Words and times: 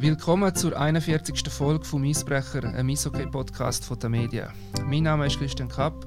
Willkommen 0.00 0.54
zur 0.54 0.80
41. 0.80 1.46
Folge 1.50 1.84
vom 1.84 2.04
Eisbrecher, 2.04 2.64
einem 2.64 2.88
Eishockey-Podcast 2.88 3.84
von 3.84 3.98
der 3.98 4.08
Media. 4.08 4.50
Mein 4.86 5.02
Name 5.02 5.26
ist 5.26 5.38
Christian 5.38 5.68
Kapp. 5.68 6.06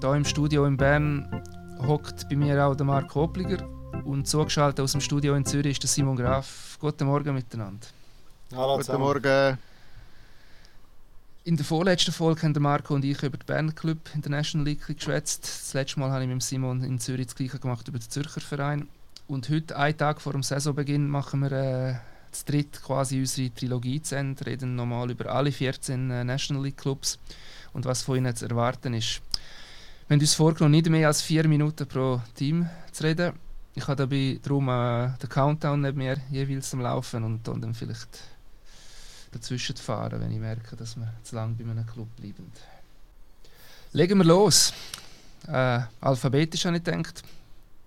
Hier 0.00 0.14
im 0.14 0.24
Studio 0.24 0.64
in 0.64 0.78
Bern 0.78 1.42
hockt 1.86 2.26
bei 2.30 2.36
mir 2.36 2.66
auch 2.66 2.74
der 2.74 2.86
Marc 2.86 3.14
Hopliger 3.14 3.68
und 4.06 4.26
zugeschaltet 4.26 4.80
aus 4.80 4.92
dem 4.92 5.02
Studio 5.02 5.34
in 5.34 5.44
Zürich 5.44 5.72
ist 5.72 5.82
der 5.82 5.90
Simon 5.90 6.16
Graf. 6.16 6.78
Guten 6.80 7.04
Morgen 7.04 7.34
miteinander. 7.34 7.86
Hallo 8.56 8.78
Guten 8.78 8.98
Morgen. 8.98 9.58
In 11.44 11.58
der 11.58 11.66
vorletzten 11.66 12.12
Folge 12.12 12.44
haben 12.44 12.62
Marco 12.62 12.94
und 12.94 13.04
ich 13.04 13.22
über 13.22 13.36
den 13.36 13.44
Bern 13.44 13.74
Club 13.74 13.98
International 14.14 14.66
League 14.66 14.86
geschwätzt. 14.86 15.44
Das 15.44 15.74
letzte 15.74 16.00
Mal 16.00 16.10
habe 16.10 16.22
ich 16.22 16.30
mit 16.30 16.42
Simon 16.42 16.82
in 16.82 16.98
Zürich 16.98 17.26
das 17.26 17.36
gleiche 17.36 17.58
gemacht 17.58 17.86
über 17.88 17.98
den 17.98 18.08
Zürcher 18.08 18.40
Verein. 18.40 18.88
Und 19.28 19.50
heute, 19.50 19.76
einen 19.76 19.98
Tag 19.98 20.22
vor 20.22 20.32
dem 20.32 20.42
Saisonbeginn, 20.42 21.08
machen 21.08 21.40
wir 21.40 21.52
äh, 21.52 21.94
zu 22.34 22.44
dritt 22.44 22.82
quasi 22.82 23.20
unsere 23.20 23.54
Trilogie 23.54 24.02
zu 24.02 24.16
Ende, 24.16 24.44
reden 24.46 24.76
nochmal 24.76 25.10
über 25.10 25.30
alle 25.30 25.52
14 25.52 26.10
äh, 26.10 26.24
National 26.24 26.64
League 26.64 26.76
Clubs 26.76 27.18
und 27.72 27.84
was 27.84 28.02
von 28.02 28.16
ihnen 28.16 28.34
zu 28.34 28.46
erwarten 28.46 28.94
ist. 28.94 29.22
Wir 30.06 30.16
haben 30.16 30.20
uns 30.20 30.34
vorgenommen, 30.34 30.72
nicht 30.72 30.88
mehr 30.88 31.06
als 31.06 31.22
vier 31.22 31.48
Minuten 31.48 31.86
pro 31.86 32.20
Team 32.34 32.68
zu 32.92 33.04
reden. 33.04 33.32
Ich 33.74 33.86
habe 33.88 33.96
dabei 33.96 34.38
darum 34.42 34.68
äh, 34.68 35.10
den 35.18 35.28
Countdown 35.28 35.80
nicht 35.80 35.96
mehr 35.96 36.18
jeweils 36.30 36.72
am 36.74 36.80
Laufen 36.80 37.24
und 37.24 37.46
dann 37.46 37.74
vielleicht 37.74 38.20
dazwischen 39.32 39.76
fahren, 39.76 40.20
wenn 40.20 40.30
ich 40.30 40.38
merke, 40.38 40.76
dass 40.76 40.96
wir 40.96 41.12
zu 41.22 41.34
lange 41.34 41.54
bei 41.54 41.70
einem 41.70 41.86
Club 41.86 42.08
bleiben. 42.16 42.52
Legen 43.92 44.18
wir 44.18 44.24
los. 44.24 44.72
Äh, 45.48 45.80
alphabetisch 46.00 46.64
habe 46.64 46.76
ich 46.76 46.84
gedacht. 46.84 47.22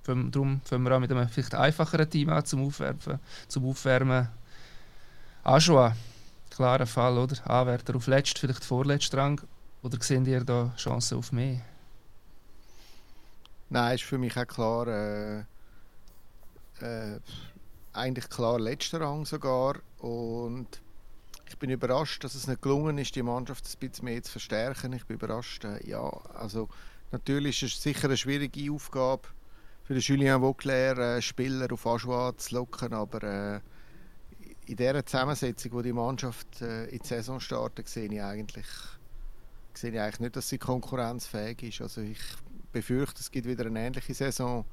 Darum 0.03 0.61
fangen 0.63 0.83
wir 0.83 0.95
auch 0.95 0.99
mit 0.99 1.11
einem 1.11 1.27
vielleicht 1.27 1.53
einfacheren 1.53 2.09
Team 2.09 2.29
an 2.29 2.45
zum 2.45 2.65
Aufwärmen. 2.65 3.19
Zum 3.47 3.65
Aufwärmen. 3.65 4.29
Ajoa, 5.47 5.95
klarer 6.49 6.85
Fall, 6.85 7.17
oder? 7.17 7.49
Anwärter 7.49 7.95
auf 7.95 8.07
letzt, 8.07 8.37
vielleicht 8.37 8.65
vorletzt 8.65 9.15
Rang. 9.15 9.39
Oder 9.81 9.97
sehen 10.01 10.25
ihr 10.25 10.43
da 10.43 10.73
Chancen 10.75 11.17
auf 11.17 11.31
mehr? 11.31 11.61
Nein, 13.69 13.95
ist 13.95 14.03
für 14.03 14.17
mich 14.17 14.35
auch 14.37 14.45
klar. 14.45 14.87
Äh, 14.89 15.39
äh, 16.81 17.21
eigentlich 17.93 18.29
klar 18.29 18.59
letzter 18.59 18.99
Rang 18.99 19.25
sogar. 19.25 19.77
Und 19.99 20.67
ich 21.47 21.57
bin 21.57 21.69
überrascht, 21.69 22.25
dass 22.25 22.35
es 22.35 22.47
nicht 22.47 22.61
gelungen 22.61 22.97
ist, 22.97 23.15
die 23.15 23.23
Mannschaft 23.23 23.63
ein 23.63 23.79
bisschen 23.79 24.03
mehr 24.03 24.21
zu 24.21 24.33
verstärken. 24.33 24.91
Ich 24.91 25.05
bin 25.05 25.15
überrascht. 25.15 25.63
Äh, 25.63 25.87
ja, 25.87 26.09
also 26.33 26.67
natürlich 27.13 27.63
ist 27.63 27.77
es 27.77 27.83
sicher 27.83 28.09
eine 28.09 28.17
schwierige 28.17 28.69
Aufgabe 28.69 29.29
für 29.85 29.93
den 29.93 30.01
Julien 30.01 30.41
Vauclair, 30.41 30.97
äh, 30.97 31.21
Spieler 31.21 31.71
auf 31.71 31.87
Ajoie 31.87 32.35
zu 32.35 32.53
locken, 32.53 32.93
aber 32.93 33.23
äh, 33.23 33.61
in 34.67 34.75
dieser 34.75 35.05
Zusammensetzung, 35.05 35.71
wo 35.73 35.81
die 35.81 35.93
Mannschaft 35.93 36.61
äh, 36.61 36.85
in 36.85 36.99
die 36.99 37.07
Saison 37.07 37.39
startet, 37.39 37.87
sehe 37.87 38.11
ich 38.11 38.21
eigentlich 38.21 38.65
sehe 39.73 39.91
ich 39.91 39.99
eigentlich 39.99 40.19
nicht, 40.19 40.35
dass 40.35 40.49
sie 40.49 40.57
konkurrenzfähig 40.57 41.61
ist. 41.63 41.81
Also 41.81 42.01
ich 42.01 42.19
befürchte, 42.71 43.21
es 43.21 43.29
gibt 43.29 43.47
wieder 43.47 43.65
eine 43.65 43.79
ähnliche 43.79 44.13
Saison 44.13 44.65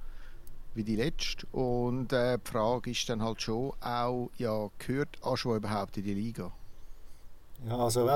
wie 0.75 0.83
die 0.83 0.97
letzte. 0.97 1.47
Und 1.48 2.12
äh, 2.12 2.39
die 2.39 2.51
Frage 2.51 2.91
ist 2.91 3.09
dann 3.09 3.23
halt 3.23 3.41
schon 3.42 3.73
auch, 3.81 4.31
ja, 4.39 4.70
gehört 4.78 5.19
Ajoie 5.23 5.56
überhaupt 5.56 5.97
in 5.98 6.05
die 6.05 6.14
Liga? 6.14 6.51
Ja, 7.67 7.77
also 7.77 8.06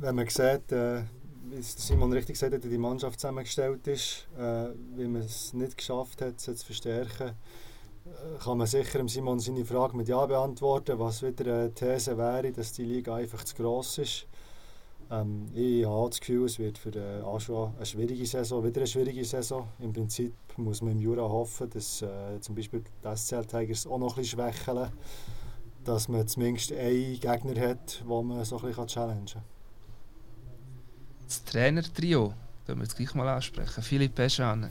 wenn 0.00 0.14
man 0.14 0.28
sieht, 0.28 0.72
äh, 0.72 1.02
wie 1.50 1.62
Simon 1.62 2.12
richtig 2.12 2.34
gesagt 2.34 2.54
hat, 2.54 2.64
wie 2.64 2.70
die 2.70 2.78
Mannschaft 2.78 3.20
zusammengestellt 3.20 3.86
ist, 3.86 4.26
äh, 4.38 4.68
wie 4.96 5.06
man 5.06 5.22
es 5.22 5.52
nicht 5.52 5.76
geschafft 5.76 6.22
hat, 6.22 6.40
sie 6.40 6.54
zu 6.54 6.64
verstärken, 6.64 7.32
kann 8.42 8.58
man 8.58 8.66
sicher 8.66 9.06
Simon 9.08 9.40
seine 9.40 9.64
Frage 9.64 9.96
mit 9.96 10.08
Ja 10.08 10.24
beantworten, 10.26 10.98
was 10.98 11.22
wieder 11.22 11.54
eine 11.54 11.74
These 11.74 12.18
wäre, 12.18 12.52
dass 12.52 12.72
die 12.72 12.84
Liga 12.84 13.14
einfach 13.16 13.44
zu 13.44 13.54
gross 13.54 13.98
ist. 13.98 14.26
Ähm, 15.10 15.46
ich 15.54 15.86
habe 15.86 16.10
das 16.10 16.20
Gefühl, 16.20 16.44
es 16.44 16.58
wird 16.58 16.78
für 16.78 16.90
den 16.90 17.22
Aschua 17.24 17.72
eine 17.76 17.86
schwierige 17.86 18.26
Saison, 18.26 18.64
wieder 18.64 18.80
eine 18.80 18.86
schwierige 18.86 19.24
Saison. 19.24 19.68
Im 19.78 19.92
Prinzip 19.92 20.34
muss 20.56 20.82
man 20.82 20.92
im 20.92 21.00
Jura 21.00 21.22
hoffen, 21.22 21.70
dass 21.70 22.02
äh, 22.02 22.40
zum 22.40 22.54
Beispiel 22.54 22.82
die 22.82 23.16
SCL 23.16 23.44
Tigers 23.46 23.86
auch 23.86 23.98
noch 23.98 24.16
ein 24.16 24.22
bisschen 24.22 24.38
schwächeln 24.38 24.90
dass 25.84 26.08
man 26.08 26.26
zumindest 26.26 26.72
einen 26.72 27.20
Gegner 27.20 27.60
hat, 27.60 28.02
wo 28.06 28.22
man 28.22 28.44
so 28.44 28.56
ein 28.58 28.66
bisschen 28.66 28.86
challengen 28.86 29.26
kann. 29.26 29.42
Das 31.26 31.44
Trainertrio, 31.44 32.32
können 32.66 32.78
wir 32.78 32.84
jetzt 32.84 32.96
gleich 32.96 33.14
mal 33.14 33.28
ansprechen. 33.28 33.82
Philipp 33.82 34.14
Peschan, 34.14 34.70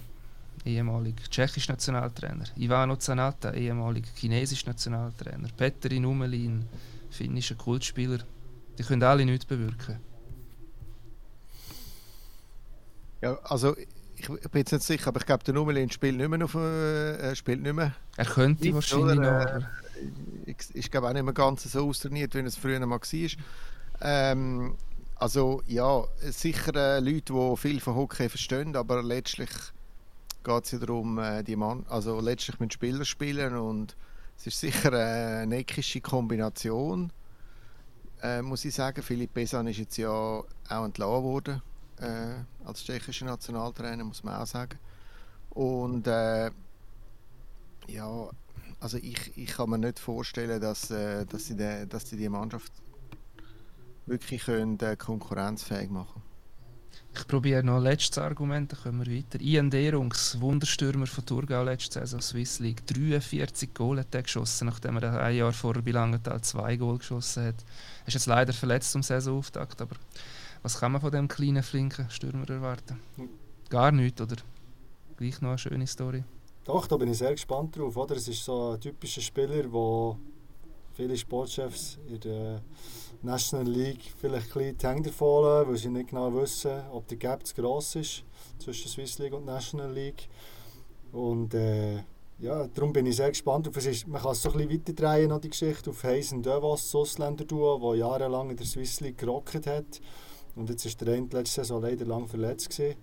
ehemaliger 0.65 1.23
tschechischer 1.29 1.73
Nationaltrainer. 1.73 2.45
Ivano 2.57 2.95
Zanata, 2.95 3.53
ehemaliger 3.53 4.09
chinesischer 4.15 4.69
Nationaltrainer. 4.69 5.49
Petteri 5.55 5.99
Numelin, 5.99 6.65
finnischer 7.09 7.55
Kultspieler. 7.55 8.19
Die 8.77 8.83
können 8.83 9.03
alle 9.03 9.25
nichts 9.25 9.45
bewirken. 9.45 9.99
Ja, 13.21 13.37
also 13.43 13.75
ich, 13.77 14.29
ich 14.29 14.49
bin 14.49 14.59
jetzt 14.59 14.71
nicht 14.71 14.83
sicher, 14.83 15.07
aber 15.07 15.19
ich 15.19 15.25
glaube, 15.25 15.43
der 15.43 15.53
Numelin 15.53 15.89
spielt 15.89 16.17
nicht 16.17 16.29
mehr. 16.29 16.43
Auf, 16.43 16.55
äh, 16.55 17.35
spielt 17.35 17.61
nicht 17.61 17.73
mehr. 17.73 17.93
Er 18.17 18.25
könnte 18.25 18.63
nicht, 18.63 18.73
wahrscheinlich 18.73 19.17
oder, 19.17 19.59
noch. 19.59 19.67
Äh, 20.47 20.55
ich, 20.73 20.91
glaube 20.91 21.07
auch 21.07 21.13
nicht 21.13 21.23
mehr 21.23 21.33
ganz 21.33 21.63
so 21.63 21.87
austrainiert, 21.87 22.35
wie 22.35 22.39
es 22.39 22.57
früher 22.57 22.79
mal 22.85 22.99
war. 22.99 23.29
Ähm, 24.01 24.75
also 25.15 25.61
ja, 25.67 26.03
sicher 26.19 26.75
äh, 26.75 26.99
Leute, 26.99 27.33
die 27.33 27.57
viel 27.57 27.79
von 27.79 27.95
Hockey 27.95 28.27
verstehen, 28.27 28.75
aber 28.75 29.01
letztlich 29.01 29.49
geht 30.43 30.65
es 30.65 30.71
ja 30.71 30.79
darum, 30.79 31.17
äh, 31.19 31.43
die 31.43 31.55
Mann, 31.55 31.85
also 31.89 32.19
letztlich 32.19 32.59
mit 32.59 32.73
Spielern 32.73 33.05
spielen 33.05 33.55
und 33.55 33.95
es 34.37 34.47
ist 34.47 34.59
sicher 34.59 34.91
eine 34.91 35.47
neckische 35.47 36.01
Kombination, 36.01 37.11
äh, 38.21 38.41
muss 38.41 38.65
ich 38.65 38.73
sagen. 38.73 39.01
Philipp 39.01 39.33
Besan 39.33 39.67
ist 39.67 39.77
jetzt 39.77 39.97
ja 39.97 40.09
auch 40.09 40.45
entlassen 40.69 41.23
worden 41.23 41.61
äh, 41.99 42.65
als 42.65 42.83
tschechischer 42.83 43.25
Nationaltrainer, 43.25 44.03
muss 44.03 44.23
man 44.23 44.41
auch 44.41 44.47
sagen. 44.47 44.79
Und 45.51 46.07
äh, 46.07 46.49
ja, 47.87 48.29
also 48.79 48.97
ich, 48.97 49.37
ich 49.37 49.51
kann 49.51 49.69
mir 49.69 49.77
nicht 49.77 49.99
vorstellen, 49.99 50.59
dass, 50.59 50.89
äh, 50.91 51.25
dass, 51.25 51.45
sie 51.45 51.55
de, 51.55 51.85
dass 51.85 52.09
sie 52.09 52.17
die 52.17 52.29
Mannschaft 52.29 52.73
wirklich 54.05 54.45
können, 54.45 54.79
äh, 54.79 54.97
konkurrenzfähig 54.97 55.89
machen 55.89 56.22
Ich 57.15 57.27
probiere 57.27 57.63
noch 57.63 57.79
letztes 57.79 58.17
Argument, 58.17 58.71
dann 58.71 58.79
können 58.81 59.05
wir 59.05 59.17
weiter. 59.17 59.39
Ian 59.39 59.69
Derungs, 59.69 60.39
Wunderstürmer 60.41 61.05
von 61.05 61.25
Thurgau 61.25 61.63
letzte 61.63 61.99
Saison 61.99 62.21
Swiss 62.21 62.59
League, 62.59 62.85
43 62.87 63.73
Goal 63.73 63.99
hat 63.99 64.15
er 64.15 64.23
geschossen, 64.23 64.65
nachdem 64.65 64.97
er 64.97 65.21
ein 65.21 65.35
Jahr 65.35 65.53
vorher 65.53 65.83
bei 65.83 65.91
Langenthal 65.91 66.41
zwei 66.41 66.75
Goal 66.75 66.97
geschossen 66.97 67.45
hat. 67.45 67.65
Er 68.03 68.07
ist 68.07 68.13
jetzt 68.15 68.25
leider 68.25 68.51
verletzt 68.51 68.91
zum 68.91 69.03
Saisonauftakt, 69.03 69.81
aber 69.81 69.95
was 70.63 70.79
kann 70.79 70.91
man 70.91 71.01
von 71.01 71.11
dem 71.11 71.27
kleinen, 71.27 71.61
flinken 71.61 72.09
Stürmer 72.09 72.49
erwarten? 72.49 72.99
Gar 73.69 73.91
nichts, 73.91 74.19
oder? 74.19 74.37
Gleich 75.17 75.39
noch 75.41 75.49
eine 75.49 75.57
schöne 75.57 75.85
Story. 75.85 76.23
Doch, 76.63 76.87
da 76.87 76.97
bin 76.97 77.11
ich 77.11 77.17
sehr 77.17 77.31
gespannt 77.31 77.77
drauf. 77.77 77.95
Oder? 77.97 78.15
Es 78.15 78.27
ist 78.27 78.43
so 78.43 78.71
ein 78.71 78.79
typischer 78.79 79.21
Spieler, 79.21 79.71
wo 79.71 80.17
viele 80.93 81.17
Sportchefs 81.17 81.97
in 82.07 82.19
der 82.19 82.61
National 83.21 83.67
League 83.67 84.13
vielleicht 84.17 84.55
ein 84.55 84.77
bisschen 84.77 84.77
die 84.77 84.87
Hände 84.87 85.11
weil 85.19 85.77
sie 85.77 85.89
nicht 85.89 86.09
genau 86.09 86.33
wissen, 86.33 86.81
ob 86.91 87.07
der 87.07 87.17
Gap 87.17 87.45
zu 87.45 87.55
gross 87.55 87.95
ist 87.95 88.23
zwischen 88.59 88.89
Swiss 88.89 89.17
League 89.19 89.33
und 89.33 89.45
National 89.45 89.91
League. 89.91 90.27
Und 91.11 91.53
äh, 91.53 92.03
ja, 92.39 92.67
darum 92.67 92.91
bin 92.91 93.05
ich 93.05 93.15
sehr 93.15 93.29
gespannt. 93.29 93.67
Auf, 93.67 93.77
es 93.77 93.85
ist, 93.85 94.07
man 94.07 94.21
kann 94.21 94.31
es 94.31 94.41
so 94.41 94.51
ein 94.51 94.67
bisschen 94.67 94.81
weiterdrehen, 94.81 95.29
noch 95.29 95.39
die 95.39 95.49
Geschichte, 95.49 95.89
auf 95.89 96.03
Heisen 96.03 96.41
Dövos, 96.41 96.83
das 96.83 96.95
Ausländer-Duo, 96.95 97.91
das 97.91 97.99
jahrelang 97.99 98.49
in 98.49 98.57
der 98.57 98.65
Swiss 98.65 98.99
League 98.99 99.17
gerockt 99.17 99.65
hat. 99.67 100.01
Und 100.55 100.69
jetzt 100.69 100.85
ist 100.85 101.01
der 101.01 101.13
eine 101.13 101.27
letzte 101.27 101.61
Saison 101.61 101.81
leider 101.81 102.05
lang 102.05 102.27
verletzt. 102.27 102.69
Gewesen. 102.69 102.97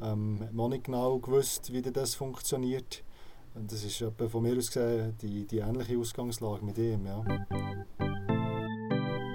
Ähm, 0.00 0.38
hat 0.40 0.52
man 0.52 0.70
nicht 0.70 0.84
genau 0.84 1.18
gewusst, 1.18 1.72
wie 1.72 1.82
das 1.82 2.14
funktioniert. 2.14 3.02
Das 3.66 3.82
ist 3.82 4.04
von 4.30 4.42
mir 4.42 4.56
aus 4.56 4.70
gesehen 4.70 5.14
die, 5.20 5.46
die 5.46 5.58
ähnliche 5.58 5.98
Ausgangslage 5.98 6.64
mit 6.64 6.78
ihm. 6.78 7.06
Ja. 7.06 7.22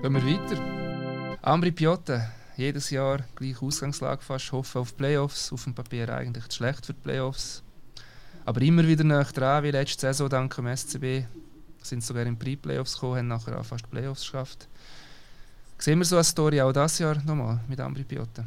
Gehen 0.02 0.14
wir 0.14 0.26
weiter. 0.26 1.38
Ambri 1.42 1.72
Piotta, 1.72 2.32
jedes 2.56 2.90
Jahr 2.90 3.20
gleiche 3.36 3.66
Ausgangslage 3.66 4.22
fast, 4.22 4.52
hoffen 4.52 4.82
auf 4.82 4.96
Playoffs. 4.96 5.52
Auf 5.52 5.66
dem 5.66 5.74
Papier 5.74 6.10
eigentlich 6.10 6.48
zu 6.48 6.58
schlecht 6.58 6.86
für 6.86 6.94
die 6.94 7.02
Playoffs. 7.02 7.64
Aber 8.46 8.62
immer 8.62 8.88
wieder 8.88 9.04
nach 9.04 9.32
dran, 9.32 9.64
wie 9.64 9.72
letzte 9.72 10.02
Saison 10.02 10.30
dank 10.30 10.56
dem 10.56 10.68
SCB. 10.68 11.26
Sind 11.82 12.04
sogar 12.04 12.26
in 12.26 12.38
Pre-Playoffs 12.38 12.94
gekommen, 12.94 13.18
haben 13.18 13.28
nachher 13.28 13.60
auch 13.60 13.66
fast 13.66 13.90
Playoffs 13.90 14.22
geschafft. 14.22 14.68
Sehen 15.78 16.00
wir 16.00 16.06
so 16.06 16.16
eine 16.16 16.24
Story 16.24 16.62
auch 16.62 16.72
dieses 16.72 17.00
Jahr 17.00 17.22
nochmal 17.24 17.60
mit 17.68 17.80
Ambri 17.80 18.04
Piotta? 18.04 18.46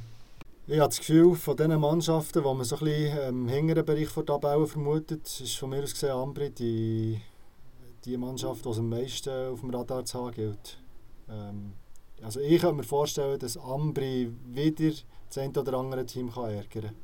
Ich 0.68 0.80
habe 0.80 0.88
das 0.88 0.98
Gefühl, 0.98 1.36
von 1.36 1.56
diesen 1.56 1.80
Mannschaften, 1.80 2.42
die 2.42 2.54
man 2.54 2.64
so 2.64 2.76
ein 2.76 2.84
bisschen 2.84 3.28
im 3.28 3.48
hinteren 3.48 3.84
Bereich 3.84 4.12
der 4.12 4.26
Tabelle 4.26 4.66
vermutet, 4.66 5.40
ist 5.40 5.56
von 5.58 5.70
mir 5.70 5.84
aus 5.84 5.92
gesehen 5.92 6.10
Ambri 6.10 6.50
die, 6.50 7.20
die 8.04 8.16
Mannschaft, 8.16 8.64
die 8.64 8.70
am 8.70 8.88
meisten 8.88 9.30
auf 9.52 9.60
dem 9.60 9.70
Radar 9.70 10.04
zu 10.04 10.18
haben 10.18 10.34
gilt. 10.34 10.78
Ähm, 11.30 11.74
also 12.20 12.40
ich 12.40 12.60
kann 12.60 12.74
mir 12.74 12.82
vorstellen, 12.82 13.38
dass 13.38 13.56
Ambri 13.56 14.32
wieder 14.44 14.92
das 15.28 15.38
ein 15.38 15.56
oder 15.56 15.74
andere 15.74 16.04
Team 16.04 16.32
kann 16.32 16.50
ärgern 16.50 16.82
kann. 16.82 16.96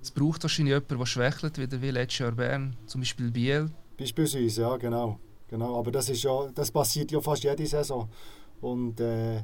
Es 0.00 0.10
braucht 0.10 0.42
wahrscheinlich 0.42 0.72
jemanden, 0.72 0.98
der 0.98 1.06
schwächelt, 1.06 1.58
wieder 1.58 1.82
wie 1.82 1.90
letztes 1.90 2.20
Jahr 2.20 2.32
Bern, 2.32 2.76
zum 2.86 3.02
Beispiel 3.02 3.30
Biel. 3.30 3.70
Beispielsweise, 3.98 4.62
ja, 4.62 4.76
genau. 4.78 5.18
genau. 5.48 5.78
Aber 5.78 5.90
das, 5.90 6.08
ist 6.08 6.22
ja, 6.22 6.48
das 6.54 6.70
passiert 6.70 7.12
ja 7.12 7.20
fast 7.20 7.44
jede 7.44 7.66
Saison. 7.66 8.08
Und 8.62 9.00
äh, 9.00 9.42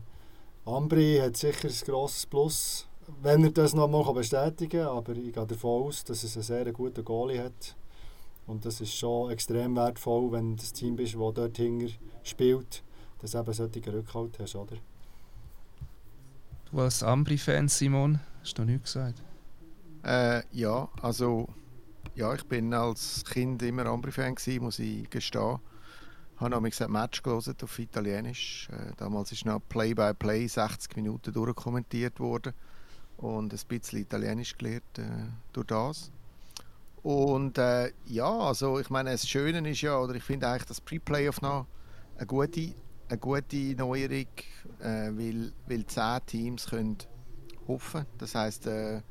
Ambri 0.64 1.18
hat 1.18 1.36
sicher 1.36 1.68
ein 1.68 1.86
grosses 1.86 2.26
Plus, 2.26 2.86
wenn 3.22 3.44
er 3.44 3.50
das 3.50 3.74
noch 3.74 3.88
mal 3.88 4.12
bestätigen 4.12 4.82
kann. 4.82 4.96
Aber 4.96 5.12
ich 5.12 5.32
gehe 5.32 5.46
davon 5.46 5.84
aus, 5.84 6.04
dass 6.04 6.22
es 6.22 6.36
einen 6.36 6.42
sehr 6.42 6.72
guten 6.72 7.04
Goalie 7.04 7.42
hat. 7.42 7.76
Und 8.46 8.64
das 8.64 8.80
ist 8.80 8.94
schon 8.94 9.30
extrem 9.30 9.76
wertvoll, 9.76 10.32
wenn 10.32 10.56
du 10.56 10.62
das 10.62 10.72
Team 10.72 10.96
bist, 10.96 11.14
das 11.14 11.34
dort 11.34 11.56
hinter 11.56 11.92
spielt, 12.22 12.82
dass 13.20 13.32
du 13.32 13.38
eben 13.38 13.52
solche 13.52 13.92
Rückhalt 13.92 14.38
hast, 14.38 14.56
oder? 14.56 14.76
Du 16.70 16.80
als 16.80 17.02
Ambri-Fan, 17.02 17.68
Simon, 17.68 18.20
hast 18.40 18.58
du 18.58 18.62
noch 18.62 18.70
nichts 18.70 18.92
gesagt? 18.92 19.22
Äh, 20.02 20.42
ja, 20.52 20.88
also 21.00 21.48
ja, 22.14 22.34
ich 22.34 22.44
bin 22.44 22.72
als 22.74 23.24
Kind 23.24 23.62
immer 23.62 23.86
Ambri-Fan 23.86 24.34
muss 24.60 24.78
ich 24.78 25.08
gestehen. 25.10 25.58
Habe 26.40 26.54
nämlich 26.54 26.82
ein 26.82 26.90
Match 26.90 27.22
gelesen 27.22 27.54
auf 27.62 27.78
Italienisch. 27.78 28.68
Äh, 28.72 28.92
damals 28.96 29.30
ist 29.30 29.44
noch 29.44 29.60
Play-by-Play 29.68 30.46
60 30.46 30.96
Minuten 30.96 31.34
durchkommentiert 31.34 32.18
worden 32.18 32.54
und 33.18 33.52
ein 33.52 33.60
bisschen 33.68 34.00
Italienisch 34.00 34.56
gelernt 34.56 34.98
äh, 34.98 35.02
durch 35.52 35.66
das. 35.66 36.10
Und 37.02 37.58
äh, 37.58 37.92
ja, 38.06 38.30
also 38.30 38.78
ich 38.78 38.88
meine, 38.88 39.10
das 39.10 39.28
Schöne 39.28 39.68
ist 39.70 39.82
ja, 39.82 39.98
oder 39.98 40.14
ich 40.14 40.22
finde 40.22 40.48
eigentlich 40.48 40.64
das 40.64 40.80
Pre-Playoff 40.80 41.42
noch 41.42 41.66
eine 42.16 42.26
gute, 42.26 42.72
eine 43.08 43.18
gute 43.18 43.74
Neuerung, 43.76 44.26
äh, 44.80 45.10
weil, 45.12 45.52
weil 45.66 45.86
zehn 45.86 46.18
Teams 46.24 46.66
können 46.70 46.96
hoffen. 47.68 48.06
Das 48.16 48.34
heißt, 48.34 48.66
äh, 48.66 49.02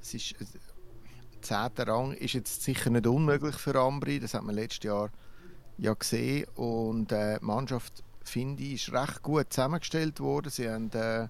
es 0.00 0.14
ist 0.14 0.32
äh, 0.40 0.44
zehnter 1.42 1.88
Rang 1.88 2.12
ist 2.12 2.32
jetzt 2.32 2.62
sicher 2.62 2.88
nicht 2.88 3.06
unmöglich 3.06 3.56
für 3.56 3.78
Ambri. 3.78 4.18
Das 4.18 4.32
hat 4.32 4.44
man 4.44 4.54
letztes 4.54 4.84
Jahr 4.84 5.10
ja 5.78 5.94
gesehen 5.94 6.46
und 6.54 7.12
äh, 7.12 7.38
die 7.38 7.44
Mannschaft 7.44 8.02
finde 8.24 8.62
ich 8.62 8.74
ist 8.74 8.92
recht 8.92 9.22
gut 9.22 9.52
zusammengestellt 9.52 10.20
worden. 10.20 10.50
Sie 10.50 10.68
haben 10.68 10.90
äh, 10.92 11.28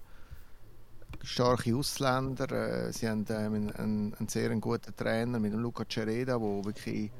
starke 1.23 1.75
Ausländer. 1.75 2.51
Äh, 2.51 2.93
sie 2.93 3.07
haben 3.09 3.25
äh, 3.29 3.33
einen, 3.33 4.13
einen, 4.15 4.27
sehr 4.27 4.49
guten 4.55 4.95
Trainer 4.95 5.39
mit 5.39 5.53
dem 5.53 5.59
Luca 5.59 5.83
Cereda, 5.89 6.39
wo 6.39 6.63
wirklich, 6.63 7.11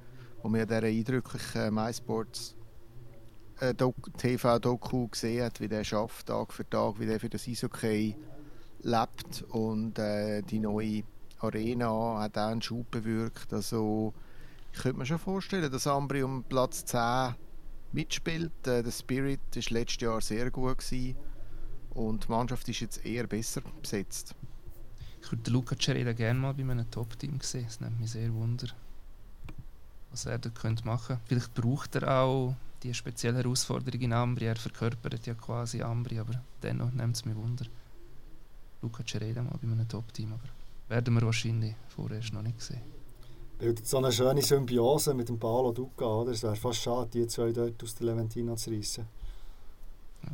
wo 0.41 0.49
mir 0.49 0.65
dieser 0.65 0.83
eindrücklichen 0.83 1.73
MySports 1.73 2.55
äh, 3.59 3.73
TV-Doku 3.73 5.07
gesehen 5.07 5.45
hat, 5.45 5.59
wie 5.59 5.67
der 5.67 5.83
schafft 5.83 6.27
Tag 6.27 6.53
für 6.53 6.69
Tag, 6.69 6.99
wie 6.99 7.05
der 7.05 7.19
für 7.19 7.29
das 7.29 7.47
Eishockey 7.47 8.15
lebt 8.81 9.43
und 9.49 9.97
äh, 9.97 10.41
die 10.43 10.59
neue 10.59 11.03
Arena 11.39 12.19
hat 12.19 12.37
auch 12.37 12.49
einen 12.49 12.61
Schub 12.61 12.91
bewirkt. 12.91 13.53
Also 13.53 14.13
ich 14.75 14.81
könnte 14.81 14.99
mir 14.99 15.05
schon 15.05 15.19
vorstellen, 15.19 15.71
dass 15.71 15.87
Ambri 15.87 16.21
um 16.21 16.43
Platz 16.43 16.83
10 16.83 17.35
mitspielt. 17.93 18.67
Äh, 18.67 18.83
der 18.83 18.91
Spirit 18.91 19.39
war 19.55 19.63
letztes 19.69 20.01
Jahr 20.01 20.21
sehr 20.21 20.51
gut 20.51 20.79
gewesen. 20.79 21.15
Und 21.91 22.25
die 22.25 22.31
Mannschaft 22.31 22.67
ist 22.67 22.81
jetzt 22.81 23.05
eher 23.05 23.25
besser 23.25 23.61
besetzt. 23.81 24.35
Ich 25.21 25.31
würde 25.31 25.49
Luca 25.49 25.77
Cereda 25.79 26.11
gerne 26.11 26.39
mal 26.39 26.53
bei 26.53 26.63
einem 26.63 26.91
Top-Team 26.91 27.39
sehen. 27.41 27.65
Es 27.67 27.79
nimmt 27.79 28.01
mich 28.01 28.11
sehr 28.11 28.33
wunder, 28.33 28.67
was 30.11 30.25
er 30.25 30.37
da 30.39 30.49
könnte 30.49 30.85
machen 30.85 31.19
Vielleicht 31.25 31.53
braucht 31.53 31.95
er 31.95 32.19
auch 32.19 32.53
die 32.83 32.93
spezielle 32.93 33.37
Herausforderung 33.37 34.01
in 34.01 34.13
Ambri. 34.13 34.45
Er 34.45 34.57
verkörpert 34.57 35.25
ja 35.25 35.35
quasi 35.35 35.81
Ambri, 35.81 36.19
aber 36.19 36.43
dennoch 36.61 36.91
nimmt 36.91 37.15
es 37.15 37.23
mich 37.23 37.35
wunder. 37.35 37.65
Luca 38.81 39.03
Cereda 39.05 39.41
mal 39.41 39.57
bei 39.59 39.71
einem 39.71 39.87
Top-Team, 39.87 40.33
aber 40.33 40.49
werden 40.89 41.13
wir 41.13 41.21
wahrscheinlich 41.21 41.75
vorerst 41.87 42.33
noch 42.33 42.41
nicht 42.41 42.61
sehen. 42.61 42.94
Bildet 43.57 43.87
so 43.87 43.97
eine 43.97 44.11
schöne 44.11 44.41
Symbiose 44.41 45.13
mit 45.13 45.29
dem 45.29 45.39
Paolo 45.39 45.71
Duca, 45.71 46.05
oder? 46.05 46.31
Es 46.31 46.43
wäre 46.43 46.55
fast 46.55 46.81
schade, 46.81 47.09
die 47.13 47.27
zwei 47.27 47.51
dort 47.51 47.81
aus 47.83 47.95
der 47.95 48.07
Leventina 48.07 48.55
zu 48.55 48.71
reissen. 48.71 49.05
Ja. 50.23 50.29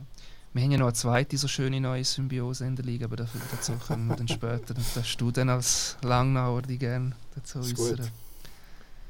Wir 0.53 0.63
haben 0.63 0.71
ja 0.71 0.77
noch 0.79 0.87
eine 0.87 0.93
zweite 0.93 1.37
so 1.37 1.47
schöne 1.47 1.79
neue 1.79 2.03
Symbiose 2.03 2.65
in 2.65 2.75
der 2.75 2.83
Liga, 2.83 3.05
aber 3.05 3.15
dafür, 3.15 3.39
dazu 3.51 3.73
kommen 3.73 4.07
wir 4.07 4.17
dann 4.17 4.27
später. 4.27 4.75
Und 4.75 4.95
darfst 4.95 5.21
du 5.21 5.31
dann 5.31 5.49
als 5.49 5.97
Langnauer 6.01 6.61
die 6.63 6.77
gerne 6.77 7.15
dazu 7.35 7.59
äußern. 7.59 8.11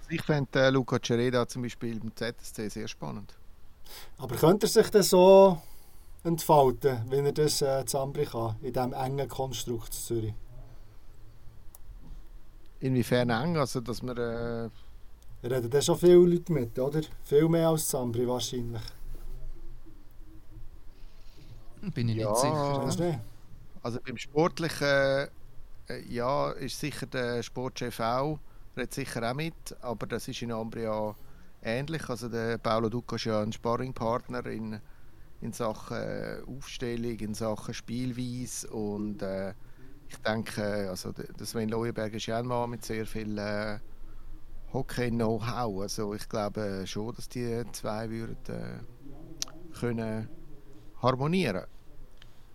Ich 0.10 0.22
fände 0.24 0.60
äh, 0.60 0.70
Luca 0.70 1.00
Cereda 1.02 1.48
zum 1.48 1.62
Beispiel 1.64 1.98
im 1.98 2.12
ZSC 2.14 2.70
sehr 2.70 2.88
spannend. 2.88 3.34
Aber 4.18 4.36
könnte 4.36 4.68
er 4.68 4.70
sich 4.70 4.90
das 4.90 5.10
so 5.10 5.62
entfalten, 6.24 7.00
wenn 7.10 7.26
er 7.26 7.32
das 7.32 7.62
äh, 7.62 7.86
zusammenbringen 7.86 8.32
kann, 8.32 8.56
in 8.62 8.74
diesem 8.74 8.94
engen 8.94 9.28
Konstrukt 9.28 9.94
Zürich? 9.94 10.34
Inwiefern 12.82 13.30
eng? 13.30 13.58
Also, 13.58 13.80
dass 13.80 14.02
man... 14.04 14.18
Äh 14.18 14.70
Reden 15.44 15.70
da 15.72 15.82
schon 15.82 15.98
viele 15.98 16.18
Leute 16.18 16.54
mit, 16.54 16.78
oder? 16.78 17.02
Viel 17.24 17.50
mehr 17.50 17.70
als 17.70 17.88
Zambri 17.88 18.28
wahrscheinlich. 18.28 18.82
Bin 21.96 22.10
ich 22.10 22.18
ja, 22.18 22.30
nicht 22.30 23.00
sicher. 23.00 23.22
Also 23.82 24.00
beim 24.06 24.18
Sportlichen, 24.18 24.88
äh, 24.88 25.30
ja, 26.08 26.52
ist 26.52 26.80
sicher 26.80 27.08
der 27.08 27.42
Sportchef 27.42 28.00
auch, 28.00 28.40
redet 28.78 28.94
sicher 28.94 29.28
auch 29.28 29.34
mit, 29.34 29.56
aber 29.82 30.06
das 30.06 30.28
ist 30.28 30.44
in 30.44 30.52
Ambria 30.52 31.16
ähnlich. 31.64 32.08
Also 32.08 32.30
der 32.30 32.60
Paolo 32.60 32.90
Duca 32.90 33.16
ist 33.16 33.26
ja 33.26 33.42
ein 33.42 33.52
Sparringpartner 33.52 34.46
in, 34.46 34.80
in 35.42 35.54
Sachen 35.54 35.98
äh, 35.98 36.38
Aufstellung, 36.46 37.18
in 37.18 37.34
Sachen 37.34 37.74
Spielweise 37.74 38.70
und 38.70 39.24
äh, 39.24 39.54
ich 40.12 40.18
denke, 40.18 40.90
also 40.90 41.14
Sven 41.44 41.70
Leuenberg 41.70 42.14
ist 42.14 42.26
ja 42.26 42.40
ein 42.40 42.46
Mann 42.46 42.70
mit 42.70 42.84
sehr 42.84 43.06
viel 43.06 43.38
äh, 43.38 43.80
Hockey-Know-how. 44.74 45.82
Also 45.82 46.14
ich 46.14 46.28
glaube 46.28 46.84
schon, 46.86 47.16
dass 47.16 47.30
die 47.30 47.64
zwei 47.72 48.10
würden 48.10 48.38
äh, 48.48 49.80
können 49.80 50.28
harmonieren. 51.02 51.66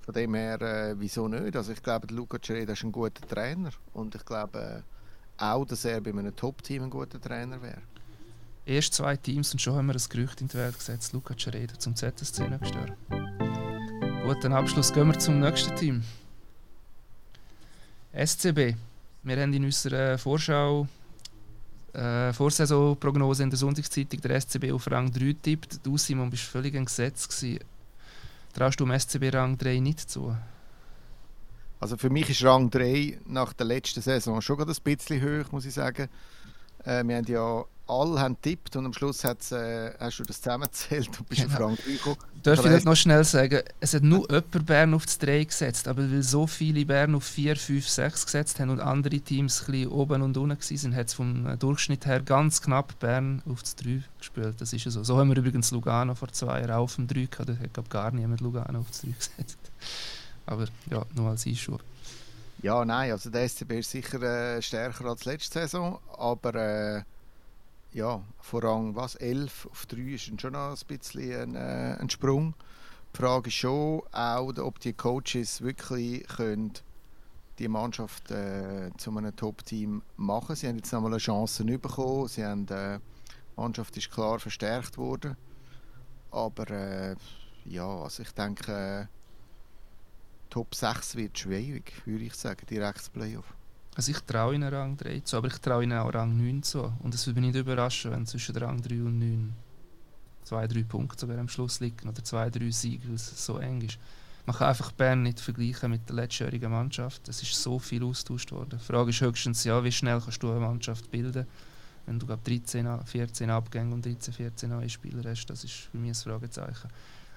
Von 0.03 0.15
dem 0.15 0.35
her, 0.35 0.61
äh, 0.61 0.95
wieso 0.99 1.27
nicht? 1.29 1.57
Also 1.57 1.73
ich 1.73 1.83
glaube, 1.83 2.07
Luca 2.15 2.39
Cereda 2.41 2.75
ist 2.75 2.85
ein 2.85 2.93
guter 2.93 3.27
Trainer 3.27 3.71
und 3.93 4.15
ich 4.15 4.25
glaube 4.25 4.85
äh, 5.39 5.43
auch, 5.43 5.65
dass 5.65 5.85
er 5.85 6.01
bei 6.01 6.11
einem 6.11 6.35
Top-Team 6.37 6.85
ein 6.85 6.91
guter 6.91 7.21
Trainer 7.21 7.61
wäre. 7.61 7.83
Erst 8.65 8.95
zwei 8.95 9.17
Teams 9.17 9.53
und 9.53 9.61
schon 9.61 9.75
haben 9.75 9.87
wir 9.87 9.95
ein 9.95 10.09
Gerücht 10.09 10.41
in 10.41 10.49
die 10.49 10.55
Welt 10.55 10.79
gesetzt. 10.79 11.13
Luca 11.13 11.35
Cereda 11.37 11.79
zum 11.79 11.97
ZSC 11.97 12.49
nächstes 12.49 12.71
Jahr. 12.71 12.97
Gut, 14.25 14.43
dann 14.43 14.53
Abschluss 14.53 14.93
gehen 14.93 15.09
wir 15.09 15.19
zum 15.19 15.41
nächsten 15.41 15.75
Team. 15.77 16.03
SCB. 18.17 18.75
Wir 19.23 19.37
haben 19.37 19.53
in 19.53 19.65
unserer 19.65 20.17
Vorschau 20.17 20.89
äh, 21.93 22.33
Vorsaisonprognose 22.33 23.43
in 23.43 23.51
der 23.51 23.59
Sonntagszeitung 23.59 24.21
der 24.21 24.41
SCB 24.41 24.73
auf 24.73 24.91
Rang 24.91 25.11
3 25.11 25.37
tippt. 25.43 25.85
Du, 25.85 25.99
Simon, 25.99 26.31
bist 26.31 26.45
völlig 26.45 26.75
entgesetzt 26.75 27.29
gewesen. 27.29 27.61
Traust 28.55 28.81
du 28.81 28.87
dem 28.87 28.99
SCB 28.99 29.35
Rang 29.35 29.59
3 29.59 29.81
nicht 29.81 30.09
zu? 30.09 30.35
Also 31.79 31.97
für 31.97 32.09
mich 32.09 32.31
ist 32.31 32.43
Rang 32.43 32.71
3 32.71 33.21
nach 33.27 33.53
der 33.53 33.67
letzten 33.67 34.01
Saison 34.01 34.41
schon 34.41 34.61
ein 34.61 34.75
bisschen 34.83 35.23
hoch, 35.23 35.53
muss 35.53 35.67
ich 35.67 35.75
sagen. 35.75 36.09
Äh, 36.85 37.05
wir 37.05 37.17
haben 37.17 37.27
ja 37.27 37.65
alle 37.89 38.21
haben 38.21 38.41
tippt 38.41 38.75
und 38.77 38.87
am 38.87 38.93
Schluss 38.93 39.23
äh, 39.25 39.35
hast 39.99 40.19
du 40.19 40.25
das 40.25 40.41
zusammengezählt 40.41 41.09
und 41.19 41.29
bist 41.29 41.43
genau. 41.43 41.67
Rang 41.67 41.77
3 41.77 41.93
gekommen. 41.93 42.17
Darf 42.43 42.65
ich 42.65 42.71
das 42.71 42.85
noch 42.85 42.97
schnell 42.97 43.25
sagen? 43.25 43.61
Es 43.81 43.95
hat 43.95 44.03
nur 44.03 44.29
jemand 44.31 44.67
Bern 44.67 44.95
auf 44.95 45.07
das 45.07 45.19
3 45.19 45.45
gesetzt, 45.45 45.89
aber 45.89 46.11
weil 46.11 46.23
so 46.23 46.47
viele 46.47 46.85
Bern 46.85 47.15
auf 47.15 47.25
4, 47.25 47.57
5, 47.57 47.89
6 47.89 48.27
gesetzt 48.27 48.61
haben 48.61 48.71
und 48.71 48.81
andere 48.81 49.21
Teams 49.21 49.63
ein 49.63 49.73
bisschen 49.73 49.91
oben 49.91 50.23
und 50.23 50.37
unten 50.37 50.59
waren, 50.59 50.95
hat 50.97 51.07
es 51.07 51.15
vom 51.15 51.59
Durchschnitt 51.59 52.07
her 52.07 52.21
ganz 52.21 52.61
knapp 52.61 52.99
Bern 52.99 53.43
auf 53.49 53.63
das 53.63 53.77
3 53.77 54.03
gespielt. 54.19 54.55
Das 54.59 54.73
ist 54.73 54.85
ja 54.85 54.91
so. 54.91 55.05
So 55.05 55.19
haben 55.19 55.29
wir 55.29 55.37
übrigens 55.37 55.71
Lugano 55.71 56.15
vor 56.15 56.33
zwei 56.33 56.61
Jahren 56.61 56.73
auf 56.73 56.97
dem 56.97 57.07
3 57.07 57.27
gehabt. 57.27 57.49
Da 57.49 57.81
hat 57.81 57.91
gar 57.91 58.11
niemand 58.11 58.41
Lugano 58.41 58.81
auf 58.81 58.89
das 58.89 59.03
3 59.03 59.09
gesetzt. 59.09 59.59
Aber 60.47 60.67
ja, 60.91 61.05
nur 61.15 61.31
als 61.31 61.47
Einschub. 61.47 61.83
Ja, 62.63 62.85
nein, 62.85 63.13
also 63.13 63.31
der 63.31 63.49
SCB 63.49 63.79
ist 63.79 63.91
sicher 63.91 64.23
äh, 64.23 64.63
stärker 64.63 65.05
als 65.05 65.25
letzte 65.25 65.61
Saison, 65.61 65.99
aber 66.17 66.55
äh, 66.55 67.03
ja, 67.97 68.23
von 68.41 68.63
Rang 68.63 68.95
was, 68.95 69.15
11 69.15 69.69
auf 69.71 69.87
3 69.87 69.97
ist 70.01 70.41
schon 70.41 70.53
noch 70.53 70.71
ein 70.71 70.87
bisschen 70.87 71.33
ein, 71.33 71.57
äh, 71.57 71.97
ein 71.99 72.11
Sprung. 72.11 72.55
Die 73.15 73.17
Frage 73.17 73.49
ist 73.49 73.55
schon 73.55 74.03
auch, 74.13 74.59
ob 74.59 74.79
die 74.81 74.93
Coaches 74.93 75.63
wirklich 75.63 76.29
können 76.29 76.75
die 77.59 77.69
Mannschaft 77.69 78.31
äh, 78.31 78.91
zu 78.99 79.17
einem 79.17 79.35
Top-Team 79.35 80.03
machen. 80.19 80.57
Sie 80.57 80.69
haben 80.69 80.77
jetzt 80.77 80.93
nochmal 80.93 81.13
eine 81.13 81.19
Chance 81.19 81.65
bekommen. 81.65 82.29
Sie 82.29 82.45
haben, 82.45 82.69
äh, 82.69 82.99
die 82.99 83.61
Mannschaft 83.61 83.97
ist 83.97 84.11
klar 84.11 84.39
verstärkt 84.41 84.99
worden. 84.99 85.35
Aber 86.31 86.71
äh, 86.71 87.17
ja, 87.65 87.89
also 87.89 88.23
ich 88.23 88.33
denke, 88.33 89.09
äh, 89.09 90.51
Top 90.51 90.75
6 90.75 91.17
wird 91.17 91.39
schwierig, 91.39 91.95
würde 92.05 92.25
ich 92.27 92.35
sagen, 92.35 92.67
direktes 92.67 93.09
Playoff. 93.09 93.55
Also 93.97 94.13
ich 94.13 94.21
traue 94.21 94.55
ihnen 94.55 94.73
Rang 94.73 94.97
3 94.97 95.21
zu, 95.21 95.39
aber 95.39 95.49
ich 95.49 95.59
traue 95.59 95.85
ihnen 95.85 95.99
auch 95.99 96.13
Rang 96.13 96.37
9 96.37 96.63
zu. 96.63 96.93
Und 97.01 97.15
es 97.15 97.27
würde 97.27 97.41
mich 97.41 97.53
nicht 97.53 97.61
überraschen, 97.61 98.13
wenn 98.13 98.27
zwischen 98.27 98.57
Rang 98.57 98.83
3 98.83 98.95
und 98.97 99.19
9 99.19 99.55
zwei, 100.47 100.67
drei 100.67 100.85
Punkte 100.85 101.21
sogar 101.21 101.39
am 101.39 101.49
Schluss 101.49 101.81
liegen 101.81 102.09
oder 102.09 102.23
zwei, 102.23 102.49
drei 102.51 102.71
Siege, 102.71 103.09
weil 103.09 103.17
es 103.17 103.45
so 103.45 103.59
eng 103.59 103.83
ist. 103.83 103.99
Man 104.47 104.55
kann 104.55 104.69
einfach 104.69 104.93
Bern 104.93 105.25
nicht 105.25 105.41
vergleichen 105.41 105.91
mit 105.91 106.09
der 106.09 106.17
letztjährigen 106.17 106.71
Mannschaft. 106.71 107.29
Es 107.29 107.43
ist 107.43 107.61
so 107.61 107.81
viel 107.81 108.05
austauscht 108.05 108.53
worden. 108.53 108.79
Die 108.79 108.85
Frage 108.85 109.11
ist 109.11 109.21
höchstens, 109.21 109.65
ja, 109.65 109.83
wie 109.83 109.91
schnell 109.91 110.21
kannst 110.21 110.41
du 110.43 110.51
eine 110.51 110.61
Mannschaft 110.61 111.11
bilden, 111.11 111.47
Wenn 112.07 112.21
du 112.21 112.27
glaub, 112.27 112.45
13, 112.45 112.87
14 113.05 113.51
Abgänge 113.51 113.93
und 113.93 114.07
13, 114.07 114.33
14 114.33 114.71
neue 114.71 114.89
Spieler 114.89 115.29
hast, 115.29 115.47
das 115.47 115.65
ist 115.65 115.75
für 115.91 115.99
mich 115.99 116.11
ein 116.11 116.15
Fragezeichen. 116.15 116.89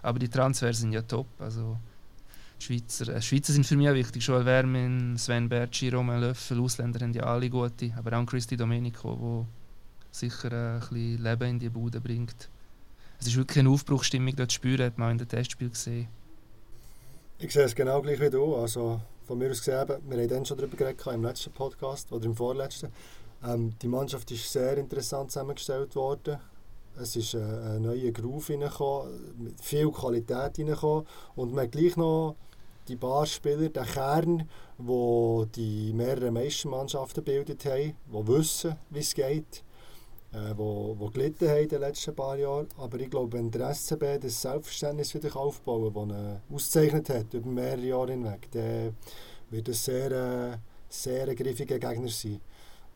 Aber 0.04 0.20
die 0.20 0.30
Transfers 0.30 0.78
sind 0.78 0.94
ja 0.94 1.02
top. 1.02 1.28
Also, 1.40 1.80
Schweizer, 2.60 3.16
äh, 3.16 3.22
Schweizer 3.22 3.54
sind 3.54 3.66
für 3.66 3.78
mich 3.78 3.90
auch 3.90 3.94
wichtig. 3.94 4.26
Joel 4.26 4.46
Wermin, 4.46 5.18
Sven 5.18 5.48
Bertschi, 5.48 5.90
Roman 5.90 6.22
Löffel, 6.22 6.60
Ausländer 6.60 7.00
haben 7.00 7.14
ja 7.14 7.24
alle 7.24 7.50
gute. 7.50 7.94
Aber 7.98 8.18
auch 8.18 8.26
Christi 8.26 8.58
Domenico, 8.58 9.16
der 9.16 9.46
sicher 10.12 10.52
äh, 10.52 10.74
ein 10.74 10.80
bisschen 10.80 11.24
Leben 11.24 11.50
in 11.50 11.60
die 11.60 11.70
Bude 11.70 12.02
bringt. 12.02 12.50
Es 13.20 13.28
ist 13.28 13.38
wirklich 13.38 13.60
eine 13.60 13.70
Aufbruchstimmung 13.70 14.36
dort 14.36 14.52
zu 14.52 14.56
spüren, 14.56 14.86
hat 14.86 14.98
man 14.98 15.08
auch 15.08 15.12
in 15.12 15.18
den 15.18 15.28
Testspielen 15.28 15.74
gesehen. 15.74 16.08
Ich 17.38 17.52
sehe 17.52 17.64
es 17.64 17.76
genau 17.76 18.02
gleich 18.02 18.20
wie 18.20 18.30
du. 18.30 18.56
Also 18.56 19.02
von 19.26 19.38
mir 19.38 19.52
aus 19.52 19.60
gesehen, 19.60 19.88
wir 19.88 20.18
haben 20.18 20.28
dann 20.28 20.46
schon 20.46 20.58
darüber 20.58 20.76
geredet 20.76 21.06
im 21.08 21.24
letzten 21.24 21.52
Podcast 21.52 22.12
oder 22.12 22.26
im 22.26 22.36
vorletzten. 22.36 22.90
Ähm, 23.46 23.74
die 23.82 23.88
Mannschaft 23.88 24.30
ist 24.32 24.52
sehr 24.52 24.78
interessant 24.78 25.32
zusammengestellt 25.32 25.96
worden. 25.96 26.38
Es 27.00 27.16
ist 27.16 27.36
ein, 27.36 27.42
ein 27.44 27.82
neuer 27.82 28.12
Groove 28.12 28.50
reingekommen, 28.50 29.56
viel 29.62 29.90
Qualität 29.92 30.60
reingekommen 30.60 31.06
und 31.36 31.54
man 31.54 31.66
hat 31.66 31.72
gleich 31.72 31.96
noch 31.96 32.36
die 32.90 32.96
paar 32.96 33.26
Spieler, 33.26 33.70
den 33.70 33.86
Kern, 33.86 34.50
wo 34.78 35.46
die 35.46 35.94
mehrere 35.94 36.32
Meistermannschaften 36.32 37.24
gebildet 37.24 37.64
haben, 37.66 37.94
die 38.08 38.28
wissen, 38.28 38.76
wie 38.90 39.00
es 39.00 39.14
geht, 39.14 39.64
äh, 40.34 40.54
wo, 40.58 40.96
wo 40.98 41.10
gelitten 41.10 41.48
haben 41.48 41.64
in 41.64 41.70
den 41.70 41.82
letzten 41.82 42.16
paar 42.16 42.38
Jahren. 42.38 42.68
Aber 42.78 43.00
ich 43.00 43.10
glaube, 43.10 43.38
wenn 43.38 43.52
der 43.52 43.70
SCB 43.74 44.20
das 44.20 44.42
Selbstverständnis 44.42 45.14
wieder 45.14 45.36
aufbauen 45.38 45.94
kann, 45.94 46.10
das 46.10 46.18
er 46.18 46.56
auszeichnet 46.56 47.10
hat 47.10 47.34
über 47.34 47.50
mehrere 47.50 47.86
Jahre 47.86 48.12
hinweg, 48.12 48.50
dann 48.52 48.96
wird 49.50 49.70
es 49.70 49.86
sehr, 49.86 50.12
äh, 50.12 50.58
sehr 50.90 51.34
griffiger 51.36 51.78
Gegner 51.80 52.10
sein. 52.10 52.42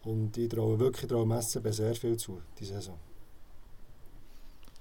Und 0.06 0.38
ich 0.38 0.50
traue 0.50 0.80
wirklich 0.80 1.08
dem 1.08 1.32
SCB 1.32 1.72
sehr 1.72 1.96
viel 1.96 2.18
zu, 2.18 2.42
diese 2.60 2.74
Saison. 2.74 2.98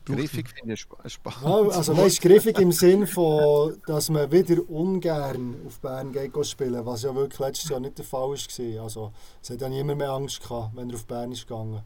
Griffig 0.04 0.48
finde 0.48 0.74
ich 0.74 0.80
spannend. 0.80 1.42
Ja, 1.42 1.76
also 1.76 1.96
weißt, 1.96 2.20
griffig 2.20 2.58
im 2.58 2.72
Sinn 2.72 3.06
von, 3.06 3.80
dass 3.86 4.08
man 4.10 4.30
wieder 4.32 4.68
ungern 4.68 5.56
auf 5.66 5.78
Bern 5.78 6.12
geht 6.12 6.46
spielen, 6.46 6.84
was 6.84 7.02
ja 7.02 7.14
wirklich 7.14 7.38
letztes 7.38 7.70
Jahr 7.70 7.80
nicht 7.80 7.98
der 7.98 8.04
Fall 8.04 8.30
war. 8.30 8.82
Also 8.82 9.12
es 9.40 9.50
hat 9.50 9.60
ja 9.60 9.68
niemand 9.68 9.98
mehr 9.98 10.10
Angst 10.10 10.42
gehabt, 10.42 10.74
wenn 10.74 10.90
er 10.90 10.96
auf 10.96 11.04
Bern 11.06 11.32
ist 11.32 11.46
gegangen. 11.46 11.82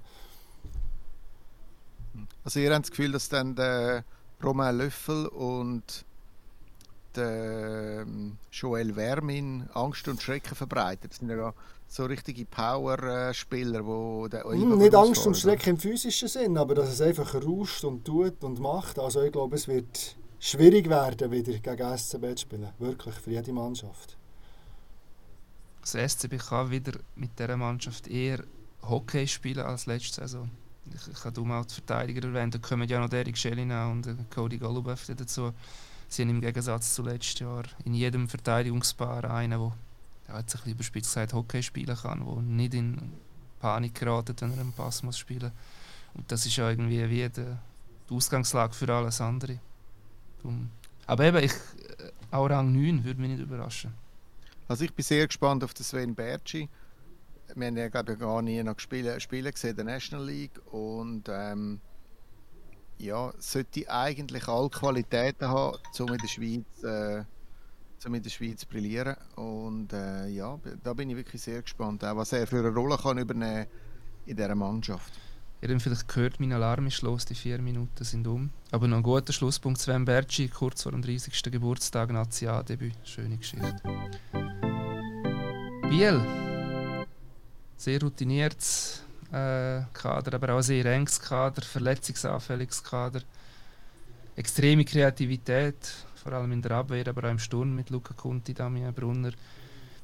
Also 2.44 2.61
ihr 2.61 2.73
habt 2.73 2.85
das 2.85 2.90
Gefühl, 2.90 3.12
dass 3.12 3.28
dann 3.28 3.54
der 3.54 4.04
Romain 4.42 4.78
Löffel 4.78 5.26
und 5.26 6.04
der 7.16 8.02
ähm, 8.02 8.38
Joel 8.52 8.94
Wermin 8.96 9.68
Angst 9.75 10.06
und 10.08 10.23
Schrecken 10.23 10.54
verbreitet. 10.54 11.12
Das 11.12 11.18
sind 11.18 11.30
ja 11.30 11.52
so 11.88 12.05
richtige 12.05 12.45
Power-Spieler, 12.45 13.85
wo 13.87 14.28
der 14.28 14.45
hm, 14.45 14.78
Nicht 14.78 14.95
Angst 14.95 15.26
und 15.26 15.37
Schrecken 15.37 15.71
im 15.71 15.78
physischen 15.78 16.28
Sinn, 16.28 16.59
aber 16.59 16.75
dass 16.75 16.90
es 16.90 17.00
einfach 17.00 17.35
rauscht 17.35 17.85
und 17.85 18.05
tut 18.05 18.43
und 18.43 18.59
macht. 18.61 18.99
Also 18.99 19.23
ich 19.23 19.33
glaube, 19.33 19.57
es 19.57 19.69
wird 19.69 20.16
schwierig 20.38 20.88
werden, 20.88 21.31
wieder 21.31 21.52
gegen 21.59 21.99
SCB 21.99 22.37
zu 22.37 22.43
spielen. 22.43 22.69
Wirklich, 22.78 23.14
für 23.14 23.31
jede 23.31 23.52
Mannschaft. 23.52 24.16
Das 25.81 25.93
SCB 25.93 26.38
kann 26.38 26.71
wieder 26.71 26.99
mit 27.14 27.38
dieser 27.38 27.57
Mannschaft 27.57 28.09
eher 28.09 28.43
Hockey 28.83 29.26
spielen 29.26 29.64
als 29.64 29.87
letzte 29.87 30.23
Saison. 30.23 30.50
Ich, 30.93 31.09
ich 31.09 31.25
habe 31.25 31.40
mal 31.43 31.64
die 31.64 31.75
Verteidiger 31.75 32.26
erwähnt, 32.26 32.55
da 32.55 32.59
kommen 32.59 32.88
ja 32.88 33.00
noch 33.00 33.09
Derek 33.09 33.37
Schelina 33.37 33.90
und 33.90 34.09
Cody 34.31 34.59
Golubev 34.59 35.05
dazu. 35.16 35.52
Sie 36.09 36.23
haben 36.23 36.31
im 36.31 36.40
Gegensatz 36.40 36.95
zu 36.95 37.02
letztes 37.02 37.40
Jahr 37.40 37.64
in 37.85 37.95
jedem 37.95 38.28
Verteidigungspaar 38.28 39.25
einen, 39.25 39.59
der 39.59 39.73
jetzt 40.28 40.54
ein 40.54 40.59
bisschen 40.59 40.73
überspitzt 40.73 41.14
gesagt 41.14 41.33
Hockey 41.33 41.62
spielen 41.62 41.97
kann, 41.97 42.25
der 42.25 42.42
nicht 42.42 42.75
in 42.75 42.99
Panik 43.61 43.95
geratet, 43.95 44.40
wenn 44.42 44.52
er 44.52 44.61
einen 44.61 44.73
Pass 44.73 45.02
muss 45.02 45.18
spielen 45.18 45.52
Und 46.14 46.30
das 46.30 46.47
ist 46.47 46.56
ja 46.56 46.71
irgendwie 46.71 47.09
wie 47.09 47.28
die, 47.28 47.56
Ausgangslage 48.11 48.73
für 48.73 48.92
alles 48.92 49.21
andere. 49.21 49.59
Darum. 50.38 50.71
Aber 51.06 51.25
eben, 51.25 51.38
ich, 51.38 51.52
äh, 51.52 52.12
auch 52.30 52.49
Rang 52.49 52.73
9 52.73 53.04
würde 53.04 53.21
mich 53.21 53.30
nicht 53.30 53.42
überraschen. 53.42 53.92
Also 54.68 54.85
ich 54.85 54.92
bin 54.92 55.04
sehr 55.04 55.26
gespannt 55.26 55.62
auf 55.64 55.75
den 55.75 55.85
Sven 55.85 56.14
Bertschi. 56.14 56.68
Wir 57.54 57.66
haben 57.66 57.76
ja 57.76 57.88
glaube 57.88 58.14
ich 58.14 58.18
gar 58.18 58.42
nie 58.42 58.62
noch 58.62 58.78
Spiele, 58.80 59.21
Spiele 59.21 59.52
gesehen 59.52 59.71
in 59.71 59.76
der 59.76 59.85
National 59.85 60.26
League 60.26 60.61
und 60.73 61.28
ähm, 61.28 61.80
ja, 62.99 63.33
sollte 63.38 63.88
eigentlich 63.88 64.49
alle 64.49 64.71
Qualitäten 64.71 65.49
haben, 65.49 65.78
um 65.99 66.12
in 66.12 66.18
der 66.18 66.28
Schweiz 66.28 66.83
äh, 66.83 67.25
um 68.06 68.14
in 68.14 68.22
der 68.22 68.30
Schweiz 68.30 68.60
zu 68.60 68.66
brillieren. 68.66 69.16
Und 69.34 69.92
äh, 69.92 70.28
ja, 70.28 70.58
da 70.82 70.94
bin 70.94 71.10
ich 71.10 71.16
wirklich 71.16 71.42
sehr 71.42 71.62
gespannt, 71.62 72.04
auch 72.04 72.16
was 72.16 72.32
er 72.32 72.46
für 72.46 72.58
eine 72.58 72.68
Rolle 72.68 72.96
kann 72.96 73.18
übernehmen 73.18 73.66
in 74.26 74.36
dieser 74.36 74.54
Mannschaft. 74.54 75.12
Ihr 75.62 75.70
habt 75.70 75.82
vielleicht 75.82 76.08
gehört, 76.08 76.38
mein 76.38 76.52
Alarm 76.52 76.86
ist 76.86 77.02
los, 77.02 77.25
die 77.25 77.34
vier 77.34 77.58
Minuten 77.58 78.04
sind 78.04 78.26
um. 78.26 78.50
Aber 78.70 78.86
noch 78.86 78.98
ein 78.98 79.02
guter 79.02 79.32
Schlusspunkt, 79.32 79.80
Sven 79.80 80.04
Bergi, 80.04 80.48
kurz 80.48 80.82
vor 80.82 80.92
dem 80.92 81.02
30. 81.02 81.42
Geburtstag, 81.44 82.12
Nazi-A-Debüt. 82.12 82.94
Schöne 83.04 83.38
Geschichte. 83.38 83.76
Biel. 85.88 86.20
Sehr 87.78 88.00
routiniertes 88.00 89.02
äh, 89.32 89.80
Kader, 89.92 90.34
aber 90.34 90.54
auch 90.54 90.62
sehr 90.62 90.84
enges 90.86 91.20
Kader, 91.20 91.62
verletzungsanfälliges 91.62 92.82
Kader. 92.82 93.22
Extreme 94.36 94.84
Kreativität, 94.84 95.75
vor 96.26 96.35
allem 96.35 96.50
in 96.50 96.62
der 96.62 96.73
Abwehr, 96.73 97.06
aber 97.06 97.28
auch 97.28 97.30
im 97.30 97.38
Sturm 97.38 97.76
mit 97.76 97.90
Luca 97.90 98.12
Conti, 98.12 98.52
Damian 98.52 98.92
Brunner. 98.92 99.30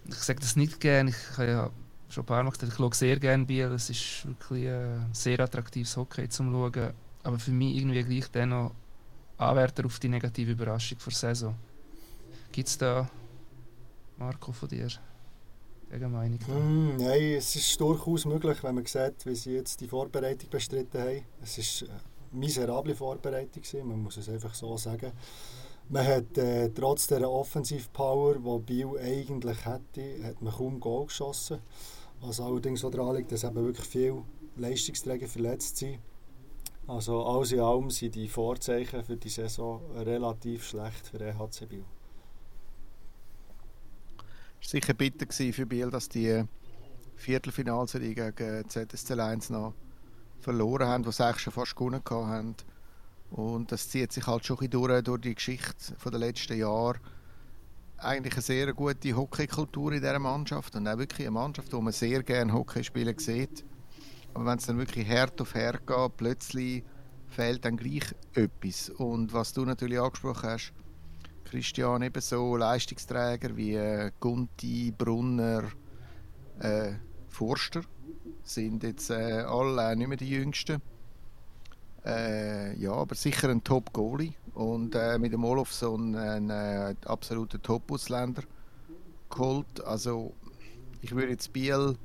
Ich 0.09 0.15
sage 0.15 0.39
das 0.39 0.55
nicht 0.55 0.79
gerne, 0.79 1.11
ich 1.11 1.39
habe 1.39 1.51
ja 1.51 1.71
schon 2.09 2.23
ein 2.23 2.27
paar 2.27 2.43
Mal 2.45 2.51
gesagt, 2.51 2.73
ich 2.73 2.79
schaue 2.79 2.95
sehr 2.95 3.19
gerne 3.19 3.45
Biel, 3.45 3.73
es 3.73 3.91
ist 3.91 4.27
wirklich 4.27 4.69
ein 4.69 5.09
sehr 5.13 5.41
attraktives 5.41 5.97
Hockey 5.97 6.29
zum 6.29 6.53
Schauen, 6.53 6.93
aber 7.25 7.39
für 7.41 7.51
mich 7.51 7.77
irgendwie 7.77 8.05
gleich 8.05 8.31
dann 8.31 8.51
noch 8.51 8.73
Anwärter 9.37 9.85
auf 9.85 9.99
die 9.99 10.09
negative 10.09 10.53
Überraschung 10.53 10.99
vor 11.01 11.13
Saison. 11.13 11.57
Gibt 12.53 12.69
es 12.69 12.79
da, 12.79 13.09
Marco, 14.17 14.53
von 14.53 14.69
dir 14.69 14.89
Gegenmeinung? 15.91 16.39
Mm, 16.47 16.99
nein, 16.99 17.35
es 17.37 17.57
ist 17.57 17.81
durchaus 17.81 18.27
möglich, 18.27 18.63
wenn 18.63 18.77
man 18.77 18.87
sieht, 18.87 19.27
wie 19.27 19.35
sie 19.35 19.55
jetzt 19.55 19.81
die 19.81 19.89
Vorbereitung 19.89 20.51
bestritten 20.51 21.01
haben. 21.01 21.23
Es 21.43 21.59
ist 21.59 21.83
eine 21.83 22.01
miserable 22.31 22.95
Vorbereitung, 22.95 23.89
man 23.89 24.03
muss 24.05 24.19
es 24.19 24.29
einfach 24.29 24.55
so 24.55 24.77
sagen. 24.77 25.11
Man 25.93 26.07
hat 26.07 26.39
äh, 26.39 26.71
trotz 26.71 27.07
der 27.09 27.31
Offensivpower, 27.31 28.37
die 28.37 28.59
Biel 28.65 28.99
eigentlich 28.99 29.67
hätte, 29.67 30.25
hat 30.25 30.41
man 30.41 30.55
kaum 30.55 30.81
Goal 30.81 31.05
geschossen. 31.05 31.59
Was 32.23 32.41
allerdings 32.41 32.83
auch 32.83 32.91
daran 32.91 33.17
liegt, 33.17 33.31
dass 33.31 33.45
eben 33.45 33.57
wirklich 33.57 33.87
viele 33.87 34.23
Leistungsträger 34.57 35.29
verletzt 35.29 35.77
sind. 35.77 35.99
Also 36.87 37.23
alles 37.27 37.53
in 37.53 37.61
allem 37.61 37.91
sind 37.91 38.15
die 38.15 38.27
Vorzeichen 38.27 39.05
für 39.05 39.19
die 39.19 39.29
Saison 39.29 39.83
relativ 39.95 40.65
schlecht 40.65 41.09
für 41.09 41.21
EHC 41.21 41.69
Biel. 41.69 41.85
Es 44.63 44.69
war 44.69 44.81
sicher 44.81 44.95
bitter 44.95 45.27
für 45.53 45.67
Biel, 45.67 45.91
dass 45.91 46.09
die 46.09 46.43
Viertelfinalserie 47.17 48.33
gegen 48.33 48.67
ZSC 48.67 49.13
1 49.13 49.51
noch 49.51 49.75
verloren 50.41 50.89
haben, 50.89 51.05
die 51.05 51.13
sie 51.13 51.23
eigentlich 51.23 51.43
schon 51.43 51.53
fast 51.53 51.77
gewonnen 51.77 52.01
haben. 52.11 52.57
Und 53.33 53.73
das 53.73 53.89
zieht 53.89 54.13
sich 54.13 54.27
halt 54.27 54.45
schon 54.45 54.61
ein 54.61 54.69
durch, 54.69 55.03
durch 55.03 55.21
die 55.23 55.35
Geschichte 55.35 55.95
der 56.05 56.19
letzten 56.19 56.59
Jahre. 56.59 56.99
Eigentlich 57.97 58.35
eine 58.35 58.43
sehr 58.43 58.73
gute 58.75 59.17
Hockeykultur 59.17 59.93
in 59.93 60.01
dieser 60.01 60.19
Mannschaft 60.19 60.77
und 60.77 60.87
auch 60.87 60.99
wirklich 60.99 61.27
eine 61.27 61.33
Mannschaft, 61.33 61.73
wo 61.73 61.81
man 61.81 61.93
sehr 61.93 62.23
gerne 62.23 62.53
Hockey 62.53 62.85
spielen 62.85 63.19
sieht. 63.19 63.65
Aber 64.35 64.45
wenn 64.47 64.59
es 64.59 64.67
dann 64.67 64.79
wirklich 64.79 65.07
Herd 65.07 65.41
auf 65.41 65.55
Herd 65.55 65.87
geht, 65.87 66.17
plötzlich 66.17 66.85
fehlt 67.29 67.65
dann 67.65 67.79
gleich 67.79 68.15
etwas. 68.35 68.91
Und 68.91 69.33
was 69.33 69.55
du 69.55 69.65
natürlich 69.65 69.99
angesprochen 69.99 70.51
hast, 70.51 70.73
Christian, 71.45 72.03
eben 72.03 72.21
so 72.21 72.57
Leistungsträger 72.57 73.57
wie 73.57 73.75
äh, 73.75 74.11
Gunti, 74.21 74.93
Brunner, 74.97 75.65
äh, 76.61 76.93
Forster 77.29 77.83
sind 78.43 78.83
jetzt 78.83 79.11
äh, 79.11 79.45
alle 79.47 79.97
nicht 79.97 80.09
mehr 80.09 80.17
die 80.17 80.31
Jüngsten. 80.31 80.83
Äh, 82.05 82.77
ja, 82.79 82.93
aber 82.93 83.15
sicher 83.15 83.49
ein 83.49 83.63
Top-Goalie 83.63 84.33
und 84.55 84.95
äh, 84.95 85.19
mit 85.19 85.33
dem 85.33 85.45
Olofsson 85.45 86.17
ein 86.17 86.51
äh, 86.51 86.95
absoluter 87.05 87.63
Top-Ausländer 87.63 88.43
geholt. 89.31 89.83
Also 89.85 90.35
ich 91.01 91.13
würde 91.15 91.31
jetzt 91.31 91.53
Biel, 91.53 91.97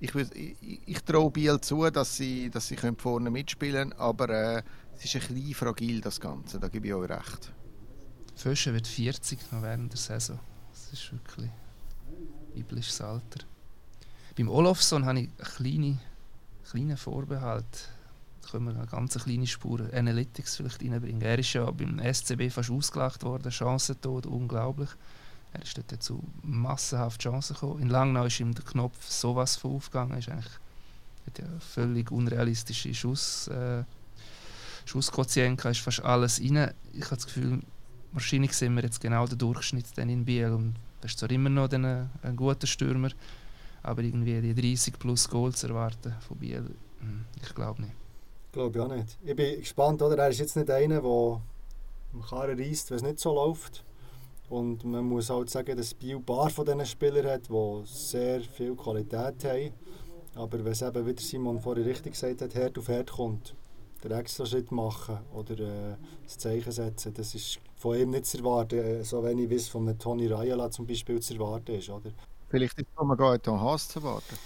ich, 0.00 0.14
ich, 0.14 0.80
ich 0.86 1.04
traue 1.04 1.30
Biel 1.30 1.60
zu, 1.60 1.88
dass 1.90 2.16
sie, 2.16 2.50
dass 2.50 2.66
sie 2.66 2.76
vorne 2.76 3.30
mitspielen 3.30 3.90
können, 3.90 4.00
aber 4.00 4.28
äh, 4.30 4.62
es 4.96 5.04
ist 5.04 5.14
ein 5.16 5.34
bisschen 5.34 5.54
fragil 5.54 6.00
das 6.00 6.20
Ganze, 6.20 6.58
da 6.58 6.68
gebe 6.68 6.88
ich 6.88 6.94
euch 6.94 7.08
recht. 7.08 7.52
Fösche 8.34 8.74
wird 8.74 8.88
40 8.88 9.52
noch 9.52 9.62
während 9.62 9.92
der 9.92 9.98
Saison. 9.98 10.40
Das 10.72 10.92
ist 10.92 11.12
wirklich 11.12 11.50
biblisches 12.52 13.00
Alter. 13.00 13.44
Beim 14.36 14.48
Olofsson 14.48 15.04
habe 15.06 15.20
ich 15.20 15.28
einen 15.28 15.36
kleinen, 15.38 16.00
kleinen 16.68 16.96
Vorbehalt 16.96 17.90
können 18.50 18.66
wir 18.66 18.74
eine 18.74 18.86
ganz 18.86 19.14
kleine 19.22 19.46
Spur 19.46 19.80
Analytics 19.92 20.56
vielleicht 20.56 20.82
reinbringen. 20.82 21.22
Er 21.22 21.38
ist 21.38 21.52
ja 21.52 21.70
beim 21.70 22.00
SCB 22.00 22.50
fast 22.50 22.70
ausgelacht 22.70 23.22
worden, 23.22 23.50
Chancentod, 23.50 24.26
unglaublich. 24.26 24.90
Er 25.52 25.62
ist 25.62 25.78
dort 25.78 26.02
zu 26.02 26.22
massenhaft 26.42 27.22
Chancen 27.22 27.54
gekommen. 27.54 27.80
In 27.80 27.88
Langnau 27.88 28.24
ist 28.24 28.40
ihm 28.40 28.54
der 28.54 28.64
Knopf 28.64 29.08
sowas 29.08 29.56
von 29.56 29.76
aufgegangen, 29.76 30.18
ist 30.18 30.28
eigentlich 30.28 30.58
hat 31.26 31.38
ja 31.38 31.44
völlig 31.58 32.10
unrealistische 32.10 32.94
Schuss, 32.94 33.48
äh, 33.48 33.84
Schussquotienten, 34.84 35.70
ist 35.70 35.80
fast 35.80 36.04
alles 36.04 36.40
rein. 36.40 36.72
Ich 36.92 37.04
habe 37.06 37.16
das 37.16 37.26
Gefühl, 37.26 37.60
wahrscheinlich 38.12 38.52
sind 38.52 38.74
wir 38.74 38.82
jetzt 38.82 39.00
genau 39.00 39.26
der 39.26 39.38
Durchschnitt 39.38 39.86
dann 39.96 40.08
in 40.08 40.24
Biel 40.24 40.50
und 40.50 40.74
das 41.00 41.12
ist 41.12 41.18
zwar 41.18 41.30
immer 41.30 41.50
noch 41.50 41.70
ein, 41.70 41.84
ein 42.22 42.36
guter 42.36 42.66
Stürmer, 42.66 43.10
aber 43.82 44.02
irgendwie 44.02 44.40
die 44.40 44.54
30 44.54 44.98
plus 44.98 45.28
Goals 45.28 45.64
erwarten 45.64 46.14
von 46.26 46.38
Biel, 46.38 46.70
hm, 47.00 47.24
ich 47.42 47.54
glaube 47.54 47.82
nicht. 47.82 47.94
Glaube 48.54 48.78
ich 48.78 48.84
auch 48.84 48.88
nicht. 48.88 49.18
Ich 49.24 49.34
bin 49.34 49.58
gespannt, 49.58 50.00
oder? 50.00 50.16
Er 50.16 50.28
ist 50.28 50.38
jetzt 50.38 50.54
nicht 50.54 50.70
einer, 50.70 51.00
der 51.00 51.42
am 52.12 52.22
Karren 52.22 52.56
reisst, 52.56 52.88
wenn 52.90 52.98
es 52.98 53.02
nicht 53.02 53.18
so 53.18 53.34
läuft. 53.34 53.84
Und 54.48 54.84
man 54.84 55.04
muss 55.04 55.28
halt 55.28 55.50
sagen, 55.50 55.76
dass 55.76 55.92
Biel 55.92 56.14
ein 56.16 56.24
paar 56.24 56.48
von 56.50 56.64
diesen 56.64 56.86
Spielern 56.86 57.26
hat, 57.26 57.48
die 57.48 57.82
sehr 57.84 58.42
viel 58.42 58.76
Qualität 58.76 59.44
haben. 59.44 59.72
Aber 60.36 60.64
wenn 60.64 60.70
es 60.70 60.82
eben, 60.82 61.04
wie 61.04 61.20
Simon 61.20 61.58
vorhin 61.58 61.82
richtig 61.82 62.12
gesagt 62.12 62.42
hat, 62.42 62.54
Herd 62.54 62.78
auf 62.78 62.86
Herd 62.86 63.10
kommt, 63.10 63.56
den 64.04 64.12
extra 64.12 64.46
Schritt 64.46 64.70
machen 64.70 65.18
oder 65.34 65.58
äh, 65.58 65.96
das 66.22 66.38
Zeichen 66.38 66.70
setzen, 66.70 67.12
das 67.12 67.34
ist 67.34 67.58
von 67.74 67.98
ihm 67.98 68.10
nicht 68.10 68.26
zu 68.26 68.38
erwarten, 68.38 68.78
äh, 68.78 69.02
so 69.02 69.24
wenig 69.24 69.50
wie 69.50 69.56
es 69.56 69.66
von 69.66 69.98
Tony 69.98 70.28
Rayala 70.28 70.70
zum 70.70 70.86
Beispiel 70.86 71.20
zu 71.20 71.34
erwarten 71.34 71.74
ist. 71.74 71.90
Oder? 71.90 72.12
Vielleicht 72.50 72.78
ist 72.78 72.86
es 72.86 72.94
von 72.94 73.16
Gaetan 73.16 73.60
Haas 73.60 73.88
zu 73.88 73.98
erwarten. 73.98 74.36